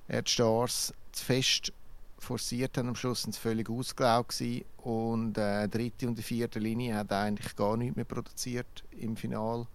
er 0.07 0.21
die 0.21 0.31
Stars 0.31 0.93
zu 1.11 1.25
fest 1.25 1.73
forciert 2.19 2.77
haben 2.77 2.89
am 2.89 2.95
Schluss 2.95 3.21
sind 3.21 3.35
sie 3.35 3.39
völlig 3.39 3.69
ausgelaugt 3.69 4.41
und 4.77 5.37
äh, 5.37 5.67
die 5.67 5.77
dritte 5.77 6.07
und 6.07 6.17
die 6.17 6.23
vierte 6.23 6.57
Linie 6.57 6.95
hat 6.95 7.11
eigentlich 7.11 7.55
gar 7.55 7.77
nichts 7.77 7.95
mehr 7.95 8.05
produziert 8.05 8.83
im 8.91 9.15
Finale 9.15 9.67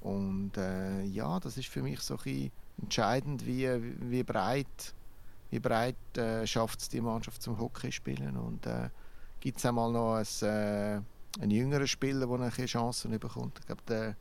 und 0.00 0.56
äh, 0.56 1.04
ja, 1.04 1.40
das 1.40 1.56
ist 1.56 1.68
für 1.68 1.82
mich 1.82 2.00
so 2.00 2.18
ein 2.24 2.50
entscheidend, 2.80 3.46
wie, 3.46 3.68
wie 4.10 4.22
breit, 4.22 4.94
wie 5.50 5.60
breit 5.60 5.96
äh, 6.16 6.46
schafft 6.46 6.80
es 6.80 6.88
die 6.88 7.00
Mannschaft 7.00 7.42
zum 7.42 7.58
Hockey 7.58 7.92
spielen. 7.92 8.36
Und 8.36 8.66
äh, 8.66 8.90
gibt 9.40 9.58
es 9.58 9.66
einmal 9.66 9.92
noch 9.92 10.16
ein, 10.16 10.46
äh, 10.46 11.00
einen 11.40 11.50
jüngeren 11.50 11.86
Spieler, 11.86 12.26
der 12.26 12.40
eine 12.40 12.66
Chancen 12.66 13.18
bekommt. 13.18 13.58
Ich 13.60 13.66
glaube, 13.66 13.82
der 13.88 14.16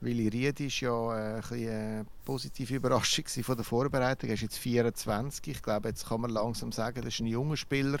Willi 0.00 0.28
Ried 0.28 0.60
war 0.60 0.66
ja 0.66 1.38
äh, 1.38 1.42
eine, 1.50 1.70
eine 1.70 2.06
positive 2.24 2.74
Überraschung 2.74 3.26
von 3.26 3.56
der 3.56 3.64
Vorbereitung. 3.64 4.30
Er 4.30 4.34
ist 4.34 4.42
jetzt 4.42 4.58
24. 4.58 5.48
Ich 5.48 5.62
glaube, 5.62 5.88
jetzt 5.88 6.08
kann 6.08 6.20
man 6.20 6.30
langsam 6.30 6.72
sagen, 6.72 7.02
das 7.02 7.14
ist 7.14 7.20
ein 7.20 7.26
junger 7.26 7.56
Spieler 7.56 7.98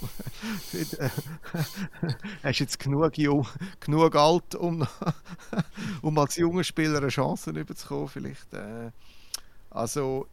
er 2.42 2.50
ist 2.50 2.60
jetzt 2.60 2.78
genug, 2.78 3.18
jung, 3.18 3.46
genug 3.80 4.14
alt, 4.14 4.54
um, 4.54 4.86
um 6.02 6.18
als 6.18 6.36
junger 6.36 6.64
Spieler 6.64 6.98
eine 6.98 7.08
Chance 7.08 7.50
überzukommen. 7.50 8.08
Vielleicht. 8.08 8.52
Äh, 8.54 8.90
also, 9.70 10.26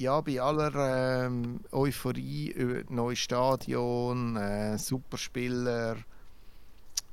ja, 0.00 0.20
bei 0.22 0.40
aller 0.40 1.26
ähm, 1.26 1.60
Euphorie 1.72 2.50
über 2.52 2.82
neues 2.88 3.18
Stadion, 3.18 4.34
äh, 4.36 4.78
Superspieler, 4.78 5.98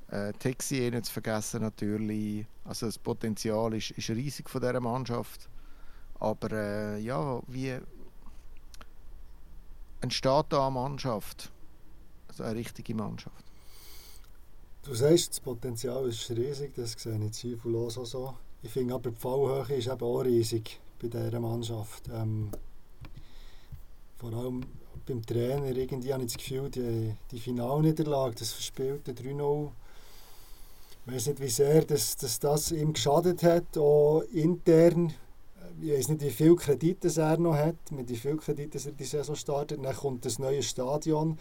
äh, 0.10 0.32
Texier 0.34 0.92
nicht 0.92 1.06
zu 1.06 1.14
vergessen 1.14 1.62
natürlich. 1.62 2.46
Also 2.64 2.86
das 2.86 2.98
Potenzial 2.98 3.74
ist, 3.74 3.92
ist 3.92 4.10
riesig 4.10 4.50
von 4.50 4.62
dieser 4.62 4.80
Mannschaft. 4.80 5.50
Aber 6.20 6.52
äh, 6.54 7.00
ja, 7.00 7.42
wie, 7.48 7.78
entsteht 10.00 10.46
da 10.50 10.68
eine 10.68 10.72
Mannschaft. 10.72 11.52
Also 12.30 12.44
eine 12.44 12.56
richtige 12.56 12.96
Mannschaft. 12.96 13.46
Du 14.84 14.94
sagst, 14.94 15.32
das 15.32 15.40
Potenzial 15.42 16.08
ist 16.08 16.30
riesig, 16.32 16.74
das 16.76 16.94
sehe 16.94 17.20
ich 17.22 17.34
zweifellos 17.34 17.98
auch 17.98 18.06
so. 18.06 18.34
Ich 18.64 18.72
finde 18.72 18.94
aber, 18.94 19.12
die 19.12 19.18
Fallhöhe 19.18 19.78
ist 19.78 19.88
eben 19.88 20.02
auch 20.02 20.22
riesig 20.22 20.80
bei 21.02 21.10
dieser 21.10 21.42
Mannschaft. 21.42 22.08
Ähm, 22.14 22.50
vor 24.18 24.34
allem 24.34 24.62
beim 25.06 25.26
Trainer 25.26 25.76
irgendwie 25.76 26.14
habe 26.14 26.24
ich 26.24 26.34
das 26.34 26.38
Gefühl, 26.38 26.70
die, 26.70 27.14
die 27.32 27.40
Finalniederlage, 27.40 28.36
das 28.36 28.52
verspielte 28.52 29.14
3-0, 29.14 29.70
ich 31.06 31.14
weiß 31.14 31.28
nicht, 31.28 31.40
wie 31.40 31.50
sehr 31.50 31.86
dass, 31.86 32.18
dass 32.18 32.40
das 32.40 32.72
ihm 32.72 32.94
geschadet 32.94 33.44
hat, 33.44 33.78
auch 33.78 34.24
intern 34.34 35.14
ich 35.82 35.92
weiß 35.92 36.10
nicht, 36.10 36.22
wie 36.22 36.32
viel 36.32 36.56
Kredite 36.56 37.10
er 37.22 37.38
noch 37.38 37.56
hat, 37.56 37.92
mit 37.92 38.10
wie 38.10 38.16
viel 38.16 38.38
Kredite 38.38 38.80
er 38.84 38.92
die 38.92 39.04
Saison 39.04 39.36
startet. 39.36 39.84
Dann 39.84 39.96
kommt 39.96 40.26
das 40.26 40.40
neue 40.40 40.64
Stadion. 40.64 41.38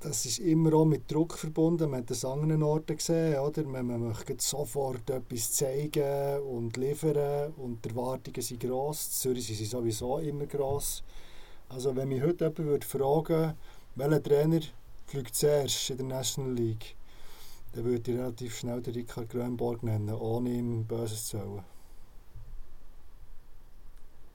das 0.00 0.26
ist 0.26 0.38
immer 0.38 0.74
auch 0.74 0.84
mit 0.84 1.10
Druck 1.10 1.38
verbunden. 1.38 1.90
Man 1.90 2.00
hat 2.00 2.10
das 2.10 2.24
an 2.24 2.40
anderen 2.40 2.62
Orten 2.62 2.96
gesehen, 2.96 3.38
oder? 3.38 3.64
Man, 3.64 3.86
man 3.86 4.08
möchte 4.08 4.36
sofort 4.38 5.08
etwas 5.10 5.52
zeigen 5.52 6.40
und 6.42 6.76
liefern 6.76 7.52
und 7.56 7.84
die 7.84 7.90
Erwartungen 7.90 8.42
sind 8.42 8.60
gross. 8.60 9.06
In 9.06 9.12
Zürich 9.12 9.46
sind 9.46 9.70
sowieso 9.70 10.18
immer 10.18 10.46
gross. 10.46 11.02
Also 11.72 11.96
wenn 11.96 12.08
mich 12.08 12.22
heute 12.22 12.44
jemand 12.44 12.58
würde 12.58 12.86
fragen 12.86 13.54
welcher 13.94 14.22
Trainer 14.22 14.60
fliegt 15.06 15.34
zuerst 15.34 15.90
in 15.90 15.98
der 15.98 16.06
National 16.06 16.52
League, 16.52 16.94
dann 17.72 17.84
würde 17.84 18.10
ich 18.10 18.18
relativ 18.18 18.58
schnell 18.58 18.82
den 18.82 18.94
Richard 18.94 19.30
Grönborg 19.30 19.82
nennen, 19.82 20.14
ohne 20.14 20.50
ihm 20.50 20.84
Böses 20.84 21.26
zu 21.26 21.38
wollen. 21.38 21.64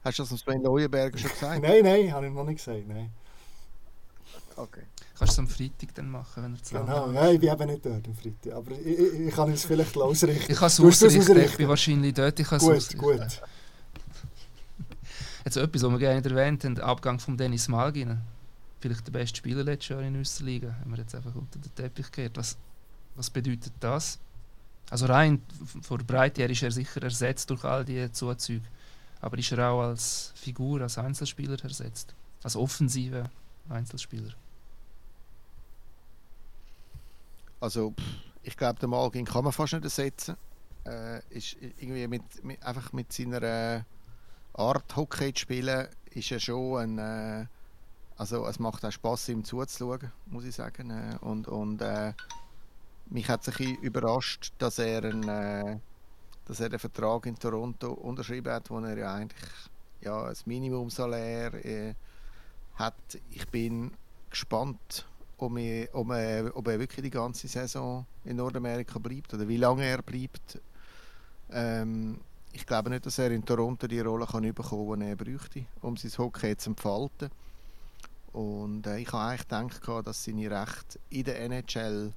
Hast 0.04 0.18
du 0.18 0.24
das 0.24 0.40
Sven 0.40 0.62
Leuenberger 0.62 1.18
schon 1.18 1.30
gesagt? 1.30 1.62
nein, 1.62 1.84
nein, 1.84 2.12
habe 2.12 2.26
ich 2.26 2.32
noch 2.32 2.44
nicht 2.44 2.64
gesagt, 2.64 2.86
nein. 2.88 3.10
Okay. 4.56 4.82
Kannst 5.16 5.36
du 5.36 5.42
es 5.42 5.46
am 5.46 5.48
Freitag 5.48 5.94
dann 5.94 6.10
machen, 6.10 6.42
wenn 6.42 6.54
er 6.54 6.62
zu 6.62 6.74
Genau, 6.74 7.06
nein, 7.08 7.34
ich 7.34 7.40
bin 7.40 7.52
eben 7.52 7.66
nicht 7.66 7.86
dort 7.86 8.06
am 8.06 8.14
Freitag, 8.14 8.52
aber 8.52 8.72
ich, 8.72 8.86
ich, 8.86 9.20
ich 9.20 9.34
kann 9.34 9.52
es 9.52 9.64
vielleicht 9.64 9.96
ausrichten. 9.96 10.52
Ich 10.52 10.58
kann 10.58 10.66
es 10.66 10.80
ausrichten, 10.80 11.38
ich 11.38 11.56
bin 11.56 11.68
wahrscheinlich 11.68 12.14
dort, 12.14 12.38
ich 12.38 12.46
kann 12.46 12.58
es 12.58 12.64
Gut, 12.64 12.76
ausrichten. 12.76 12.98
gut. 12.98 13.42
Jetzt 15.48 15.56
etwas, 15.56 15.82
was 15.82 15.92
wir 15.92 15.98
gerne 15.98 16.22
erwähnt 16.22 16.62
haben, 16.62 16.74
der 16.74 16.84
Abgang 16.84 17.18
von 17.18 17.34
Dennis 17.34 17.68
Malgin. 17.68 18.20
Vielleicht 18.80 19.06
der 19.06 19.12
beste 19.12 19.38
Spieler 19.38 19.64
letztes 19.64 19.88
Jahr 19.88 20.02
in 20.02 20.14
unserer 20.14 20.44
Liga, 20.44 20.76
haben 20.78 20.90
wir 20.90 20.98
jetzt 20.98 21.14
einfach 21.14 21.34
unter 21.34 21.58
den 21.58 21.74
Teppich 21.74 22.04
gekehrt. 22.04 22.36
Was, 22.36 22.58
was 23.14 23.30
bedeutet 23.30 23.72
das? 23.80 24.18
Also 24.90 25.06
rein 25.06 25.40
von 25.80 25.96
der 25.96 26.04
Breite 26.04 26.42
her 26.42 26.50
ist 26.50 26.62
er 26.62 26.70
sicher 26.70 27.02
ersetzt 27.02 27.48
durch 27.48 27.64
all 27.64 27.82
diese 27.82 28.12
Zuzüge. 28.12 28.66
Aber 29.22 29.38
ist 29.38 29.50
er 29.50 29.70
auch 29.70 29.80
als 29.84 30.34
Figur, 30.34 30.82
als 30.82 30.98
Einzelspieler 30.98 31.56
ersetzt? 31.64 32.14
Als 32.42 32.54
offensiver 32.54 33.30
Einzelspieler? 33.70 34.34
Also, 37.58 37.94
ich 38.42 38.54
glaube, 38.54 38.80
den 38.80 38.90
Malgin 38.90 39.24
kann 39.24 39.44
man 39.44 39.54
fast 39.54 39.72
nicht 39.72 39.84
ersetzen. 39.84 40.36
Äh, 40.84 41.22
ist 41.30 41.56
irgendwie 41.58 42.06
mit, 42.06 42.44
mit, 42.44 42.62
einfach 42.62 42.92
mit 42.92 43.10
seiner 43.14 43.86
Art, 44.58 44.96
Hockey 44.96 45.32
zu 45.32 45.42
spielen, 45.42 45.86
ist 46.10 46.32
er 46.32 46.40
schon 46.40 46.78
ein. 46.78 46.98
Äh, 46.98 47.46
also, 48.16 48.44
es 48.46 48.58
macht 48.58 48.84
auch 48.84 48.90
Spaß, 48.90 49.28
ihm 49.28 49.44
zuzuschauen, 49.44 50.10
muss 50.26 50.44
ich 50.44 50.56
sagen. 50.56 50.90
Äh, 50.90 51.16
und 51.20 51.46
und 51.46 51.80
äh, 51.80 52.12
mich 53.10 53.28
hat 53.28 53.44
bisschen 53.44 53.76
überrascht, 53.76 54.52
dass 54.58 54.80
er, 54.80 55.04
einen, 55.04 55.28
äh, 55.28 55.78
dass 56.44 56.58
er 56.58 56.70
den 56.70 56.80
Vertrag 56.80 57.26
in 57.26 57.38
Toronto 57.38 57.92
unterschrieben 57.92 58.52
hat, 58.52 58.68
wo 58.70 58.80
er 58.80 58.98
ja 58.98 59.14
eigentlich 59.14 59.48
ja, 60.00 60.24
ein 60.24 60.36
Minimumsalär 60.44 61.64
äh, 61.64 61.94
hat. 62.74 62.96
Ich 63.30 63.46
bin 63.48 63.92
gespannt, 64.28 65.06
ob 65.36 65.56
er, 65.56 65.88
ob, 65.94 66.10
er, 66.10 66.56
ob 66.56 66.66
er 66.66 66.80
wirklich 66.80 67.04
die 67.04 67.10
ganze 67.10 67.46
Saison 67.46 68.06
in 68.24 68.36
Nordamerika 68.36 68.98
bleibt 68.98 69.32
oder 69.34 69.46
wie 69.46 69.56
lange 69.56 69.84
er 69.84 70.02
bleibt. 70.02 70.60
Ähm, 71.50 72.18
ich 72.52 72.66
glaube 72.66 72.90
nicht, 72.90 73.06
dass 73.06 73.18
er 73.18 73.30
in 73.30 73.44
Toronto 73.44 73.86
die 73.86 74.00
Rolle 74.00 74.26
kann 74.26 74.52
bekommen, 74.52 75.00
die 75.00 75.06
er 75.06 75.16
bräuchte, 75.16 75.64
um 75.82 75.96
sein 75.96 76.12
Hockey 76.18 76.56
zu 76.56 76.70
entfalten. 76.70 77.30
Und 78.32 78.86
äh, 78.86 78.98
ich 78.98 79.12
habe 79.12 79.24
eigentlich 79.24 79.80
gedacht, 79.80 80.06
dass 80.06 80.24
seine 80.24 80.50
Rechte 80.50 80.98
in 81.10 81.24
der 81.24 81.40
NHL 81.40 82.12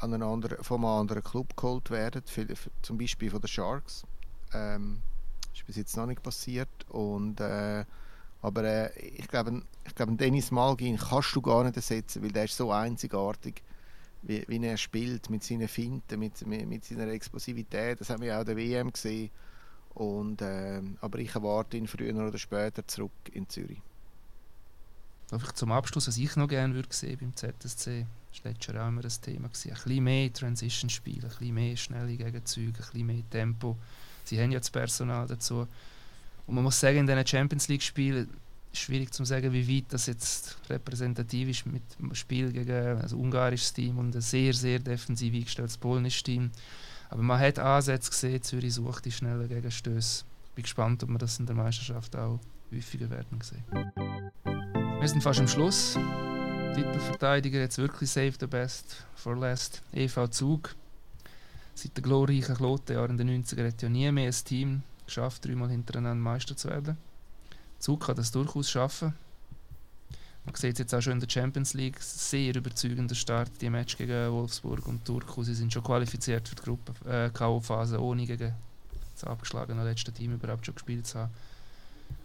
an 0.00 0.14
einen 0.14 0.22
anderen, 0.22 0.62
von 0.62 0.78
einem 0.78 0.86
anderen 0.86 1.22
Club 1.22 1.56
geholt 1.56 1.90
werden, 1.90 2.22
für, 2.26 2.46
für, 2.56 2.70
zum 2.82 2.98
Beispiel 2.98 3.30
von 3.30 3.40
den 3.40 3.48
Sharks. 3.48 4.04
Ähm, 4.52 5.00
das 5.50 5.60
ist 5.60 5.66
bis 5.66 5.76
jetzt 5.76 5.96
noch 5.96 6.06
nicht 6.06 6.22
passiert. 6.22 6.68
Und, 6.88 7.40
äh, 7.40 7.84
aber 8.42 8.64
äh, 8.64 8.98
ich 8.98 9.28
glaube, 9.28 9.62
ich 9.86 9.94
glaube, 9.94 10.14
Dennis 10.14 10.50
Malgin 10.50 10.98
kannst 10.98 11.34
du 11.36 11.42
gar 11.42 11.64
nicht 11.64 11.76
ersetzen, 11.76 12.22
weil 12.22 12.32
der 12.32 12.44
ist 12.44 12.56
so 12.56 12.72
einzigartig, 12.72 13.62
wie, 14.26 14.44
wie 14.48 14.64
er 14.64 14.76
spielt, 14.76 15.30
mit 15.30 15.44
seinen 15.44 15.68
Finten, 15.68 16.18
mit, 16.18 16.46
mit, 16.46 16.68
mit 16.68 16.84
seiner 16.84 17.08
Explosivität. 17.08 18.00
Das 18.00 18.10
haben 18.10 18.22
wir 18.22 18.36
auch 18.36 18.40
in 18.40 18.46
der 18.46 18.56
WM 18.56 18.92
gesehen. 18.92 19.30
Und, 19.94 20.42
äh, 20.42 20.82
aber 21.00 21.18
ich 21.18 21.34
erwarte 21.34 21.76
ihn 21.76 21.86
früher 21.86 22.14
oder 22.14 22.38
später 22.38 22.86
zurück 22.86 23.12
in 23.32 23.48
Zürich. 23.48 23.80
Vielleicht 25.28 25.56
zum 25.56 25.72
Abschluss, 25.72 26.08
was 26.08 26.18
ich 26.18 26.36
noch 26.36 26.48
gerne 26.48 26.74
würde 26.74 26.88
sehen 26.90 27.18
beim 27.20 27.34
ZSC, 27.34 28.06
das 28.32 28.44
war 28.44 28.50
letztes 28.50 28.74
Jahr 28.74 28.84
auch 28.84 28.88
immer 28.88 29.04
ein 29.04 29.10
Thema. 29.22 29.46
Ein 29.46 29.50
bisschen 29.50 30.04
mehr 30.04 30.32
Transition-Spiel, 30.32 31.22
ein 31.24 31.28
bisschen 31.28 31.54
mehr 31.54 31.76
schnelle 31.76 32.16
Gegenzüge, 32.16 32.68
ein 32.68 32.72
bisschen 32.72 33.06
mehr 33.06 33.30
Tempo. 33.30 33.76
Sie 34.24 34.40
haben 34.40 34.52
ja 34.52 34.58
das 34.58 34.70
Personal 34.70 35.26
dazu. 35.26 35.66
Und 36.46 36.54
man 36.54 36.64
muss 36.64 36.78
sagen, 36.78 36.98
in 36.98 37.06
diesen 37.06 37.26
Champions 37.26 37.68
League-Spielen 37.68 38.28
schwierig 38.78 39.12
zu 39.12 39.24
sagen, 39.24 39.52
wie 39.52 39.68
weit 39.68 39.92
das 39.92 40.06
jetzt 40.06 40.58
repräsentativ 40.68 41.48
ist 41.48 41.66
mit 41.66 41.82
dem 41.98 42.14
Spiel 42.14 42.52
gegen 42.52 42.98
ein 42.98 43.12
ungarisches 43.12 43.72
Team 43.72 43.98
und 43.98 44.14
ein 44.14 44.20
sehr, 44.20 44.52
sehr 44.54 44.78
defensiv 44.78 45.34
eingestelltes 45.34 45.78
polnisches 45.78 46.22
Team. 46.22 46.50
Aber 47.10 47.22
man 47.22 47.38
hat 47.38 47.58
Ansätze 47.58 48.10
gesehen, 48.10 48.42
Zürich 48.42 48.74
sucht 48.74 49.04
die 49.04 49.12
schnellen 49.12 49.48
Gegenstöße. 49.48 50.24
Ich 50.46 50.52
bin 50.54 50.62
gespannt, 50.62 51.02
ob 51.02 51.10
wir 51.10 51.18
das 51.18 51.38
in 51.38 51.46
der 51.46 51.54
Meisterschaft 51.54 52.16
auch 52.16 52.40
häufiger 52.72 53.10
werden 53.10 53.40
sehen. 53.40 53.64
Wir 55.00 55.08
sind 55.08 55.22
fast 55.22 55.40
am 55.40 55.48
Schluss. 55.48 55.98
Titelverteidiger 56.74 57.60
jetzt 57.60 57.78
wirklich 57.78 58.10
Save 58.10 58.32
the 58.40 58.46
Best 58.46 59.06
for 59.14 59.36
Last. 59.36 59.82
EV 59.92 60.28
Zug. 60.28 60.74
Seit 61.74 61.96
den 61.96 62.02
glorreichen 62.02 62.56
Klotenjahren 62.56 63.18
in 63.18 63.26
den 63.26 63.44
90er 63.44 63.66
hat 63.66 63.82
ja 63.82 63.88
nie 63.88 64.10
mehr 64.10 64.26
ein 64.26 64.44
Team 64.44 64.82
geschafft, 65.06 65.44
dreimal 65.44 65.70
hintereinander 65.70 66.22
Meister 66.22 66.56
zu 66.56 66.68
werden. 66.68 66.96
Zug 67.84 68.06
kann 68.06 68.16
das 68.16 68.30
durchaus 68.30 68.70
schaffen. 68.70 69.12
Man 70.46 70.54
sieht 70.54 70.72
es 70.72 70.78
jetzt 70.78 70.94
auch 70.94 71.02
schon 71.02 71.12
in 71.12 71.20
der 71.20 71.28
Champions 71.28 71.74
League. 71.74 72.00
Sehr 72.00 72.56
überzeugender 72.56 73.14
Start, 73.14 73.50
die 73.60 73.68
Match 73.68 73.98
gegen 73.98 74.32
Wolfsburg 74.32 74.86
und 74.86 75.04
Turku. 75.04 75.42
Sie 75.42 75.52
sind 75.52 75.70
schon 75.70 75.82
qualifiziert 75.82 76.48
für 76.48 76.54
die 76.54 76.62
Gruppe 76.62 76.94
äh, 77.06 77.28
K.O.-Phase, 77.28 77.98
ohne 77.98 78.24
gegen 78.24 78.54
das 79.12 79.24
abgeschlagene 79.24 79.84
letzte 79.84 80.12
Team 80.12 80.32
überhaupt 80.32 80.64
schon 80.64 80.74
gespielt 80.74 81.06
zu 81.06 81.18
haben. 81.18 81.30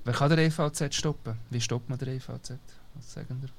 Wer 0.05 0.13
kann 0.13 0.29
der 0.29 0.37
EVZ 0.39 0.95
stoppen? 0.95 1.37
Wie 1.49 1.59
stoppt 1.59 1.89
man 1.89 1.99
den 1.99 2.07
EVZ? 2.07 2.53
Was 2.93 3.11
sagen 3.11 3.41
wir? 3.41 3.49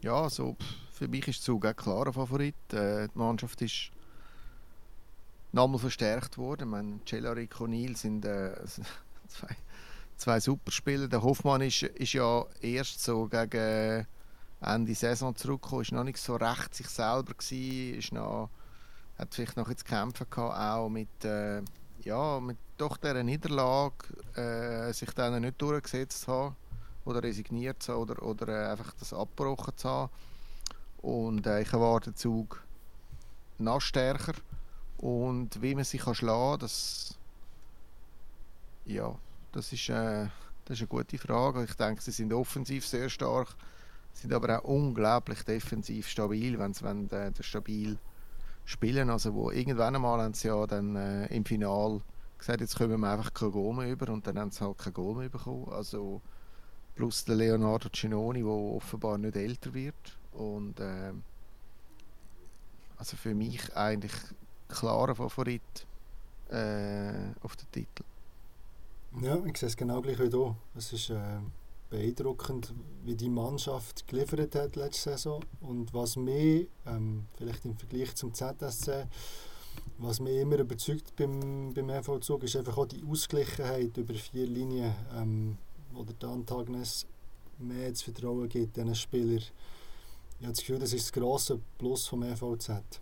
Ja, 0.00 0.22
also, 0.22 0.56
für 0.90 1.06
mich 1.06 1.28
ist 1.28 1.42
Zug 1.42 1.66
auch 1.66 1.76
klarer 1.76 2.14
Favorit. 2.14 2.54
Äh, 2.72 3.08
die 3.08 3.18
Mannschaft 3.18 3.60
ist 3.60 3.90
nochmal 5.52 5.80
verstärkt 5.80 6.38
worden. 6.38 6.62
Ich 6.62 6.70
meine, 6.70 7.00
Celarik 7.04 7.60
und 7.60 7.74
O'Neill 7.74 7.94
sind 7.94 8.24
äh, 8.24 8.54
zwei, 9.28 9.54
zwei 10.16 10.40
Superspieler. 10.40 11.08
Der 11.08 11.22
Hoffmann 11.22 11.60
ist, 11.60 11.82
ist 11.82 12.12
ja 12.12 12.44
erst 12.60 13.02
so 13.02 13.26
gegen 13.26 14.06
Ende 14.60 14.94
Saison 14.94 15.34
zurückgekommen, 15.36 15.82
ist 15.82 15.92
noch 15.92 16.04
nicht 16.04 16.18
so 16.18 16.36
recht 16.36 16.74
sich 16.74 16.88
selber 16.88 17.34
gewesen, 17.34 17.98
ist 17.98 18.12
noch, 18.12 18.50
hat 19.18 19.34
vielleicht 19.34 19.56
noch 19.56 19.68
jetzt 19.68 19.84
kämpfen 19.84 20.26
gehabt, 20.28 20.58
auch 20.58 20.88
mit, 20.88 21.24
äh, 21.24 21.62
ja, 22.02 22.40
mit 22.40 22.56
doch 22.76 22.96
dieser 22.96 23.22
Niederlage, 23.22 23.94
äh, 24.34 24.92
sich 24.92 25.10
dann 25.12 25.40
nicht 25.40 25.60
durchgesetzt 25.60 26.22
zu 26.22 26.32
haben 26.32 26.56
oder 27.04 27.22
resigniert 27.22 27.82
zu 27.82 27.92
haben 27.92 28.02
oder, 28.02 28.22
oder 28.22 28.48
äh, 28.48 28.70
einfach 28.72 28.92
das 28.98 29.12
abgebrochen 29.12 29.76
zu 29.76 29.88
haben. 29.88 30.12
Und 30.98 31.46
äh, 31.46 31.62
ich 31.62 31.72
erwarte 31.72 32.10
den 32.10 32.16
Zug 32.16 32.62
noch 33.58 33.80
stärker. 33.80 34.34
Und 34.98 35.60
wie 35.62 35.74
man 35.74 35.84
sich 35.84 36.00
kann 36.00 36.14
schlagen 36.14 36.52
kann, 36.52 36.60
das, 36.60 37.18
ja, 38.86 39.14
das 39.52 39.72
ist, 39.72 39.88
äh, 39.88 40.26
das 40.64 40.76
ist 40.76 40.80
eine 40.80 40.88
gute 40.88 41.18
Frage. 41.18 41.64
Ich 41.64 41.74
denke, 41.74 42.02
sie 42.02 42.10
sind 42.10 42.32
offensiv 42.32 42.86
sehr 42.86 43.08
stark, 43.08 43.48
sind 44.12 44.32
aber 44.32 44.58
auch 44.58 44.64
unglaublich 44.64 45.42
defensiv 45.42 46.08
stabil, 46.08 46.58
wenn 46.58 46.74
sie 46.74 46.84
wenn, 46.84 47.10
äh, 47.10 47.32
stabil 47.40 47.98
spielen. 48.64 49.10
Also 49.10 49.34
wo 49.34 49.50
irgendwann 49.50 49.94
einmal 49.94 50.20
haben 50.20 50.34
sie 50.34 50.48
ja 50.48 50.66
dann 50.66 50.96
äh, 50.96 51.26
im 51.26 51.44
Final 51.44 52.00
gesagt, 52.38 52.60
jetzt 52.60 52.76
kommen 52.76 53.00
wir 53.00 53.10
einfach 53.10 53.32
kein 53.32 53.50
Goal 53.50 53.74
mehr 53.74 53.90
über 53.90 54.12
und 54.12 54.26
dann 54.26 54.38
haben 54.38 54.50
sie 54.50 54.64
halt 54.64 54.78
kein 54.78 54.92
Goal 54.92 55.16
mehr 55.16 55.28
bekommen. 55.28 55.68
Also 55.70 56.20
plus 56.94 57.24
der 57.24 57.36
Leonardo 57.36 57.88
Cinoni, 57.88 58.40
der 58.40 58.50
offenbar 58.50 59.18
nicht 59.18 59.36
älter 59.36 59.72
wird 59.72 60.18
und 60.32 60.80
äh, 60.80 61.12
also 62.96 63.16
für 63.16 63.34
mich 63.34 63.74
eigentlich 63.76 64.12
klarer 64.68 65.14
Favorit 65.14 65.86
äh, 66.50 67.32
auf 67.42 67.56
den 67.56 67.70
Titel. 67.70 68.04
Ja, 69.22 69.42
ich 69.46 69.56
sehe 69.56 69.68
es 69.68 69.76
genau 69.76 70.02
gleich 70.02 70.18
wie 70.18 70.28
du. 70.28 70.54
Es 70.74 70.92
ist 70.92 71.10
äh, 71.10 71.40
beeindruckend, 71.88 72.74
wie 73.04 73.14
die 73.14 73.28
Mannschaft 73.28 74.06
geliefert 74.06 74.54
hat 74.54 74.76
letzte 74.76 75.10
Saison 75.10 75.42
und 75.60 75.94
was 75.94 76.16
mich, 76.16 76.68
ähm, 76.86 77.26
vielleicht 77.36 77.64
im 77.64 77.76
Vergleich 77.76 78.14
zum 78.14 78.34
ZSC, 78.34 79.06
was 79.98 80.20
mich 80.20 80.36
immer 80.36 80.58
überzeugt 80.58 81.14
beim, 81.16 81.72
beim 81.72 81.86
MV 81.86 82.20
Zug, 82.20 82.44
ist 82.44 82.56
einfach 82.56 82.76
auch 82.76 82.86
die 82.86 83.02
Ausgleichenheit 83.04 83.96
über 83.96 84.14
vier 84.14 84.46
Linien, 84.46 84.94
ähm, 85.14 85.58
wo 85.92 86.04
der 86.04 86.16
Dan 86.18 86.44
mehr 87.58 87.94
zu 87.94 88.04
vertrauen 88.04 88.48
gibt, 88.48 88.76
diesen 88.76 88.94
Spielern. 88.94 89.36
Ich 89.38 90.44
habe 90.44 90.52
das 90.52 90.58
Gefühl, 90.58 90.78
das 90.78 90.92
ist 90.92 91.06
das 91.06 91.12
grosse 91.12 91.58
Plus 91.78 92.06
vom 92.06 92.22
EVZ. 92.22 93.00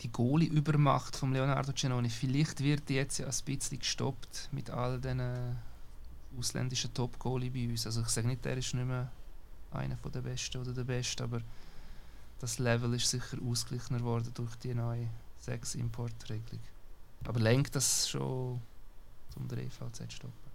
Die 0.00 0.10
Goalie-Übermacht 0.10 1.16
von 1.16 1.32
Leonardo 1.32 1.72
Cenoni, 1.72 2.08
vielleicht 2.08 2.60
wird 2.60 2.88
die 2.88 2.94
jetzt 2.94 3.18
ja 3.18 3.26
ein 3.26 3.44
bisschen 3.44 3.78
gestoppt 3.78 4.48
mit 4.52 4.70
all 4.70 5.00
diesen 5.00 5.58
ausländischen 6.38 6.94
Top-Goalie 6.94 7.50
bei 7.50 7.68
uns. 7.68 7.86
Also 7.86 8.02
ich 8.02 8.08
sage 8.08 8.28
nicht, 8.28 8.44
der 8.44 8.56
ist 8.56 8.72
nicht 8.74 8.86
mehr 8.86 9.10
einer 9.72 9.96
der 9.96 10.20
Besten 10.20 10.58
oder 10.58 10.72
der 10.72 10.84
Beste, 10.84 11.24
aber 11.24 11.42
das 12.38 12.58
Level 12.58 12.94
ist 12.94 13.10
sicher 13.10 13.38
ausgeglichener 13.46 14.00
worden 14.00 14.32
durch 14.34 14.56
die 14.56 14.74
neue 14.74 15.08
Sechs-Import-Regelung. 15.38 16.62
Aber 17.24 17.40
lenkt 17.40 17.76
das 17.76 18.08
schon, 18.08 18.60
um 19.36 19.48
den 19.48 19.58
EVZ 19.58 20.12
stoppen? 20.12 20.50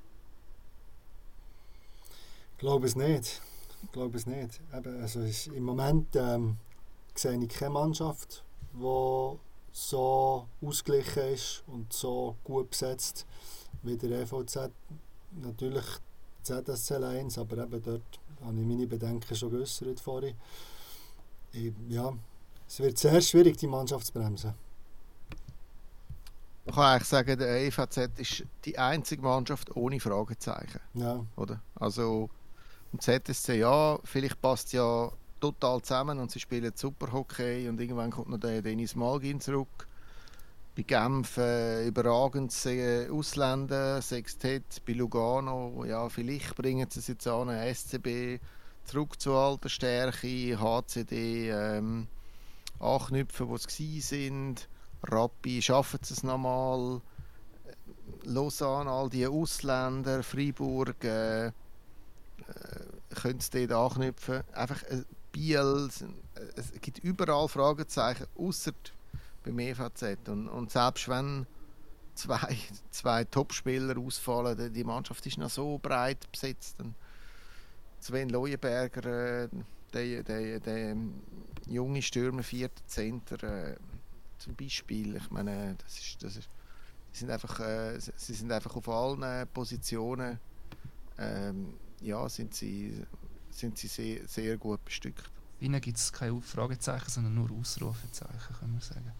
Ich 2.53 2.57
glaube 2.57 2.87
es 2.87 2.95
nicht. 2.95 3.41
Ich 3.83 3.91
glaube 3.91 4.17
es 4.17 4.25
nicht. 4.25 4.59
Eben, 4.73 5.01
also 5.01 5.21
ist, 5.21 5.47
Im 5.47 5.63
Moment 5.63 6.15
ähm, 6.15 6.57
sehe 7.13 7.37
ich 7.37 7.49
keine 7.49 7.71
Mannschaft, 7.71 8.43
die 8.76 9.39
so 9.71 10.47
ausgeglichen 10.61 11.34
ist 11.34 11.63
und 11.67 11.91
so 11.91 12.38
gut 12.43 12.69
besetzt 12.69 13.26
wie 13.84 13.97
der 13.97 14.21
EVZ. 14.21 14.71
Natürlich 15.32 15.86
ZSC 16.43 16.95
1, 16.95 17.38
aber 17.38 17.63
eben 17.63 17.84
dort 17.84 18.19
habe 18.41 18.59
ich 18.59 18.65
meine 18.65 18.88
Bedenken 18.88 19.36
schon 19.36 19.51
geäußert 19.51 19.99
vorhin. 19.99 20.36
Ich, 21.51 21.73
ja, 21.89 22.13
es 22.67 22.80
wird 22.80 22.97
sehr 22.97 23.19
schwierig, 23.21 23.57
die 23.57 23.67
Mannschaft 23.67 24.07
zu 24.07 24.13
bremsen. 24.13 24.53
Man 26.65 26.76
kann 26.76 26.84
eigentlich 26.84 27.07
sagen, 27.09 27.38
der 27.38 27.65
EVZ 27.65 27.97
ist 28.17 28.43
die 28.65 28.78
einzige 28.78 29.21
Mannschaft 29.21 29.76
ohne 29.76 29.99
Fragezeichen. 29.99 30.80
Ja. 30.93 31.23
Oder? 31.36 31.61
Also, 31.76 32.30
im 32.91 32.99
ZSC, 32.99 33.59
ja, 33.59 33.99
vielleicht 34.03 34.41
passt 34.41 34.73
ja 34.73 35.11
total 35.39 35.81
zusammen 35.81 36.19
und 36.19 36.31
sie 36.31 36.39
spielen 36.39 36.71
super 36.75 37.11
Hockey 37.11 37.67
und 37.67 37.79
irgendwann 37.79 38.11
kommt 38.11 38.29
noch 38.29 38.39
der 38.39 38.61
Dennis 38.61 38.95
Malgin 38.95 39.39
zurück. 39.39 39.88
Bei 40.75 40.83
Genf 40.83 41.38
äh, 41.38 41.88
überragend 41.88 42.53
äh, 42.65 43.07
Ausländer, 43.09 44.01
Sextett, 44.01 44.81
bei 44.86 44.93
Lugano, 44.93 45.86
ja, 45.86 46.09
vielleicht 46.09 46.55
bringen 46.55 46.88
sie 46.89 46.99
es 46.99 47.07
jetzt 47.07 47.27
an, 47.27 47.49
SCB 47.49 48.39
zurück 48.83 49.19
zu 49.19 49.33
alter 49.33 49.69
Stärke, 49.69 50.59
HCD 50.59 51.49
ähm, 51.49 52.07
anknüpfen, 52.79 53.47
wo 53.47 53.57
sie 53.57 54.01
sind, 54.01 54.67
Rappi 55.03 55.61
schaffen 55.61 55.99
sie 56.01 56.13
es 56.13 56.23
nochmal, 56.23 57.01
Lausanne, 58.23 58.89
all 58.89 59.09
die 59.09 59.27
Ausländer, 59.27 60.23
Freiburg, 60.23 61.03
äh, 61.03 61.47
äh, 61.47 61.51
können 63.13 63.39
sie 63.39 63.67
dort 63.67 63.91
anknüpfen. 63.93 64.43
Einfach 64.53 64.83
äh, 64.83 65.03
Biel, 65.36 65.89
es 66.55 66.71
gibt 66.79 66.99
überall 66.99 67.49
Fragezeichen, 67.49 68.25
außer 68.38 68.71
beim 69.43 69.59
EVZ. 69.59 70.29
Und, 70.29 70.47
und 70.47 70.71
selbst 70.71 71.09
wenn 71.09 71.45
zwei, 72.13 72.57
zwei 72.91 73.25
Topspieler 73.25 73.97
ausfallen, 73.97 74.73
die 74.73 74.83
Mannschaft 74.86 75.25
ist 75.25 75.38
noch 75.38 75.49
so 75.49 75.77
breit 75.77 76.31
besetzt. 76.31 76.79
Und 76.79 76.95
Sven 77.99 78.29
Leuenberger, 78.29 79.43
äh, 79.43 79.49
der, 79.93 80.23
der, 80.23 80.59
der 80.61 80.95
junge 81.67 82.01
Stürmer, 82.01 82.41
vierter 82.41 82.88
Center, 82.88 83.43
äh, 83.43 83.75
zum 84.38 84.55
Beispiel. 84.55 85.17
Ich 85.17 85.29
meine, 85.31 85.75
das 85.83 85.99
ist, 85.99 86.23
das 86.23 86.38
ist, 86.38 86.49
sie, 87.11 87.19
sind 87.19 87.31
einfach, 87.31 87.59
äh, 87.59 87.99
sie 87.99 88.33
sind 88.33 88.53
einfach 88.53 88.73
auf 88.73 88.88
allen 88.88 89.47
Positionen 89.49 90.39
ähm, 91.17 91.73
ja, 92.01 92.27
sind 92.29 92.53
sie, 92.53 93.03
sind 93.56 93.78
sie 93.78 93.88
sehr, 93.88 94.28
sehr 94.28 94.58
gut 94.58 94.84
bestückt. 94.84 95.30
Ihnen 95.60 95.80
gibt 95.80 95.97
es 95.97 96.12
keine 96.12 96.41
Fragezeichen, 96.41 97.10
sondern 97.10 97.36
nur 97.36 97.49
Ausrufezeichen, 97.51 98.56
kann 98.60 98.72
man 98.72 98.82
sagen. 98.82 99.12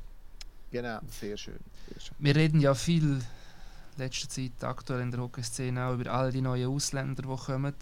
Genau, 0.72 1.00
sehr 1.10 1.38
schön, 1.38 1.60
sehr 1.90 2.02
schön. 2.02 2.16
Wir 2.20 2.36
reden 2.36 2.60
ja 2.60 2.74
viel 2.74 3.04
in 3.04 3.24
letzter 3.98 4.28
Zeit 4.28 4.64
aktuell 4.64 5.02
in 5.02 5.12
der 5.12 5.22
Hockeyszene 5.22 5.86
auch 5.86 5.94
über 5.94 6.12
all 6.12 6.32
die 6.32 6.42
neuen 6.42 6.70
Ausländer, 6.70 7.22
die 7.22 7.44
kommen. 7.46 7.74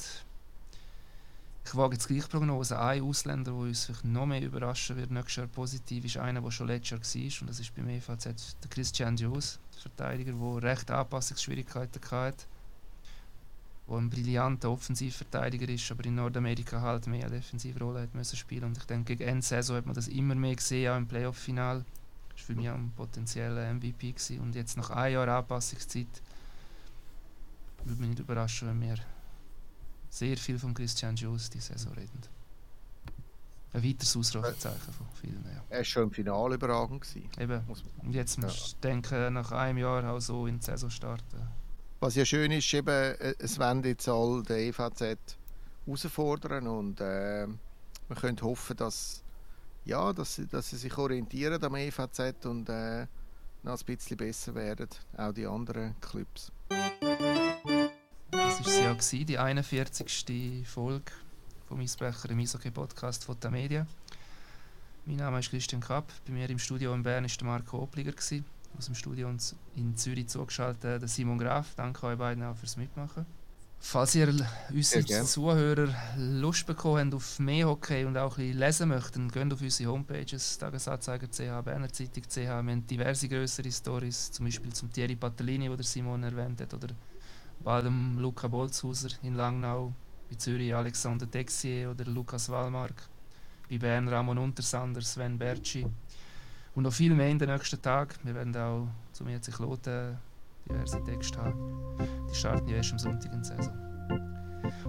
Ich 1.65 1.75
wage 1.75 1.95
jetzt 1.95 2.07
gleich 2.07 2.29
Prognose. 2.29 2.77
Ein 2.77 3.01
Ausländer, 3.01 3.51
der 3.51 3.59
uns 3.59 3.85
vielleicht 3.85 4.05
noch 4.05 4.25
mehr 4.25 4.41
überraschen 4.41 4.97
wird, 4.97 5.11
nächstes 5.11 5.37
Jahr 5.37 5.47
positiv, 5.47 6.05
ist 6.05 6.17
einer, 6.17 6.41
der 6.41 6.51
schon 6.51 6.67
letztes 6.67 7.13
Jahr 7.15 7.23
war. 7.23 7.41
Und 7.41 7.49
das 7.49 7.59
ist 7.59 7.73
beim 7.73 7.89
EVZ 7.89 8.25
der 8.61 8.69
Christian 8.69 9.15
Dios, 9.15 9.59
der 9.73 9.81
Verteidiger, 9.81 10.33
der 10.33 10.63
recht 10.71 10.91
Anpassungsschwierigkeiten 10.91 12.01
hatte 12.11 12.45
der 13.87 13.97
ein 13.97 14.09
brillanter 14.09 14.71
Offensivverteidiger 14.71 15.67
ist, 15.69 15.91
aber 15.91 16.05
in 16.05 16.15
Nordamerika 16.15 16.81
halt 16.81 17.07
mehr 17.07 17.25
eine 17.25 17.35
Defensivrolle 17.35 18.03
hat 18.03 18.15
müssen 18.15 18.37
spielen. 18.37 18.63
Und 18.65 18.77
ich 18.77 18.85
denke, 18.85 19.15
gegen 19.15 19.29
Ende 19.29 19.45
Saison 19.45 19.77
hat 19.77 19.85
man 19.85 19.95
das 19.95 20.07
immer 20.07 20.35
mehr 20.35 20.55
gesehen, 20.55 20.91
auch 20.91 20.97
im 20.97 21.07
Playoff-Final. 21.07 21.79
Das 22.29 22.39
war 22.39 22.45
für 22.45 22.55
mich 22.55 22.69
auch 22.69 22.75
ein 22.75 22.91
potenzieller 22.95 23.73
MVP. 23.73 24.13
Gewesen. 24.13 24.39
Und 24.39 24.55
jetzt 24.55 24.77
nach 24.77 24.89
einem 24.89 25.15
Jahr 25.15 25.27
Anpassungszeit 25.27 26.21
würde 27.83 27.99
mich 27.99 28.09
nicht 28.09 28.19
überraschen, 28.19 28.69
wenn 28.69 28.81
wir 28.81 28.95
sehr 30.09 30.37
viel 30.37 30.57
von 30.57 30.73
Christian 30.73 31.15
Jules 31.15 31.49
diese 31.49 31.73
Saison 31.73 31.93
reden. 31.93 32.21
Ein 33.73 33.83
weiteres 33.83 34.15
Ausrufezeichen 34.15 34.93
von 34.93 35.07
vielen. 35.19 35.43
Ja. 35.45 35.63
Er 35.69 35.77
war 35.79 35.83
schon 35.83 36.03
im 36.03 36.11
Finale 36.11 36.55
überragend. 36.55 37.01
Gewesen. 37.01 37.29
Eben. 37.39 37.61
Und 38.03 38.13
jetzt 38.13 38.39
musst 38.39 38.73
du 38.73 38.87
denken, 38.87 39.33
nach 39.33 39.51
einem 39.51 39.79
Jahr 39.79 40.07
auch 40.09 40.19
so 40.19 40.45
in 40.45 40.59
die 40.59 40.65
Saison 40.65 40.91
starten. 40.91 41.62
Was 42.03 42.15
ja 42.15 42.25
schön 42.25 42.51
ist, 42.51 42.73
eben, 42.73 42.89
äh, 42.89 43.33
es 43.39 43.57
werden 43.57 43.81
jetzt 43.85 44.09
all 44.09 44.43
der 44.43 44.57
EVZ 44.57 45.17
herausfordern 45.85 46.67
und 46.67 46.99
äh, 46.99 47.47
wir 47.47 48.15
können 48.17 48.41
hoffen, 48.41 48.75
dass, 48.75 49.23
ja, 49.85 50.11
dass, 50.11 50.41
dass 50.51 50.69
sie 50.69 50.75
sich 50.75 50.97
orientieren 50.97 51.63
am 51.63 51.75
EVZ 51.75 52.45
und 52.45 52.67
äh, 52.67 53.07
noch 53.63 53.79
ein 53.79 53.85
bisschen 53.85 54.17
besser 54.17 54.53
werden, 54.53 54.89
auch 55.15 55.31
die 55.31 55.45
anderen 55.45 55.95
Clubs. 56.01 56.51
Das 58.31 58.59
war 58.59 59.01
sie 59.01 59.19
ja, 59.19 59.23
die 59.23 59.37
41. 59.37 60.67
Folge 60.67 61.09
vom 61.69 61.79
Eisbrecher 61.79 62.29
im 62.31 62.39
Eishockey 62.39 62.71
Podcast 62.71 63.23
von 63.23 63.39
der 63.39 63.49
Media. 63.49 63.87
Mein 65.05 65.15
Name 65.15 65.39
ist 65.39 65.51
Christian 65.51 65.79
Kapp. 65.79 66.11
Bei 66.27 66.33
mir 66.33 66.49
im 66.49 66.59
Studio 66.59 66.93
in 66.93 67.01
Bern 67.01 67.23
war 67.23 67.47
Marco 67.47 67.81
Obliger. 67.81 68.11
Gewesen 68.11 68.43
aus 68.77 68.85
dem 68.85 68.95
Studio 68.95 69.33
in 69.75 69.95
Zürich 69.95 70.27
zugeschaltet, 70.27 71.01
der 71.01 71.07
Simon 71.07 71.37
Graf. 71.37 71.73
Danke 71.75 72.07
euch 72.07 72.17
beiden 72.17 72.43
auch 72.43 72.55
fürs 72.55 72.77
Mitmachen. 72.77 73.25
Falls 73.85 74.15
ihr 74.15 74.33
unsere 74.71 75.25
Zuhörer 75.25 75.93
Lust 76.17 76.65
bekommen 76.65 77.07
habt 77.07 77.15
auf 77.15 77.37
mehr 77.39 77.67
Hockey 77.67 78.05
und 78.05 78.17
auch 78.17 78.37
ein 78.37 78.45
bisschen 78.45 78.59
lesen 78.59 78.89
möchtet, 78.89 79.33
geht 79.33 79.53
auf 79.53 79.61
unsere 79.61 79.91
Homepages 79.91 80.57
Tagesanzeiger 80.57 81.27
CH, 81.29 81.61
Berner 81.65 81.91
Zeitung 81.91 82.23
CH. 82.23 82.37
Wir 82.37 82.53
haben 82.53 82.87
diverse 82.87 83.27
größere 83.27 83.69
Stories, 83.69 84.31
zum 84.31 84.45
Beispiel 84.45 84.71
zum 84.71 84.91
Thierry 84.91 85.17
Patellini, 85.17 85.67
den 85.67 85.83
Simon 85.83 86.23
erwähnt 86.23 86.61
hat, 86.61 86.73
oder 86.73 86.87
bald 87.61 87.85
dem 87.85 88.17
Luca 88.19 88.47
Bolzhauser 88.47 89.09
in 89.21 89.35
Langnau, 89.35 89.93
bei 90.29 90.37
Zürich 90.37 90.73
Alexander 90.73 91.29
Texier 91.29 91.91
oder 91.91 92.05
Lukas 92.05 92.47
Wallmark, 92.47 93.09
bei 93.69 93.77
Bern 93.77 94.07
Ramon 94.07 94.37
Untersander, 94.37 95.01
Sven 95.01 95.37
Berci. 95.37 95.85
Und 96.75 96.83
noch 96.83 96.93
viel 96.93 97.13
mehr 97.13 97.29
in 97.29 97.39
den 97.39 97.49
nächsten 97.49 97.81
Tagen. 97.81 98.15
Wir 98.23 98.35
werden 98.35 98.55
auch 98.55 98.87
zu 99.11 99.23
mir 99.23 99.41
sich 99.41 99.59
loten 99.59 100.17
diverse 100.67 101.03
Texte 101.03 101.37
haben. 101.39 101.97
Die 102.29 102.35
starten 102.35 102.67
ja 102.67 102.77
erst 102.77 102.91
am 102.93 102.99
Sonntag 102.99 103.31
in 103.33 103.41
der 103.41 103.57
Saison. 103.57 103.73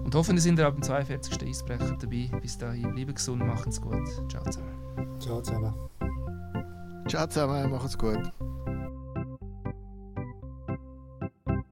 Und 0.03 0.15
hoffentlich 0.15 0.43
sind 0.43 0.59
ihr 0.59 0.67
ab 0.67 0.75
dem 0.75 0.83
42. 0.83 1.43
Eisbrecher 1.43 1.97
dabei. 1.99 2.29
Bis 2.41 2.57
dahin, 2.57 2.93
bleiben 2.93 3.13
gesund, 3.13 3.45
macht's 3.45 3.79
gut. 3.81 4.07
Ciao 4.29 4.43
zusammen. 4.43 5.19
Ciao 5.19 5.41
zusammen. 5.41 5.73
Ciao 7.07 7.27
zusammen, 7.27 7.71
macht's 7.71 7.97
gut. 7.97 8.31